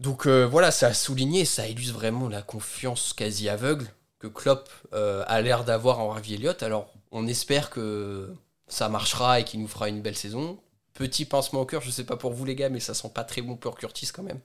Donc 0.00 0.26
euh, 0.26 0.44
voilà, 0.46 0.70
ça 0.70 0.88
a 0.88 0.94
souligné, 0.94 1.44
ça 1.44 1.66
illustre 1.66 1.94
vraiment 1.94 2.28
la 2.28 2.42
confiance 2.42 3.12
quasi 3.12 3.48
aveugle 3.48 3.86
que 4.18 4.26
Klopp 4.26 4.68
euh, 4.92 5.24
a 5.26 5.40
l'air 5.40 5.64
d'avoir 5.64 6.00
en 6.00 6.12
Harvey 6.12 6.34
Elliott. 6.34 6.62
Alors 6.62 6.92
on 7.10 7.26
espère 7.26 7.70
que 7.70 8.32
ça 8.66 8.88
marchera 8.88 9.40
et 9.40 9.44
qu'il 9.44 9.60
nous 9.60 9.68
fera 9.68 9.88
une 9.88 10.00
belle 10.00 10.16
saison. 10.16 10.58
Petit 10.94 11.24
pincement 11.24 11.60
au 11.60 11.64
cœur, 11.64 11.82
je 11.82 11.90
sais 11.90 12.04
pas 12.04 12.16
pour 12.16 12.32
vous 12.32 12.44
les 12.44 12.54
gars, 12.54 12.68
mais 12.68 12.80
ça 12.80 12.94
sent 12.94 13.10
pas 13.14 13.24
très 13.24 13.40
bon 13.40 13.56
pour 13.56 13.76
Curtis 13.76 14.08
quand 14.12 14.22
même, 14.22 14.40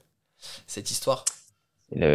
cette 0.68 0.92
histoire. 0.92 1.26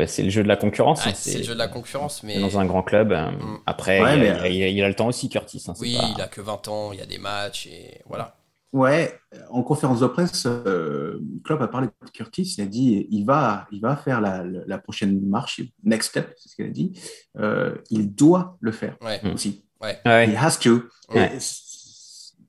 C'est 0.07 0.23
le 0.23 0.31
jeu 0.31 0.43
de 0.43 0.49
la 0.49 0.57
concurrence. 0.57 1.07
Hein, 1.07 1.13
c'est 1.15 1.39
le 1.39 1.45
jeu 1.45 1.55
de 1.55 1.59
la 1.59 1.69
concurrence, 1.69 2.23
mais 2.23 2.41
dans 2.41 2.59
un 2.59 2.67
grand 2.67 2.83
club. 2.83 3.13
Euh, 3.13 3.31
mm. 3.31 3.61
Après, 3.67 3.99
il, 3.99 4.83
a, 4.83 4.89
le 4.89 4.95
temps 4.95 5.07
aussi, 5.07 5.29
Curtis. 5.29 5.65
Hein, 5.69 5.75
oui, 5.79 5.97
il 6.17 6.21
a 6.21 6.27
que 6.27 6.41
20 6.41 6.69
ans, 6.69 6.93
il 6.93 6.99
y 6.99 7.03
a 7.03 7.07
des 7.07 7.19
matchs 7.19 7.67
et 7.67 8.01
voilà. 8.07 8.35
Ouais, 8.73 9.19
en 9.51 9.63
conférence 9.63 10.01
de 10.01 10.07
presse, 10.07 10.45
euh, 10.47 11.21
Klopp 11.43 11.63
a 11.63 11.69
parlé 11.69 11.87
de 11.87 12.11
Curtis. 12.11 12.55
Il 12.59 12.63
a 12.63 12.67
dit 12.67 13.07
il 13.11 13.25
va, 13.25 13.67
il 13.73 13.81
va 13.81 13.97
faire 13.97 14.21
la, 14.21 14.45
la 14.45 14.79
prochaine 14.79 15.21
marche, 15.27 15.63
next 15.85 16.11
step, 16.11 16.35
c'est 16.37 16.51
ce 16.51 16.57
qu'il 16.57 16.67
a 16.67 16.71
dit. 16.71 16.93
Euh, 17.39 17.75
il 17.91 18.15
doit 18.15 18.59
le 18.61 18.73
faire 18.73 18.97
aussi. 19.33 19.65
Ouais. 19.81 19.99
Il 20.05 20.37
has 20.37 20.59
to. 20.61 20.83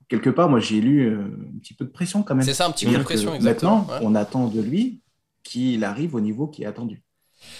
quelque 0.09 0.29
part, 0.29 0.49
moi, 0.49 0.59
j'ai 0.59 0.81
lu 0.81 1.07
euh, 1.07 1.23
un 1.55 1.59
petit 1.59 1.73
peu 1.73 1.85
de 1.85 1.91
pression 1.91 2.23
quand 2.23 2.35
même. 2.35 2.45
C'est 2.45 2.53
ça, 2.53 2.65
un 2.65 2.71
petit 2.71 2.85
peu 2.85 2.97
de 2.97 3.03
pression, 3.03 3.33
exactement. 3.33 3.85
Maintenant, 3.87 3.99
on 4.01 4.15
attend 4.15 4.47
de 4.47 4.59
lui 4.59 5.01
qu'il 5.43 5.83
arrive 5.85 6.15
au 6.15 6.19
niveau 6.19 6.47
qui 6.47 6.63
est 6.63 6.65
attendu. 6.65 7.01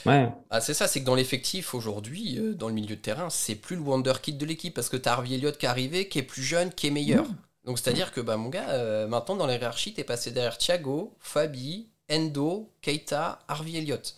Ouais. 0.05 0.29
Ah, 0.49 0.59
c'est 0.59 0.73
ça, 0.73 0.87
c'est 0.87 0.99
que 0.99 1.05
dans 1.05 1.15
l'effectif 1.15 1.73
aujourd'hui, 1.73 2.37
euh, 2.37 2.53
dans 2.53 2.67
le 2.67 2.73
milieu 2.73 2.95
de 2.95 3.01
terrain, 3.01 3.29
c'est 3.29 3.55
plus 3.55 3.77
le 3.77 3.81
wonder 3.81 4.13
kid 4.21 4.37
de 4.37 4.45
l'équipe 4.45 4.73
parce 4.73 4.89
que 4.89 4.97
tu 4.97 5.07
as 5.07 5.13
Harvey 5.13 5.35
Elliott 5.35 5.57
qui 5.57 5.65
est 5.65 5.69
arrivé, 5.69 6.09
qui 6.09 6.19
est 6.19 6.23
plus 6.23 6.43
jeune, 6.43 6.71
qui 6.71 6.87
est 6.87 6.91
meilleur. 6.91 7.25
Donc 7.69 7.77
c'est-à-dire 7.77 8.11
que 8.11 8.19
bah, 8.19 8.35
mon 8.35 8.49
gars, 8.49 8.67
euh, 8.69 9.05
maintenant 9.05 9.35
dans 9.35 9.45
la 9.45 9.53
hiérarchie, 9.53 9.93
t'es 9.93 10.03
passé 10.03 10.31
derrière 10.31 10.57
Thiago, 10.57 11.13
Fabi, 11.19 11.87
Endo, 12.11 12.67
Keita, 12.81 13.37
Harvey 13.47 13.73
Elliott. 13.73 14.15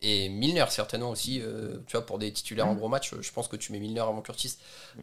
Et 0.00 0.28
Milner 0.28 0.66
certainement 0.68 1.10
aussi, 1.10 1.40
euh, 1.42 1.78
tu 1.88 1.96
vois, 1.96 2.06
pour 2.06 2.20
des 2.20 2.32
titulaires 2.32 2.68
en 2.68 2.74
gros 2.74 2.86
match, 2.86 3.12
je 3.20 3.32
pense 3.32 3.48
que 3.48 3.56
tu 3.56 3.72
mets 3.72 3.80
Milner 3.80 3.98
avant 3.98 4.22
Curtis. 4.22 4.58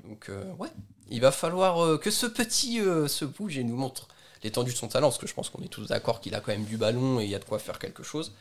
Donc 0.05 0.29
euh, 0.29 0.41
ouais, 0.57 0.69
il 1.09 1.19
va 1.19 1.33
falloir 1.33 1.99
que 1.99 2.09
ce 2.11 2.27
petit 2.27 2.77
se 2.77 3.25
bouge 3.25 3.57
et 3.57 3.63
nous 3.65 3.75
montre 3.75 4.07
l'étendue 4.41 4.71
de 4.71 4.77
son 4.77 4.87
talent, 4.87 5.09
parce 5.09 5.19
que 5.19 5.27
je 5.27 5.33
pense 5.33 5.49
qu'on 5.49 5.61
est 5.61 5.67
tous 5.67 5.87
d'accord 5.87 6.21
qu'il 6.21 6.33
a 6.33 6.39
quand 6.39 6.53
même 6.53 6.63
du 6.63 6.77
ballon 6.77 7.19
et 7.19 7.25
il 7.25 7.29
y 7.29 7.35
a 7.35 7.39
de 7.39 7.43
quoi 7.43 7.59
faire 7.59 7.77
quelque 7.77 8.03
chose. 8.03 8.31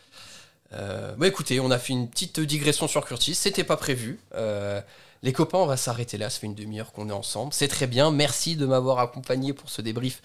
bah 0.71 1.27
écoutez, 1.27 1.59
on 1.59 1.73
a 1.73 1.79
fait 1.81 1.93
une 1.93 2.09
petite 2.09 2.39
digression 2.39 2.87
sur 2.87 3.05
Curtis, 3.05 3.35
c'était 3.35 3.65
pas 3.65 3.77
prévu. 3.77 4.21
Les 5.23 5.33
copains, 5.33 5.59
on 5.59 5.67
va 5.67 5.77
s'arrêter 5.77 6.19
là. 6.19 6.31
Ça 6.31 6.41
fait 6.41 6.47
une 6.47 6.55
demi-heure 6.55 6.93
qu'on 6.93 7.09
est 7.09 7.13
ensemble. 7.13 7.53
C'est 7.53 7.69
très 7.69 7.87
bien. 7.87 8.11
Merci 8.11 8.57
de 8.57 8.67
m'avoir 8.67 8.99
accompagné 8.99 9.53
pour 9.53 9.69
ce 9.69 9.83
débrief 9.83 10.23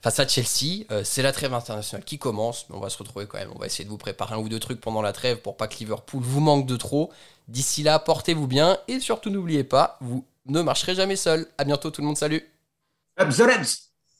face 0.00 0.20
à 0.20 0.26
Chelsea. 0.26 0.84
Euh, 0.90 1.04
c'est 1.04 1.22
la 1.22 1.32
trêve 1.32 1.52
internationale 1.54 2.04
qui 2.04 2.18
commence, 2.18 2.66
mais 2.68 2.76
on 2.76 2.80
va 2.80 2.90
se 2.90 2.98
retrouver 2.98 3.26
quand 3.26 3.38
même. 3.38 3.50
On 3.54 3.58
va 3.58 3.66
essayer 3.66 3.84
de 3.84 3.90
vous 3.90 3.98
préparer 3.98 4.34
un 4.34 4.38
ou 4.38 4.48
deux 4.48 4.60
trucs 4.60 4.80
pendant 4.80 5.02
la 5.02 5.12
trêve 5.12 5.38
pour 5.42 5.56
pas 5.56 5.68
que 5.68 5.78
Liverpool 5.78 6.22
vous 6.22 6.40
manque 6.40 6.66
de 6.66 6.76
trop. 6.76 7.12
D'ici 7.48 7.82
là, 7.82 7.98
portez-vous 7.98 8.46
bien 8.46 8.78
et 8.88 9.00
surtout 9.00 9.30
n'oubliez 9.30 9.64
pas, 9.64 9.96
vous 10.00 10.24
ne 10.46 10.62
marcherez 10.62 10.94
jamais 10.94 11.16
seul. 11.16 11.46
À 11.58 11.64
bientôt 11.64 11.90
tout 11.90 12.00
le 12.00 12.06
monde. 12.06 12.16
Salut. 12.16 12.42